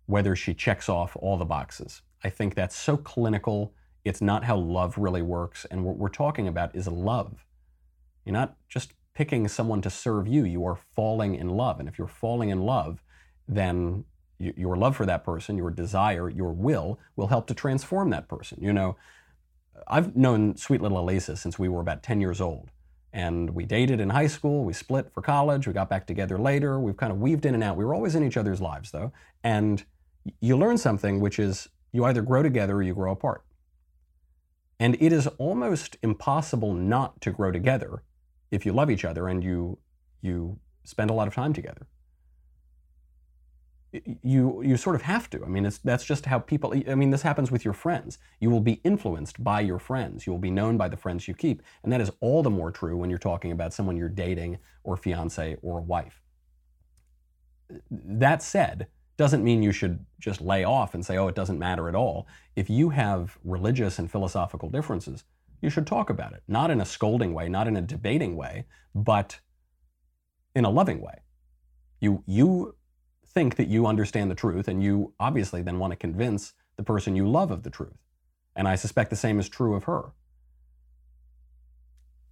whether 0.05 0.35
she 0.35 0.53
checks 0.53 0.87
off 0.87 1.17
all 1.19 1.35
the 1.35 1.45
boxes. 1.45 2.03
I 2.23 2.29
think 2.29 2.53
that's 2.53 2.75
so 2.75 2.95
clinical. 2.95 3.73
It's 4.03 4.21
not 4.21 4.43
how 4.43 4.57
love 4.57 4.99
really 4.99 5.23
works. 5.23 5.65
And 5.71 5.83
what 5.83 5.97
we're 5.97 6.09
talking 6.09 6.47
about 6.47 6.75
is 6.75 6.87
love. 6.87 7.43
You're 8.23 8.33
not 8.33 8.55
just 8.69 8.93
picking 9.15 9.47
someone 9.47 9.81
to 9.81 9.89
serve 9.89 10.27
you, 10.27 10.45
you 10.45 10.63
are 10.65 10.77
falling 10.95 11.33
in 11.33 11.49
love. 11.49 11.79
And 11.79 11.89
if 11.89 11.97
you're 11.97 12.07
falling 12.07 12.49
in 12.49 12.61
love, 12.61 13.01
then 13.47 14.03
your 14.37 14.75
love 14.75 14.95
for 14.95 15.05
that 15.05 15.23
person, 15.23 15.57
your 15.57 15.69
desire, 15.69 16.29
your 16.29 16.51
will, 16.51 16.99
will 17.15 17.27
help 17.27 17.47
to 17.47 17.53
transform 17.53 18.09
that 18.09 18.27
person. 18.27 18.57
You 18.61 18.73
know, 18.73 18.97
I've 19.87 20.15
known 20.15 20.57
sweet 20.57 20.81
little 20.81 20.99
Elisa 20.99 21.35
since 21.35 21.57
we 21.57 21.69
were 21.69 21.81
about 21.81 22.03
10 22.03 22.21
years 22.21 22.41
old. 22.41 22.69
And 23.13 23.51
we 23.51 23.63
dated 23.63 24.01
in 24.01 24.09
high 24.09 24.27
school, 24.27 24.65
we 24.65 24.73
split 24.73 25.09
for 25.13 25.21
college, 25.21 25.67
we 25.67 25.73
got 25.73 25.89
back 25.89 26.05
together 26.05 26.37
later, 26.37 26.79
we've 26.79 26.97
kind 26.97 27.13
of 27.13 27.19
weaved 27.19 27.45
in 27.45 27.53
and 27.53 27.63
out. 27.63 27.77
We 27.77 27.85
were 27.85 27.93
always 27.93 28.13
in 28.13 28.25
each 28.25 28.35
other's 28.35 28.59
lives 28.59 28.91
though. 28.91 29.13
And 29.41 29.83
you 30.41 30.57
learn 30.57 30.77
something, 30.77 31.21
which 31.21 31.39
is 31.39 31.69
you 31.93 32.03
either 32.03 32.21
grow 32.21 32.43
together 32.43 32.75
or 32.75 32.83
you 32.83 32.93
grow 32.93 33.13
apart. 33.13 33.43
And 34.81 34.97
it 34.99 35.13
is 35.13 35.27
almost 35.37 35.95
impossible 36.03 36.73
not 36.73 37.21
to 37.21 37.31
grow 37.31 37.51
together 37.51 38.03
if 38.51 38.65
you 38.65 38.73
love 38.73 38.91
each 38.91 39.05
other 39.05 39.29
and 39.29 39.41
you, 39.41 39.77
you 40.21 40.59
spend 40.83 41.09
a 41.09 41.13
lot 41.13 41.29
of 41.29 41.33
time 41.33 41.53
together 41.53 41.87
you 44.23 44.61
you 44.63 44.77
sort 44.77 44.95
of 44.95 45.01
have 45.03 45.29
to. 45.31 45.43
I 45.43 45.47
mean, 45.47 45.69
that's 45.83 46.05
just 46.05 46.25
how 46.25 46.39
people. 46.39 46.73
I 46.87 46.95
mean, 46.95 47.11
this 47.11 47.21
happens 47.21 47.51
with 47.51 47.63
your 47.63 47.73
friends. 47.73 48.17
You 48.39 48.49
will 48.49 48.61
be 48.61 48.81
influenced 48.83 49.43
by 49.43 49.61
your 49.61 49.79
friends. 49.79 50.25
You 50.25 50.33
will 50.33 50.39
be 50.39 50.51
known 50.51 50.77
by 50.77 50.89
the 50.89 50.97
friends 50.97 51.27
you 51.27 51.33
keep, 51.33 51.61
and 51.83 51.91
that 51.91 52.01
is 52.01 52.11
all 52.19 52.43
the 52.43 52.49
more 52.49 52.71
true 52.71 52.97
when 52.97 53.09
you're 53.09 53.19
talking 53.19 53.51
about 53.51 53.73
someone 53.73 53.97
you're 53.97 54.09
dating 54.09 54.57
or 54.83 54.97
fiance 54.97 55.57
or 55.61 55.81
wife. 55.81 56.21
That 57.89 58.41
said, 58.43 58.87
doesn't 59.17 59.43
mean 59.43 59.63
you 59.63 59.71
should 59.71 60.05
just 60.19 60.41
lay 60.41 60.63
off 60.63 60.93
and 60.93 61.05
say, 61.05 61.17
"Oh, 61.17 61.27
it 61.27 61.35
doesn't 61.35 61.59
matter 61.59 61.87
at 61.87 61.95
all." 61.95 62.27
If 62.55 62.69
you 62.69 62.89
have 62.89 63.37
religious 63.43 63.99
and 63.99 64.09
philosophical 64.09 64.69
differences, 64.69 65.23
you 65.61 65.69
should 65.69 65.87
talk 65.87 66.09
about 66.09 66.33
it, 66.33 66.43
not 66.47 66.71
in 66.71 66.81
a 66.81 66.85
scolding 66.85 67.33
way, 67.33 67.49
not 67.49 67.67
in 67.67 67.77
a 67.77 67.81
debating 67.81 68.35
way, 68.35 68.65
but 68.93 69.39
in 70.53 70.65
a 70.65 70.69
loving 70.69 71.01
way. 71.01 71.21
You 71.99 72.23
you 72.25 72.75
think 73.35 73.57
that 73.57 73.67
you 73.67 73.85
understand 73.85 74.31
the 74.31 74.35
truth, 74.35 74.67
and 74.67 74.81
you 74.81 75.13
obviously 75.19 75.61
then 75.61 75.77
want 75.77 75.91
to 75.91 75.97
convince 75.97 76.53
the 76.77 76.83
person 76.83 77.15
you 77.15 77.29
love 77.29 77.51
of 77.51 77.63
the 77.63 77.69
truth. 77.69 77.97
And 78.55 78.67
I 78.67 78.75
suspect 78.75 79.09
the 79.09 79.15
same 79.15 79.39
is 79.39 79.49
true 79.49 79.75
of 79.75 79.83
her. 79.83 80.13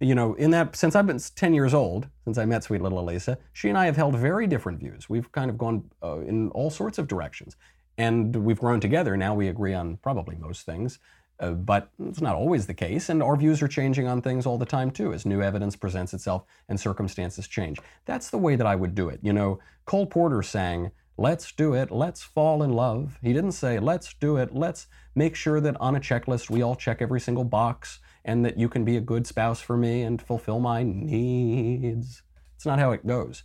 You 0.00 0.14
know, 0.14 0.34
in 0.34 0.50
that, 0.50 0.74
since 0.74 0.96
I've 0.96 1.06
been 1.06 1.18
10 1.18 1.54
years 1.54 1.72
old, 1.72 2.08
since 2.24 2.38
I 2.38 2.46
met 2.46 2.64
sweet 2.64 2.82
little 2.82 2.98
Elisa, 2.98 3.38
she 3.52 3.68
and 3.68 3.78
I 3.78 3.84
have 3.86 3.96
held 3.96 4.16
very 4.16 4.46
different 4.46 4.80
views. 4.80 5.08
We've 5.08 5.30
kind 5.30 5.50
of 5.50 5.56
gone 5.56 5.90
uh, 6.02 6.20
in 6.20 6.48
all 6.50 6.70
sorts 6.70 6.98
of 6.98 7.06
directions. 7.06 7.56
And 7.96 8.34
we've 8.34 8.58
grown 8.58 8.80
together. 8.80 9.16
Now 9.16 9.34
we 9.34 9.48
agree 9.48 9.72
on 9.72 9.98
probably 9.98 10.34
most 10.34 10.66
things. 10.66 10.98
Uh, 11.40 11.50
but 11.50 11.90
it's 11.98 12.20
not 12.20 12.36
always 12.36 12.66
the 12.66 12.74
case, 12.74 13.08
and 13.08 13.22
our 13.22 13.36
views 13.36 13.60
are 13.60 13.68
changing 13.68 14.06
on 14.06 14.22
things 14.22 14.46
all 14.46 14.56
the 14.56 14.64
time 14.64 14.90
too, 14.90 15.12
as 15.12 15.26
new 15.26 15.42
evidence 15.42 15.74
presents 15.74 16.14
itself 16.14 16.44
and 16.68 16.78
circumstances 16.78 17.48
change. 17.48 17.78
That's 18.04 18.30
the 18.30 18.38
way 18.38 18.54
that 18.56 18.66
I 18.66 18.76
would 18.76 18.94
do 18.94 19.08
it. 19.08 19.18
You 19.22 19.32
know, 19.32 19.58
Cole 19.84 20.06
Porter 20.06 20.42
sang, 20.42 20.92
Let's 21.16 21.52
do 21.52 21.74
it, 21.74 21.92
let's 21.92 22.22
fall 22.22 22.64
in 22.64 22.72
love. 22.72 23.18
He 23.22 23.32
didn't 23.32 23.52
say, 23.52 23.78
Let's 23.78 24.14
do 24.14 24.36
it, 24.36 24.54
let's 24.54 24.86
make 25.14 25.36
sure 25.36 25.60
that 25.60 25.76
on 25.80 25.96
a 25.96 26.00
checklist 26.00 26.50
we 26.50 26.62
all 26.62 26.74
check 26.74 27.00
every 27.00 27.20
single 27.20 27.44
box 27.44 28.00
and 28.24 28.44
that 28.44 28.58
you 28.58 28.68
can 28.68 28.84
be 28.84 28.96
a 28.96 29.00
good 29.00 29.26
spouse 29.26 29.60
for 29.60 29.76
me 29.76 30.02
and 30.02 30.20
fulfill 30.20 30.58
my 30.58 30.82
needs. 30.82 32.22
It's 32.56 32.66
not 32.66 32.78
how 32.78 32.92
it 32.92 33.06
goes. 33.06 33.44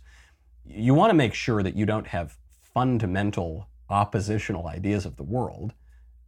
You 0.64 0.94
want 0.94 1.10
to 1.10 1.14
make 1.14 1.34
sure 1.34 1.62
that 1.62 1.76
you 1.76 1.86
don't 1.86 2.08
have 2.08 2.38
fundamental 2.60 3.68
oppositional 3.88 4.68
ideas 4.68 5.04
of 5.04 5.16
the 5.16 5.22
world 5.22 5.74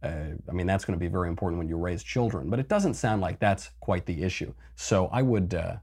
uh, 0.03 0.35
I 0.49 0.51
mean, 0.51 0.67
that's 0.67 0.85
going 0.85 0.97
to 0.97 1.03
be 1.03 1.09
very 1.09 1.29
important 1.29 1.57
when 1.59 1.69
you 1.69 1.77
raise 1.77 2.03
children, 2.03 2.49
but 2.49 2.59
it 2.59 2.67
doesn't 2.67 2.95
sound 2.95 3.21
like 3.21 3.39
that's 3.39 3.69
quite 3.79 4.05
the 4.05 4.23
issue. 4.23 4.53
So 4.75 5.07
I 5.07 5.21
would, 5.21 5.53
uh, 5.53 5.77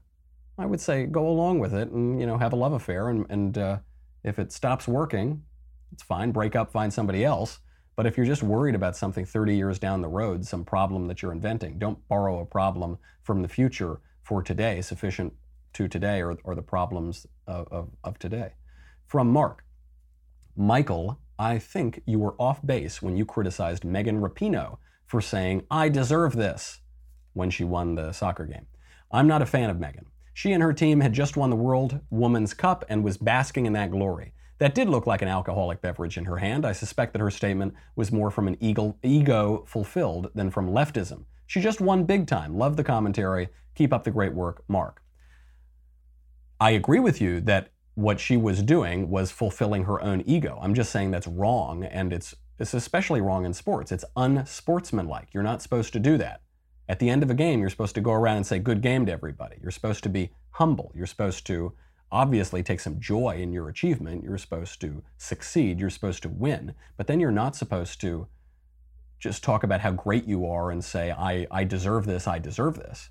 I 0.57 0.65
would 0.65 0.79
say 0.79 1.05
go 1.05 1.27
along 1.27 1.59
with 1.59 1.73
it 1.73 1.89
and 1.89 2.19
you 2.19 2.27
know 2.27 2.37
have 2.37 2.53
a 2.53 2.55
love 2.55 2.73
affair, 2.73 3.09
and, 3.09 3.25
and 3.29 3.57
uh, 3.57 3.77
if 4.23 4.37
it 4.37 4.51
stops 4.51 4.87
working, 4.87 5.43
it's 5.91 6.03
fine. 6.03 6.31
Break 6.31 6.55
up, 6.55 6.71
find 6.71 6.93
somebody 6.93 7.25
else. 7.25 7.59
But 7.95 8.05
if 8.05 8.15
you're 8.15 8.25
just 8.25 8.43
worried 8.43 8.75
about 8.75 8.95
something 8.95 9.25
30 9.25 9.55
years 9.55 9.77
down 9.77 10.01
the 10.01 10.07
road, 10.07 10.45
some 10.45 10.63
problem 10.63 11.07
that 11.07 11.21
you're 11.21 11.33
inventing, 11.33 11.77
don't 11.77 12.07
borrow 12.07 12.39
a 12.39 12.45
problem 12.45 12.97
from 13.23 13.41
the 13.41 13.47
future 13.47 13.99
for 14.23 14.41
today, 14.41 14.81
sufficient 14.81 15.33
to 15.73 15.87
today 15.87 16.21
or, 16.21 16.37
or 16.43 16.55
the 16.55 16.61
problems 16.61 17.27
of, 17.47 17.67
of, 17.71 17.89
of 18.03 18.17
today. 18.17 18.53
From 19.07 19.29
Mark, 19.29 19.65
Michael 20.55 21.19
I 21.41 21.57
think 21.57 22.03
you 22.05 22.19
were 22.19 22.35
off 22.37 22.63
base 22.63 23.01
when 23.01 23.17
you 23.17 23.25
criticized 23.25 23.83
Megan 23.83 24.21
Rapinoe 24.21 24.77
for 25.07 25.21
saying, 25.21 25.63
I 25.71 25.89
deserve 25.89 26.35
this, 26.35 26.81
when 27.33 27.49
she 27.49 27.63
won 27.63 27.95
the 27.95 28.11
soccer 28.11 28.45
game. 28.45 28.67
I'm 29.11 29.25
not 29.25 29.41
a 29.41 29.47
fan 29.47 29.71
of 29.71 29.79
Megan. 29.79 30.05
She 30.35 30.51
and 30.51 30.61
her 30.61 30.71
team 30.71 30.99
had 30.99 31.13
just 31.13 31.37
won 31.37 31.49
the 31.49 31.55
World 31.55 31.99
Women's 32.11 32.53
Cup 32.53 32.85
and 32.89 33.03
was 33.03 33.17
basking 33.17 33.65
in 33.65 33.73
that 33.73 33.89
glory. 33.89 34.33
That 34.59 34.75
did 34.75 34.87
look 34.87 35.07
like 35.07 35.23
an 35.23 35.29
alcoholic 35.29 35.81
beverage 35.81 36.15
in 36.15 36.25
her 36.25 36.37
hand. 36.37 36.63
I 36.63 36.73
suspect 36.73 37.11
that 37.13 37.21
her 37.21 37.31
statement 37.31 37.73
was 37.95 38.11
more 38.11 38.29
from 38.29 38.47
an 38.47 38.57
ego 38.61 39.63
fulfilled 39.65 40.29
than 40.35 40.51
from 40.51 40.69
leftism. 40.69 41.25
She 41.47 41.59
just 41.59 41.81
won 41.81 42.03
big 42.03 42.27
time. 42.27 42.55
Love 42.55 42.77
the 42.77 42.83
commentary. 42.83 43.49
Keep 43.73 43.93
up 43.93 44.03
the 44.03 44.11
great 44.11 44.35
work, 44.35 44.63
Mark. 44.67 45.01
I 46.59 46.69
agree 46.69 46.99
with 46.99 47.19
you 47.19 47.41
that 47.41 47.71
what 48.01 48.19
she 48.19 48.37
was 48.37 48.61
doing 48.61 49.09
was 49.09 49.31
fulfilling 49.31 49.85
her 49.85 50.01
own 50.01 50.21
ego. 50.25 50.59
I'm 50.61 50.73
just 50.73 50.91
saying 50.91 51.11
that's 51.11 51.27
wrong, 51.27 51.83
and 51.83 52.11
it's, 52.11 52.35
it's 52.59 52.73
especially 52.73 53.21
wrong 53.21 53.45
in 53.45 53.53
sports. 53.53 53.91
It's 53.91 54.05
unsportsmanlike. 54.15 55.29
You're 55.33 55.43
not 55.43 55.61
supposed 55.61 55.93
to 55.93 55.99
do 55.99 56.17
that. 56.17 56.41
At 56.89 56.99
the 56.99 57.09
end 57.09 57.23
of 57.23 57.29
a 57.29 57.35
game, 57.35 57.61
you're 57.61 57.69
supposed 57.69 57.95
to 57.95 58.01
go 58.01 58.11
around 58.11 58.37
and 58.37 58.45
say 58.45 58.59
good 58.59 58.81
game 58.81 59.05
to 59.05 59.11
everybody. 59.11 59.57
You're 59.61 59.71
supposed 59.71 60.03
to 60.03 60.09
be 60.09 60.31
humble. 60.51 60.91
You're 60.95 61.07
supposed 61.07 61.45
to 61.47 61.73
obviously 62.11 62.61
take 62.61 62.81
some 62.81 62.99
joy 62.99 63.37
in 63.39 63.53
your 63.53 63.69
achievement. 63.69 64.23
You're 64.23 64.37
supposed 64.37 64.81
to 64.81 65.01
succeed. 65.17 65.79
You're 65.79 65.89
supposed 65.89 66.23
to 66.23 66.29
win. 66.29 66.73
But 66.97 67.07
then 67.07 67.19
you're 67.19 67.31
not 67.31 67.55
supposed 67.55 68.01
to 68.01 68.27
just 69.19 69.43
talk 69.43 69.63
about 69.63 69.81
how 69.81 69.91
great 69.91 70.25
you 70.25 70.45
are 70.45 70.71
and 70.71 70.83
say, 70.83 71.11
I, 71.11 71.47
I 71.51 71.63
deserve 71.63 72.05
this, 72.05 72.27
I 72.27 72.39
deserve 72.39 72.75
this. 72.75 73.09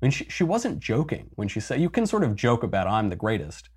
I 0.00 0.06
mean, 0.06 0.12
she, 0.12 0.26
she 0.26 0.44
wasn't 0.44 0.80
joking 0.80 1.30
when 1.34 1.48
she 1.48 1.60
said, 1.60 1.80
you 1.80 1.90
can 1.90 2.06
sort 2.06 2.22
of 2.22 2.36
joke 2.36 2.62
about, 2.62 2.86
I'm 2.86 3.08
the 3.08 3.16
greatest. 3.16 3.70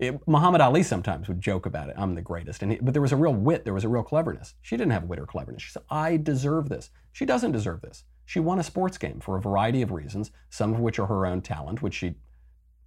It, 0.00 0.18
Muhammad 0.26 0.62
Ali 0.62 0.82
sometimes 0.82 1.28
would 1.28 1.42
joke 1.42 1.66
about 1.66 1.90
it. 1.90 1.94
I'm 1.98 2.14
the 2.14 2.22
greatest. 2.22 2.62
And 2.62 2.72
he, 2.72 2.78
but 2.80 2.94
there 2.94 3.02
was 3.02 3.12
a 3.12 3.16
real 3.16 3.34
wit. 3.34 3.64
There 3.64 3.74
was 3.74 3.84
a 3.84 3.88
real 3.88 4.02
cleverness. 4.02 4.54
She 4.62 4.76
didn't 4.76 4.92
have 4.92 5.04
wit 5.04 5.20
or 5.20 5.26
cleverness. 5.26 5.62
She 5.62 5.72
said, 5.72 5.82
I 5.90 6.16
deserve 6.16 6.70
this. 6.70 6.88
She 7.12 7.26
doesn't 7.26 7.52
deserve 7.52 7.82
this. 7.82 8.04
She 8.24 8.40
won 8.40 8.58
a 8.58 8.62
sports 8.62 8.96
game 8.96 9.20
for 9.20 9.36
a 9.36 9.42
variety 9.42 9.82
of 9.82 9.92
reasons, 9.92 10.30
some 10.48 10.72
of 10.72 10.80
which 10.80 10.98
are 10.98 11.06
her 11.06 11.26
own 11.26 11.42
talent, 11.42 11.82
which 11.82 11.94
she 11.94 12.14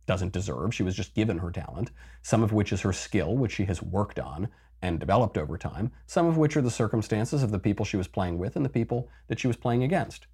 doesn't 0.08 0.34
deserve. 0.34 0.74
She 0.74 0.84
was 0.84 0.96
just 0.96 1.14
given 1.14 1.38
her 1.38 1.52
talent. 1.52 1.92
Some 2.24 2.42
of 2.42 2.52
which 2.52 2.74
is 2.74 2.82
her 2.82 2.94
skill, 2.94 3.38
which 3.38 3.54
she 3.54 3.66
has 3.66 3.82
worked 3.82 4.20
on 4.20 4.50
and 4.82 5.00
developed 5.00 5.38
over 5.38 5.58
time. 5.58 5.92
Some 6.08 6.26
of 6.26 6.38
which 6.38 6.58
are 6.58 6.62
the 6.62 6.72
circumstances 6.72 7.44
of 7.44 7.52
the 7.52 7.60
people 7.60 7.86
she 7.86 7.98
was 7.98 8.08
playing 8.08 8.40
with 8.40 8.56
and 8.56 8.66
the 8.66 8.70
people 8.70 9.10
that 9.28 9.40
she 9.40 9.48
was 9.48 9.56
playing 9.56 9.84
against. 9.84 10.26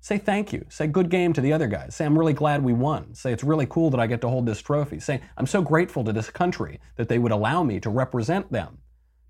Say 0.00 0.18
thank 0.18 0.52
you. 0.52 0.64
Say 0.68 0.86
good 0.86 1.10
game 1.10 1.32
to 1.32 1.40
the 1.40 1.52
other 1.52 1.66
guys. 1.66 1.96
Say 1.96 2.04
I'm 2.04 2.18
really 2.18 2.32
glad 2.32 2.62
we 2.62 2.72
won. 2.72 3.14
Say 3.14 3.32
it's 3.32 3.44
really 3.44 3.66
cool 3.66 3.90
that 3.90 4.00
I 4.00 4.06
get 4.06 4.20
to 4.22 4.28
hold 4.28 4.46
this 4.46 4.62
trophy. 4.62 5.00
Say 5.00 5.20
I'm 5.36 5.46
so 5.46 5.60
grateful 5.60 6.04
to 6.04 6.12
this 6.12 6.30
country 6.30 6.80
that 6.96 7.08
they 7.08 7.18
would 7.18 7.32
allow 7.32 7.62
me 7.62 7.80
to 7.80 7.90
represent 7.90 8.50
them, 8.52 8.78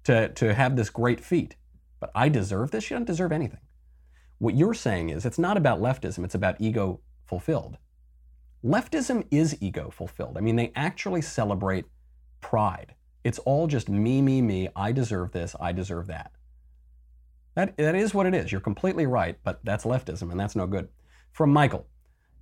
to, 0.04 0.28
to 0.28 0.54
have 0.54 0.76
this 0.76 0.90
great 0.90 1.20
feat. 1.20 1.56
But 2.00 2.10
I 2.14 2.28
deserve 2.28 2.70
this? 2.70 2.90
You 2.90 2.96
don't 2.96 3.06
deserve 3.06 3.32
anything. 3.32 3.60
What 4.38 4.54
you're 4.54 4.74
saying 4.74 5.10
is 5.10 5.26
it's 5.26 5.38
not 5.38 5.56
about 5.56 5.80
leftism, 5.80 6.24
it's 6.24 6.34
about 6.34 6.60
ego 6.60 7.00
fulfilled. 7.24 7.78
Leftism 8.64 9.24
is 9.30 9.56
ego 9.60 9.90
fulfilled. 9.90 10.36
I 10.36 10.40
mean, 10.40 10.56
they 10.56 10.72
actually 10.76 11.22
celebrate 11.22 11.86
pride. 12.40 12.94
It's 13.24 13.38
all 13.40 13.66
just 13.66 13.88
me, 13.88 14.22
me, 14.22 14.42
me. 14.42 14.68
I 14.76 14.92
deserve 14.92 15.32
this. 15.32 15.56
I 15.60 15.72
deserve 15.72 16.06
that. 16.08 16.32
That, 17.58 17.76
that 17.76 17.96
is 17.96 18.14
what 18.14 18.26
it 18.26 18.36
is. 18.36 18.52
You're 18.52 18.60
completely 18.60 19.04
right, 19.04 19.36
but 19.42 19.58
that's 19.64 19.84
leftism, 19.84 20.30
and 20.30 20.38
that's 20.38 20.54
no 20.54 20.64
good. 20.64 20.86
From 21.32 21.52
Michael. 21.52 21.88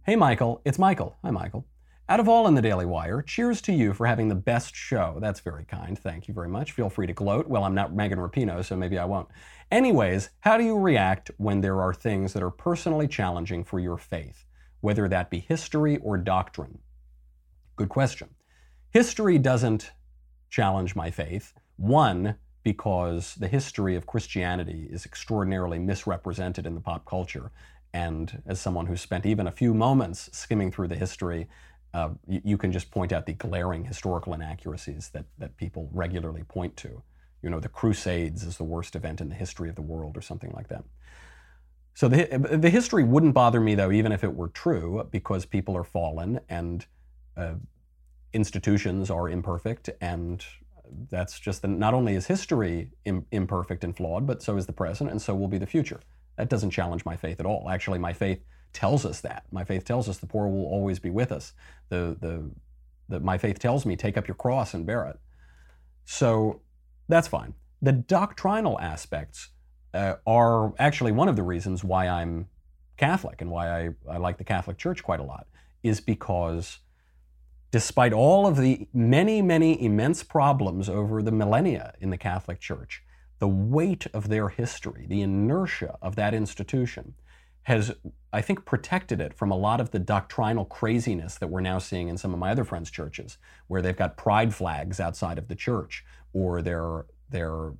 Hey, 0.04 0.14
Michael. 0.14 0.60
It's 0.66 0.78
Michael. 0.78 1.16
Hi, 1.24 1.30
Michael. 1.30 1.66
Out 2.06 2.20
of 2.20 2.28
all 2.28 2.46
in 2.46 2.54
the 2.54 2.60
Daily 2.60 2.84
Wire, 2.84 3.22
cheers 3.22 3.62
to 3.62 3.72
you 3.72 3.94
for 3.94 4.04
having 4.04 4.28
the 4.28 4.34
best 4.34 4.76
show. 4.76 5.16
That's 5.18 5.40
very 5.40 5.64
kind. 5.64 5.98
Thank 5.98 6.28
you 6.28 6.34
very 6.34 6.50
much. 6.50 6.72
Feel 6.72 6.90
free 6.90 7.06
to 7.06 7.14
gloat. 7.14 7.48
Well, 7.48 7.64
I'm 7.64 7.74
not 7.74 7.94
Megan 7.94 8.18
Rapinoe, 8.18 8.62
so 8.62 8.76
maybe 8.76 8.98
I 8.98 9.06
won't. 9.06 9.28
Anyways, 9.70 10.28
how 10.40 10.58
do 10.58 10.64
you 10.64 10.78
react 10.78 11.30
when 11.38 11.62
there 11.62 11.80
are 11.80 11.94
things 11.94 12.34
that 12.34 12.42
are 12.42 12.50
personally 12.50 13.08
challenging 13.08 13.64
for 13.64 13.80
your 13.80 13.96
faith, 13.96 14.44
whether 14.82 15.08
that 15.08 15.30
be 15.30 15.40
history 15.40 15.96
or 16.02 16.18
doctrine? 16.18 16.80
Good 17.76 17.88
question. 17.88 18.28
History 18.90 19.38
doesn't 19.38 19.92
challenge 20.50 20.94
my 20.94 21.10
faith. 21.10 21.54
One, 21.78 22.36
because 22.66 23.36
the 23.36 23.46
history 23.46 23.94
of 23.94 24.06
Christianity 24.06 24.88
is 24.90 25.06
extraordinarily 25.06 25.78
misrepresented 25.78 26.66
in 26.66 26.74
the 26.74 26.80
pop 26.80 27.04
culture. 27.04 27.52
And 27.94 28.42
as 28.44 28.60
someone 28.60 28.86
who 28.86 28.96
spent 28.96 29.24
even 29.24 29.46
a 29.46 29.52
few 29.52 29.72
moments 29.72 30.28
skimming 30.36 30.72
through 30.72 30.88
the 30.88 30.96
history, 30.96 31.46
uh, 31.94 32.08
you, 32.26 32.40
you, 32.44 32.58
can 32.58 32.72
just 32.72 32.90
point 32.90 33.12
out 33.12 33.24
the 33.24 33.34
glaring 33.34 33.84
historical 33.84 34.34
inaccuracies 34.34 35.10
that, 35.10 35.26
that 35.38 35.56
people 35.56 35.88
regularly 35.92 36.42
point 36.42 36.76
to. 36.78 37.00
you 37.40 37.50
know, 37.50 37.60
the 37.60 37.68
Crusades 37.68 38.42
is 38.42 38.56
the 38.56 38.64
worst 38.64 38.96
event 38.96 39.20
in 39.20 39.28
the 39.28 39.36
history 39.36 39.68
of 39.68 39.76
the 39.76 39.88
world 39.92 40.16
or 40.16 40.20
something 40.20 40.52
like 40.56 40.66
that. 40.66 40.82
So 41.94 42.08
the, 42.08 42.58
the 42.60 42.68
history 42.68 43.04
wouldn't 43.04 43.32
bother 43.32 43.60
me 43.60 43.76
though, 43.76 43.92
even 43.92 44.10
if 44.10 44.24
it 44.24 44.34
were 44.34 44.48
true, 44.48 45.06
because 45.12 45.46
people 45.46 45.76
are 45.76 45.84
fallen 45.84 46.40
and 46.48 46.84
uh, 47.36 47.54
institutions 48.32 49.08
are 49.08 49.28
imperfect, 49.28 49.88
and 50.00 50.44
that's 51.10 51.38
just 51.38 51.62
the, 51.62 51.68
not 51.68 51.94
only 51.94 52.14
is 52.14 52.26
history 52.26 52.90
Im, 53.04 53.26
imperfect 53.30 53.84
and 53.84 53.96
flawed, 53.96 54.26
but 54.26 54.42
so 54.42 54.56
is 54.56 54.66
the 54.66 54.72
present, 54.72 55.10
and 55.10 55.20
so 55.20 55.34
will 55.34 55.48
be 55.48 55.58
the 55.58 55.66
future. 55.66 56.00
That 56.36 56.48
doesn't 56.48 56.70
challenge 56.70 57.04
my 57.04 57.16
faith 57.16 57.40
at 57.40 57.46
all. 57.46 57.68
Actually, 57.70 57.98
my 57.98 58.12
faith 58.12 58.40
tells 58.72 59.06
us 59.06 59.20
that. 59.22 59.44
My 59.50 59.64
faith 59.64 59.84
tells 59.84 60.08
us 60.08 60.18
the 60.18 60.26
poor 60.26 60.48
will 60.48 60.66
always 60.66 60.98
be 60.98 61.10
with 61.10 61.32
us. 61.32 61.52
The 61.88 62.16
the, 62.20 62.50
the 63.08 63.20
my 63.20 63.38
faith 63.38 63.58
tells 63.58 63.86
me 63.86 63.96
take 63.96 64.16
up 64.18 64.28
your 64.28 64.34
cross 64.34 64.74
and 64.74 64.84
bear 64.84 65.06
it. 65.06 65.18
So 66.04 66.60
that's 67.08 67.28
fine. 67.28 67.54
The 67.80 67.92
doctrinal 67.92 68.78
aspects 68.80 69.50
uh, 69.94 70.16
are 70.26 70.74
actually 70.78 71.12
one 71.12 71.28
of 71.28 71.36
the 71.36 71.42
reasons 71.42 71.82
why 71.84 72.08
I'm 72.08 72.48
Catholic 72.96 73.40
and 73.40 73.50
why 73.50 73.86
I, 73.86 73.90
I 74.10 74.16
like 74.18 74.38
the 74.38 74.44
Catholic 74.44 74.78
Church 74.78 75.02
quite 75.02 75.20
a 75.20 75.22
lot, 75.22 75.46
is 75.82 76.00
because 76.00 76.78
despite 77.70 78.12
all 78.12 78.46
of 78.46 78.56
the 78.56 78.88
many, 78.92 79.42
many 79.42 79.82
immense 79.82 80.22
problems 80.22 80.88
over 80.88 81.22
the 81.22 81.32
millennia 81.32 81.94
in 82.00 82.10
the 82.10 82.16
Catholic 82.16 82.60
Church, 82.60 83.02
the 83.38 83.48
weight 83.48 84.06
of 84.14 84.28
their 84.28 84.48
history, 84.48 85.06
the 85.08 85.22
inertia 85.22 85.98
of 86.00 86.16
that 86.16 86.34
institution, 86.34 87.14
has, 87.64 87.92
I 88.32 88.40
think, 88.42 88.64
protected 88.64 89.20
it 89.20 89.34
from 89.34 89.50
a 89.50 89.56
lot 89.56 89.80
of 89.80 89.90
the 89.90 89.98
doctrinal 89.98 90.64
craziness 90.64 91.36
that 91.38 91.48
we're 91.48 91.60
now 91.60 91.78
seeing 91.78 92.08
in 92.08 92.16
some 92.16 92.32
of 92.32 92.38
my 92.38 92.52
other 92.52 92.64
friends' 92.64 92.90
churches, 92.92 93.38
where 93.66 93.82
they've 93.82 93.96
got 93.96 94.16
pride 94.16 94.54
flags 94.54 95.00
outside 95.00 95.36
of 95.36 95.48
the 95.48 95.56
church, 95.56 96.04
or 96.32 96.62
they're 96.62 97.06
they're 97.28 97.72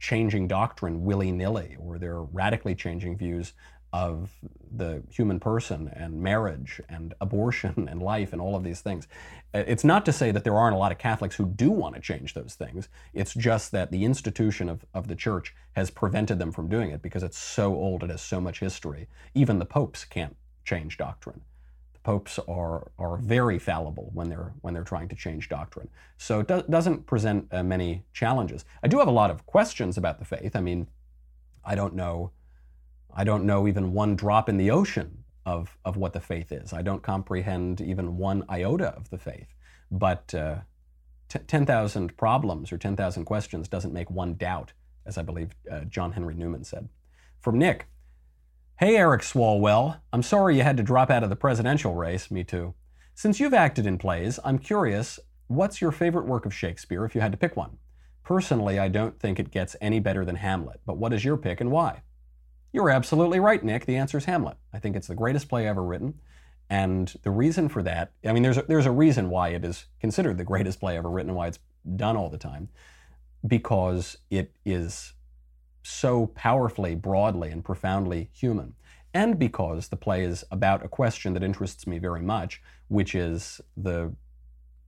changing 0.00 0.48
doctrine 0.48 1.04
willy 1.04 1.30
nilly, 1.30 1.76
or 1.78 1.98
they're 1.98 2.22
radically 2.22 2.74
changing 2.74 3.16
views 3.16 3.52
of 3.92 4.30
the 4.74 5.02
human 5.10 5.38
person 5.38 5.90
and 5.94 6.20
marriage 6.20 6.80
and 6.88 7.12
abortion 7.20 7.88
and 7.90 8.00
life 8.02 8.32
and 8.32 8.40
all 8.40 8.56
of 8.56 8.64
these 8.64 8.80
things. 8.80 9.06
It's 9.52 9.84
not 9.84 10.06
to 10.06 10.12
say 10.12 10.30
that 10.30 10.44
there 10.44 10.56
aren't 10.56 10.74
a 10.74 10.78
lot 10.78 10.92
of 10.92 10.98
Catholics 10.98 11.36
who 11.36 11.44
do 11.44 11.70
want 11.70 11.94
to 11.94 12.00
change 12.00 12.32
those 12.32 12.54
things. 12.54 12.88
It's 13.12 13.34
just 13.34 13.70
that 13.72 13.90
the 13.90 14.04
institution 14.04 14.70
of, 14.70 14.86
of 14.94 15.08
the 15.08 15.14
church 15.14 15.54
has 15.72 15.90
prevented 15.90 16.38
them 16.38 16.52
from 16.52 16.68
doing 16.68 16.90
it 16.90 17.02
because 17.02 17.22
it's 17.22 17.38
so 17.38 17.74
old, 17.74 18.02
it 18.02 18.08
has 18.08 18.22
so 18.22 18.40
much 18.40 18.60
history. 18.60 19.08
Even 19.34 19.58
the 19.58 19.66
popes 19.66 20.06
can't 20.06 20.36
change 20.64 20.96
doctrine. 20.96 21.42
The 21.92 22.00
popes 22.00 22.38
are, 22.48 22.90
are 22.98 23.18
very 23.18 23.58
fallible 23.58 24.10
when 24.14 24.30
they're, 24.30 24.54
when 24.62 24.72
they're 24.72 24.84
trying 24.84 25.08
to 25.08 25.16
change 25.16 25.50
doctrine. 25.50 25.90
So 26.16 26.40
it 26.40 26.48
do, 26.48 26.62
doesn't 26.70 27.04
present 27.04 27.48
uh, 27.52 27.62
many 27.62 28.04
challenges. 28.14 28.64
I 28.82 28.88
do 28.88 28.98
have 29.00 29.08
a 29.08 29.12
lot 29.12 29.30
of 29.30 29.44
questions 29.44 29.98
about 29.98 30.18
the 30.18 30.24
faith. 30.24 30.56
I 30.56 30.60
mean, 30.60 30.86
I 31.62 31.74
don't 31.74 31.94
know 31.94 32.30
I 33.14 33.24
don't 33.24 33.44
know 33.44 33.68
even 33.68 33.92
one 33.92 34.16
drop 34.16 34.48
in 34.48 34.56
the 34.56 34.70
ocean 34.70 35.24
of, 35.44 35.76
of 35.84 35.96
what 35.96 36.12
the 36.12 36.20
faith 36.20 36.52
is. 36.52 36.72
I 36.72 36.82
don't 36.82 37.02
comprehend 37.02 37.80
even 37.80 38.16
one 38.16 38.44
iota 38.48 38.88
of 38.88 39.10
the 39.10 39.18
faith. 39.18 39.54
But 39.90 40.34
uh, 40.34 40.60
t- 41.28 41.40
10,000 41.40 42.16
problems 42.16 42.72
or 42.72 42.78
10,000 42.78 43.24
questions 43.24 43.68
doesn't 43.68 43.92
make 43.92 44.10
one 44.10 44.34
doubt, 44.34 44.72
as 45.04 45.18
I 45.18 45.22
believe 45.22 45.50
uh, 45.70 45.80
John 45.80 46.12
Henry 46.12 46.34
Newman 46.34 46.64
said. 46.64 46.88
From 47.40 47.58
Nick 47.58 47.86
Hey, 48.78 48.96
Eric 48.96 49.20
Swalwell. 49.20 50.00
I'm 50.12 50.24
sorry 50.24 50.56
you 50.56 50.64
had 50.64 50.76
to 50.76 50.82
drop 50.82 51.08
out 51.08 51.22
of 51.22 51.30
the 51.30 51.36
presidential 51.36 51.94
race. 51.94 52.32
Me 52.32 52.42
too. 52.42 52.74
Since 53.14 53.38
you've 53.38 53.54
acted 53.54 53.86
in 53.86 53.98
plays, 53.98 54.40
I'm 54.44 54.58
curious 54.58 55.20
what's 55.46 55.80
your 55.80 55.92
favorite 55.92 56.26
work 56.26 56.46
of 56.46 56.54
Shakespeare 56.54 57.04
if 57.04 57.14
you 57.14 57.20
had 57.20 57.30
to 57.32 57.38
pick 57.38 57.56
one? 57.56 57.76
Personally, 58.24 58.78
I 58.78 58.88
don't 58.88 59.20
think 59.20 59.38
it 59.38 59.50
gets 59.50 59.76
any 59.80 60.00
better 60.00 60.24
than 60.24 60.36
Hamlet, 60.36 60.80
but 60.86 60.96
what 60.96 61.12
is 61.12 61.24
your 61.24 61.36
pick 61.36 61.60
and 61.60 61.70
why? 61.70 62.02
You're 62.72 62.90
absolutely 62.90 63.38
right, 63.38 63.62
Nick. 63.62 63.84
The 63.84 63.96
answer 63.96 64.18
is 64.18 64.24
Hamlet. 64.24 64.56
I 64.72 64.78
think 64.78 64.96
it's 64.96 65.08
the 65.08 65.14
greatest 65.14 65.48
play 65.48 65.68
ever 65.68 65.82
written. 65.82 66.20
And 66.70 67.12
the 67.22 67.30
reason 67.30 67.68
for 67.68 67.82
that, 67.82 68.12
I 68.24 68.32
mean, 68.32 68.42
there's 68.42 68.56
a, 68.56 68.62
there's 68.62 68.86
a 68.86 68.90
reason 68.90 69.28
why 69.28 69.50
it 69.50 69.64
is 69.64 69.86
considered 70.00 70.38
the 70.38 70.44
greatest 70.44 70.80
play 70.80 70.96
ever 70.96 71.10
written 71.10 71.28
and 71.30 71.36
why 71.36 71.48
it's 71.48 71.58
done 71.96 72.16
all 72.16 72.30
the 72.30 72.38
time, 72.38 72.70
because 73.46 74.16
it 74.30 74.52
is 74.64 75.12
so 75.82 76.28
powerfully, 76.28 76.94
broadly, 76.94 77.50
and 77.50 77.62
profoundly 77.62 78.30
human. 78.32 78.74
And 79.12 79.38
because 79.38 79.88
the 79.88 79.96
play 79.96 80.24
is 80.24 80.42
about 80.50 80.82
a 80.82 80.88
question 80.88 81.34
that 81.34 81.42
interests 81.42 81.86
me 81.86 81.98
very 81.98 82.22
much, 82.22 82.62
which 82.88 83.14
is 83.14 83.60
the, 83.76 84.14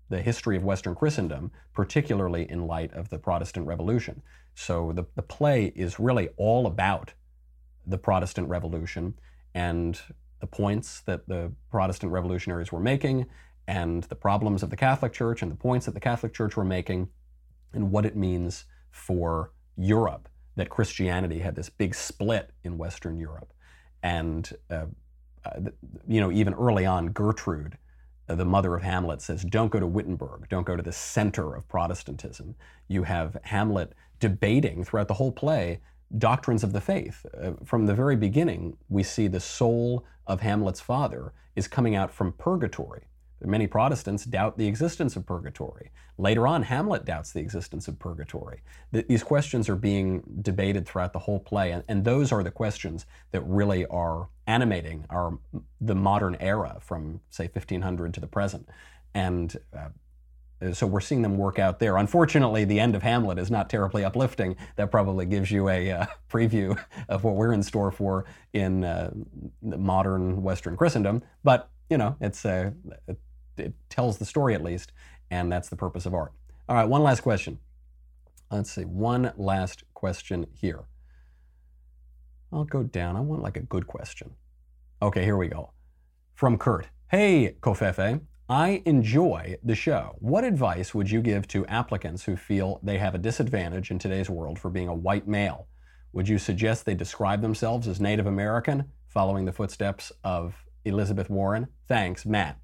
the 0.08 0.22
history 0.22 0.56
of 0.56 0.64
Western 0.64 0.94
Christendom, 0.94 1.50
particularly 1.74 2.50
in 2.50 2.66
light 2.66 2.94
of 2.94 3.10
the 3.10 3.18
Protestant 3.18 3.66
Revolution. 3.66 4.22
So 4.54 4.92
the, 4.94 5.04
the 5.16 5.22
play 5.22 5.66
is 5.76 6.00
really 6.00 6.30
all 6.38 6.66
about 6.66 7.12
the 7.86 7.98
Protestant 7.98 8.48
Revolution 8.48 9.14
and 9.54 10.00
the 10.40 10.46
points 10.46 11.00
that 11.02 11.26
the 11.28 11.52
Protestant 11.70 12.12
revolutionaries 12.12 12.70
were 12.72 12.80
making, 12.80 13.26
and 13.66 14.04
the 14.04 14.14
problems 14.14 14.62
of 14.62 14.70
the 14.70 14.76
Catholic 14.76 15.12
Church, 15.12 15.42
and 15.42 15.50
the 15.50 15.56
points 15.56 15.86
that 15.86 15.94
the 15.94 16.00
Catholic 16.00 16.34
Church 16.34 16.56
were 16.56 16.64
making, 16.64 17.08
and 17.72 17.90
what 17.90 18.04
it 18.04 18.16
means 18.16 18.64
for 18.90 19.52
Europe 19.76 20.28
that 20.56 20.70
Christianity 20.70 21.38
had 21.40 21.56
this 21.56 21.68
big 21.68 21.94
split 21.94 22.50
in 22.62 22.78
Western 22.78 23.18
Europe. 23.18 23.52
And, 24.02 24.50
uh, 24.70 24.86
uh, 25.44 25.60
you 26.06 26.20
know, 26.20 26.30
even 26.30 26.54
early 26.54 26.86
on, 26.86 27.08
Gertrude, 27.08 27.78
uh, 28.28 28.34
the 28.34 28.44
mother 28.44 28.74
of 28.74 28.82
Hamlet, 28.82 29.20
says, 29.20 29.44
Don't 29.44 29.70
go 29.70 29.80
to 29.80 29.86
Wittenberg, 29.86 30.48
don't 30.48 30.66
go 30.66 30.76
to 30.76 30.82
the 30.82 30.92
center 30.92 31.54
of 31.54 31.66
Protestantism. 31.68 32.54
You 32.86 33.02
have 33.04 33.36
Hamlet 33.42 33.94
debating 34.20 34.84
throughout 34.84 35.08
the 35.08 35.14
whole 35.14 35.32
play 35.32 35.80
doctrines 36.18 36.62
of 36.62 36.72
the 36.72 36.80
faith. 36.80 37.26
Uh, 37.40 37.52
from 37.64 37.86
the 37.86 37.94
very 37.94 38.16
beginning, 38.16 38.76
we 38.88 39.02
see 39.02 39.28
the 39.28 39.40
soul 39.40 40.04
of 40.26 40.40
Hamlet's 40.40 40.80
father 40.80 41.32
is 41.56 41.68
coming 41.68 41.94
out 41.94 42.12
from 42.12 42.32
purgatory. 42.32 43.08
Many 43.40 43.66
Protestants 43.66 44.24
doubt 44.24 44.56
the 44.56 44.66
existence 44.66 45.16
of 45.16 45.26
purgatory. 45.26 45.90
Later 46.16 46.46
on, 46.46 46.62
Hamlet 46.62 47.04
doubts 47.04 47.32
the 47.32 47.40
existence 47.40 47.88
of 47.88 47.98
purgatory. 47.98 48.62
Th- 48.92 49.06
these 49.06 49.22
questions 49.22 49.68
are 49.68 49.76
being 49.76 50.22
debated 50.40 50.86
throughout 50.86 51.12
the 51.12 51.18
whole 51.18 51.40
play, 51.40 51.72
and, 51.72 51.84
and 51.88 52.04
those 52.04 52.32
are 52.32 52.42
the 52.42 52.50
questions 52.50 53.04
that 53.32 53.42
really 53.42 53.84
are 53.86 54.28
animating 54.46 55.04
our 55.10 55.38
the 55.80 55.94
modern 55.94 56.36
era 56.40 56.78
from 56.80 57.20
say 57.30 57.44
1500 57.52 58.14
to 58.14 58.20
the 58.20 58.26
present. 58.26 58.68
And 59.14 59.56
uh, 59.76 59.88
so 60.72 60.86
we're 60.86 61.00
seeing 61.00 61.22
them 61.22 61.36
work 61.36 61.58
out 61.58 61.78
there. 61.78 61.96
Unfortunately, 61.96 62.64
the 62.64 62.80
end 62.80 62.94
of 62.94 63.02
Hamlet 63.02 63.38
is 63.38 63.50
not 63.50 63.68
terribly 63.68 64.04
uplifting. 64.04 64.56
That 64.76 64.90
probably 64.90 65.26
gives 65.26 65.50
you 65.50 65.68
a 65.68 65.90
uh, 65.90 66.06
preview 66.30 66.78
of 67.08 67.24
what 67.24 67.34
we're 67.34 67.52
in 67.52 67.62
store 67.62 67.90
for 67.90 68.24
in 68.52 68.84
uh, 68.84 69.12
modern 69.62 70.42
Western 70.42 70.76
Christendom. 70.76 71.22
But 71.42 71.70
you 71.90 71.98
know, 71.98 72.16
it's 72.20 72.44
uh, 72.44 72.70
it, 73.06 73.18
it 73.56 73.74
tells 73.88 74.18
the 74.18 74.24
story 74.24 74.54
at 74.54 74.62
least, 74.62 74.92
and 75.30 75.52
that's 75.52 75.68
the 75.68 75.76
purpose 75.76 76.06
of 76.06 76.14
art. 76.14 76.32
All 76.68 76.76
right, 76.76 76.88
one 76.88 77.02
last 77.02 77.20
question. 77.20 77.58
Let's 78.50 78.70
see, 78.70 78.84
one 78.84 79.32
last 79.36 79.84
question 79.94 80.46
here. 80.52 80.84
I'll 82.52 82.64
go 82.64 82.84
down. 82.84 83.16
I 83.16 83.20
want 83.20 83.42
like 83.42 83.56
a 83.56 83.60
good 83.60 83.86
question. 83.86 84.34
Okay, 85.02 85.24
here 85.24 85.36
we 85.36 85.48
go. 85.48 85.72
From 86.34 86.56
Kurt. 86.56 86.88
Hey, 87.10 87.56
Covfefe. 87.60 88.20
I 88.48 88.82
enjoy 88.84 89.56
the 89.62 89.74
show. 89.74 90.16
What 90.18 90.44
advice 90.44 90.94
would 90.94 91.10
you 91.10 91.22
give 91.22 91.48
to 91.48 91.64
applicants 91.64 92.24
who 92.24 92.36
feel 92.36 92.78
they 92.82 92.98
have 92.98 93.14
a 93.14 93.18
disadvantage 93.18 93.90
in 93.90 93.98
today's 93.98 94.28
world 94.28 94.58
for 94.58 94.68
being 94.68 94.88
a 94.88 94.94
white 94.94 95.26
male? 95.26 95.66
Would 96.12 96.28
you 96.28 96.36
suggest 96.36 96.84
they 96.84 96.94
describe 96.94 97.40
themselves 97.40 97.88
as 97.88 98.02
Native 98.02 98.26
American, 98.26 98.84
following 99.08 99.46
the 99.46 99.52
footsteps 99.52 100.12
of 100.24 100.62
Elizabeth 100.84 101.30
Warren? 101.30 101.68
Thanks, 101.88 102.26
Matt. 102.26 102.58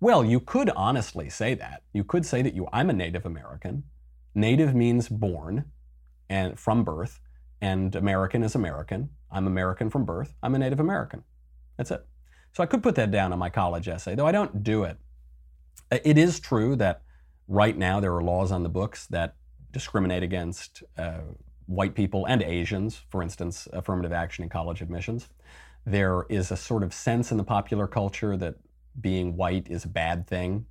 Well, 0.00 0.24
you 0.24 0.40
could 0.40 0.68
honestly 0.70 1.30
say 1.30 1.54
that. 1.54 1.84
You 1.92 2.02
could 2.02 2.26
say 2.26 2.42
that 2.42 2.54
you 2.54 2.66
I'm 2.72 2.90
a 2.90 2.92
Native 2.92 3.24
American. 3.24 3.84
Native 4.34 4.74
means 4.74 5.08
born 5.08 5.66
and 6.28 6.58
from 6.58 6.82
birth, 6.82 7.20
and 7.60 7.94
American 7.94 8.42
is 8.42 8.56
American. 8.56 9.10
I'm 9.30 9.46
American 9.46 9.90
from 9.90 10.04
birth. 10.04 10.34
I'm 10.42 10.56
a 10.56 10.58
Native 10.58 10.80
American. 10.80 11.22
That's 11.76 11.92
it. 11.92 12.04
So 12.52 12.64
I 12.64 12.66
could 12.66 12.82
put 12.82 12.96
that 12.96 13.12
down 13.12 13.32
in 13.32 13.38
my 13.38 13.48
college 13.48 13.86
essay, 13.86 14.16
though 14.16 14.26
I 14.26 14.32
don't 14.32 14.64
do 14.64 14.82
it 14.82 14.98
it 15.90 16.18
is 16.18 16.40
true 16.40 16.76
that 16.76 17.02
right 17.48 17.76
now 17.76 18.00
there 18.00 18.14
are 18.14 18.22
laws 18.22 18.52
on 18.52 18.62
the 18.62 18.68
books 18.68 19.06
that 19.06 19.34
discriminate 19.72 20.22
against 20.22 20.82
uh, 20.96 21.20
white 21.66 21.94
people 21.94 22.26
and 22.26 22.42
Asians, 22.42 23.02
for 23.10 23.22
instance, 23.22 23.68
affirmative 23.72 24.12
action 24.12 24.42
in 24.42 24.50
college 24.50 24.82
admissions. 24.82 25.28
There 25.86 26.26
is 26.28 26.50
a 26.50 26.56
sort 26.56 26.82
of 26.82 26.92
sense 26.92 27.30
in 27.30 27.38
the 27.38 27.44
popular 27.44 27.86
culture 27.86 28.36
that 28.36 28.56
being 29.00 29.36
white 29.36 29.68
is 29.70 29.84
a 29.84 29.88
bad 29.88 30.26
thing. 30.26 30.66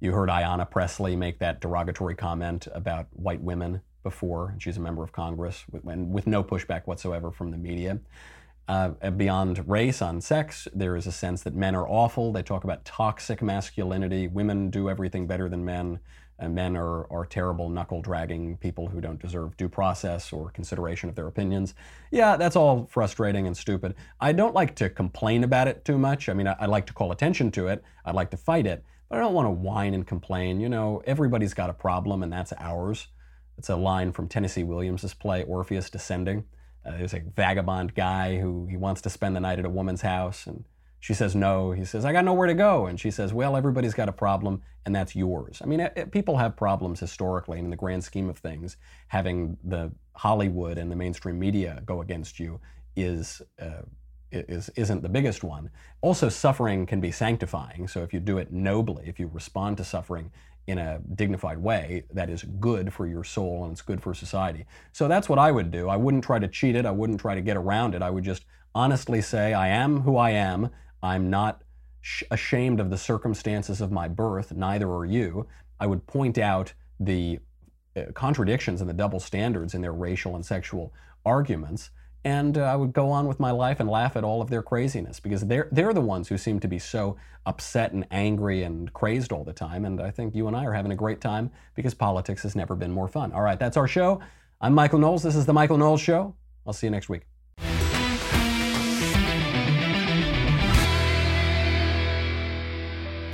You 0.00 0.12
heard 0.12 0.28
Ayanna 0.28 0.70
Pressley 0.70 1.16
make 1.16 1.38
that 1.40 1.60
derogatory 1.60 2.14
comment 2.14 2.68
about 2.72 3.06
white 3.12 3.40
women 3.40 3.80
before, 4.02 4.50
and 4.50 4.62
she's 4.62 4.76
a 4.76 4.80
member 4.80 5.02
of 5.02 5.10
Congress, 5.10 5.64
with, 5.70 5.84
with 5.84 6.26
no 6.26 6.44
pushback 6.44 6.86
whatsoever 6.86 7.30
from 7.32 7.50
the 7.50 7.58
media. 7.58 7.98
Uh, 8.68 8.88
beyond 9.10 9.68
race 9.68 10.02
on 10.02 10.20
sex, 10.20 10.66
there 10.74 10.96
is 10.96 11.06
a 11.06 11.12
sense 11.12 11.42
that 11.44 11.54
men 11.54 11.74
are 11.76 11.88
awful. 11.88 12.32
They 12.32 12.42
talk 12.42 12.64
about 12.64 12.84
toxic 12.84 13.40
masculinity. 13.40 14.26
Women 14.26 14.70
do 14.70 14.90
everything 14.90 15.26
better 15.26 15.48
than 15.48 15.64
men. 15.64 16.00
and 16.38 16.54
men 16.54 16.76
are, 16.76 17.10
are 17.10 17.24
terrible 17.24 17.68
knuckle 17.68 18.02
dragging 18.02 18.56
people 18.58 18.88
who 18.88 19.00
don't 19.00 19.20
deserve 19.20 19.56
due 19.56 19.68
process 19.68 20.32
or 20.32 20.50
consideration 20.50 21.08
of 21.08 21.14
their 21.14 21.26
opinions. 21.26 21.74
Yeah, 22.10 22.36
that's 22.36 22.56
all 22.56 22.86
frustrating 22.90 23.46
and 23.46 23.56
stupid. 23.56 23.94
I 24.20 24.32
don't 24.32 24.54
like 24.54 24.74
to 24.76 24.90
complain 24.90 25.44
about 25.44 25.68
it 25.68 25.84
too 25.84 25.98
much. 25.98 26.28
I 26.28 26.34
mean, 26.34 26.46
I, 26.46 26.56
I 26.60 26.66
like 26.66 26.86
to 26.86 26.92
call 26.92 27.12
attention 27.12 27.50
to 27.52 27.68
it, 27.68 27.82
I'd 28.04 28.14
like 28.14 28.30
to 28.32 28.36
fight 28.36 28.66
it, 28.66 28.84
but 29.08 29.16
I 29.16 29.20
don't 29.20 29.34
want 29.34 29.46
to 29.46 29.50
whine 29.50 29.94
and 29.94 30.06
complain. 30.06 30.60
You 30.60 30.68
know, 30.68 31.02
everybody's 31.06 31.54
got 31.54 31.70
a 31.70 31.74
problem, 31.74 32.22
and 32.22 32.32
that's 32.32 32.52
ours. 32.58 33.08
It's 33.56 33.70
a 33.70 33.76
line 33.76 34.12
from 34.12 34.28
Tennessee 34.28 34.64
Williams' 34.64 35.14
play 35.14 35.42
Orpheus 35.44 35.88
Descending. 35.88 36.44
Uh, 36.86 36.98
there's 36.98 37.14
a 37.14 37.22
vagabond 37.34 37.94
guy 37.94 38.38
who 38.38 38.66
he 38.66 38.76
wants 38.76 39.00
to 39.02 39.10
spend 39.10 39.34
the 39.34 39.40
night 39.40 39.58
at 39.58 39.64
a 39.64 39.70
woman's 39.70 40.02
house, 40.02 40.46
and 40.46 40.64
she 41.00 41.14
says 41.14 41.34
no. 41.34 41.72
He 41.72 41.84
says, 41.84 42.04
I 42.04 42.12
got 42.12 42.24
nowhere 42.24 42.46
to 42.46 42.54
go. 42.54 42.86
And 42.86 42.98
she 42.98 43.10
says, 43.10 43.32
Well, 43.32 43.56
everybody's 43.56 43.94
got 43.94 44.08
a 44.08 44.12
problem, 44.12 44.62
and 44.84 44.94
that's 44.94 45.16
yours. 45.16 45.60
I 45.62 45.66
mean, 45.66 45.80
it, 45.80 45.92
it, 45.96 46.12
people 46.12 46.36
have 46.36 46.56
problems 46.56 47.00
historically, 47.00 47.58
and 47.58 47.66
in 47.66 47.70
the 47.70 47.76
grand 47.76 48.04
scheme 48.04 48.28
of 48.28 48.38
things, 48.38 48.76
having 49.08 49.56
the 49.64 49.92
Hollywood 50.14 50.78
and 50.78 50.90
the 50.90 50.96
mainstream 50.96 51.38
media 51.38 51.82
go 51.84 52.00
against 52.00 52.38
you 52.38 52.60
is. 52.94 53.42
Uh, 53.60 53.82
is, 54.32 54.68
isn't 54.70 55.02
the 55.02 55.08
biggest 55.08 55.44
one. 55.44 55.70
Also, 56.02 56.28
suffering 56.28 56.84
can 56.84 57.00
be 57.00 57.12
sanctifying. 57.12 57.86
So, 57.86 58.02
if 58.02 58.12
you 58.12 58.18
do 58.18 58.38
it 58.38 58.52
nobly, 58.52 59.04
if 59.06 59.20
you 59.20 59.30
respond 59.32 59.76
to 59.78 59.84
suffering 59.84 60.32
in 60.66 60.78
a 60.78 61.00
dignified 61.14 61.58
way, 61.58 62.04
that 62.12 62.28
is 62.28 62.42
good 62.42 62.92
for 62.92 63.06
your 63.06 63.22
soul 63.22 63.64
and 63.64 63.72
it's 63.72 63.82
good 63.82 64.02
for 64.02 64.14
society. 64.14 64.66
So, 64.92 65.08
that's 65.08 65.28
what 65.28 65.38
I 65.38 65.52
would 65.52 65.70
do. 65.70 65.88
I 65.88 65.96
wouldn't 65.96 66.24
try 66.24 66.38
to 66.38 66.48
cheat 66.48 66.76
it, 66.76 66.86
I 66.86 66.90
wouldn't 66.90 67.20
try 67.20 67.34
to 67.34 67.40
get 67.40 67.56
around 67.56 67.94
it. 67.94 68.02
I 68.02 68.10
would 68.10 68.24
just 68.24 68.44
honestly 68.74 69.22
say, 69.22 69.54
I 69.54 69.68
am 69.68 70.00
who 70.00 70.16
I 70.16 70.30
am. 70.30 70.70
I'm 71.02 71.30
not 71.30 71.62
sh- 72.00 72.24
ashamed 72.30 72.78
of 72.78 72.90
the 72.90 72.98
circumstances 72.98 73.80
of 73.80 73.90
my 73.90 74.06
birth, 74.06 74.52
neither 74.52 74.88
are 74.90 75.04
you. 75.04 75.46
I 75.80 75.86
would 75.86 76.06
point 76.06 76.38
out 76.38 76.72
the 77.00 77.38
uh, 77.96 78.12
contradictions 78.14 78.80
and 78.80 78.88
the 78.88 78.94
double 78.94 79.20
standards 79.20 79.74
in 79.74 79.80
their 79.80 79.92
racial 79.92 80.34
and 80.36 80.44
sexual 80.44 80.92
arguments. 81.24 81.90
And 82.24 82.58
uh, 82.58 82.62
I 82.62 82.74
would 82.74 82.92
go 82.92 83.10
on 83.10 83.28
with 83.28 83.38
my 83.38 83.52
life 83.52 83.78
and 83.78 83.88
laugh 83.88 84.16
at 84.16 84.24
all 84.24 84.42
of 84.42 84.50
their 84.50 84.62
craziness 84.62 85.20
because 85.20 85.42
they're, 85.42 85.68
they're 85.70 85.92
the 85.92 86.00
ones 86.00 86.28
who 86.28 86.36
seem 86.36 86.58
to 86.60 86.68
be 86.68 86.78
so 86.78 87.16
upset 87.46 87.92
and 87.92 88.04
angry 88.10 88.64
and 88.64 88.92
crazed 88.92 89.30
all 89.32 89.44
the 89.44 89.52
time. 89.52 89.84
And 89.84 90.00
I 90.00 90.10
think 90.10 90.34
you 90.34 90.48
and 90.48 90.56
I 90.56 90.64
are 90.64 90.72
having 90.72 90.92
a 90.92 90.96
great 90.96 91.20
time 91.20 91.50
because 91.74 91.94
politics 91.94 92.42
has 92.42 92.56
never 92.56 92.74
been 92.74 92.90
more 92.90 93.06
fun. 93.06 93.32
All 93.32 93.42
right, 93.42 93.58
that's 93.58 93.76
our 93.76 93.86
show. 93.86 94.20
I'm 94.60 94.74
Michael 94.74 94.98
Knowles. 94.98 95.22
This 95.22 95.36
is 95.36 95.46
The 95.46 95.52
Michael 95.52 95.78
Knowles 95.78 96.00
Show. 96.00 96.34
I'll 96.66 96.72
see 96.72 96.86
you 96.86 96.90
next 96.90 97.08
week. 97.08 97.22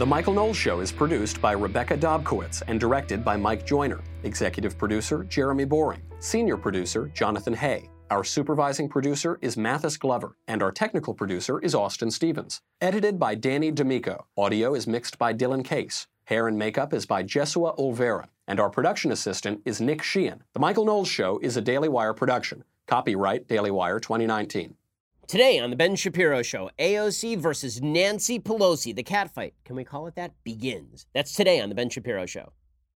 The 0.03 0.07
Michael 0.07 0.35
Knowles 0.35 0.57
Show 0.57 0.81
is 0.81 0.91
produced 0.91 1.41
by 1.41 1.53
Rebecca 1.53 1.97
Dobkowitz 1.97 2.63
and 2.67 2.81
directed 2.81 3.25
by 3.25 3.37
Mike 3.37 3.65
Joyner. 3.65 4.01
Executive 4.25 4.77
producer 4.77 5.23
Jeremy 5.25 5.65
Boring. 5.65 6.03
Senior 6.19 6.57
producer 6.57 7.09
Jonathan 7.15 7.55
Hay. 7.55 7.89
Our 8.13 8.25
supervising 8.25 8.91
producer 8.91 9.39
is 9.41 9.57
Mathis 9.57 9.97
Glover, 9.97 10.37
and 10.47 10.63
our 10.63 10.71
technical 10.71 11.15
producer 11.15 11.59
is 11.61 11.75
Austin 11.75 12.11
Stevens. 12.11 12.61
Edited 12.79 13.19
by 13.19 13.35
Danny 13.35 13.71
D'Amico. 13.71 14.27
Audio 14.37 14.75
is 14.75 14.87
mixed 14.87 15.17
by 15.17 15.33
Dylan 15.33 15.65
Case. 15.65 16.09
Hair 16.25 16.49
and 16.49 16.59
makeup 16.59 16.93
is 16.93 17.07
by 17.07 17.23
Jesua 17.23 17.75
Olvera, 17.79 18.27
and 18.47 18.61
our 18.61 18.69
production 18.69 19.13
assistant 19.13 19.63
is 19.65 19.81
Nick 19.81 20.03
Sheehan. 20.03 20.43
The 20.53 20.61
Michael 20.61 20.85
Knowles 20.85 21.09
Show 21.09 21.39
is 21.39 21.57
a 21.57 21.63
Daily 21.63 21.89
Wire 21.89 22.13
production. 22.13 22.65
Copyright 22.87 23.49
Daily 23.49 23.71
Wire 23.71 23.99
2019. 23.99 24.75
Today 25.27 25.59
on 25.59 25.71
The 25.71 25.77
Ben 25.77 25.97
Shapiro 25.97 26.43
Show, 26.43 26.69
AOC 26.79 27.39
versus 27.39 27.81
Nancy 27.81 28.39
Pelosi. 28.39 28.95
The 28.95 29.03
catfight, 29.03 29.53
can 29.65 29.75
we 29.75 29.85
call 29.85 30.07
it 30.07 30.17
that? 30.17 30.35
Begins. 30.45 31.07
That's 31.15 31.33
today 31.33 31.63
on 31.63 31.71
The 31.71 31.75
Ben 31.75 31.89
Shapiro 31.89 32.27
Show. 32.27 32.53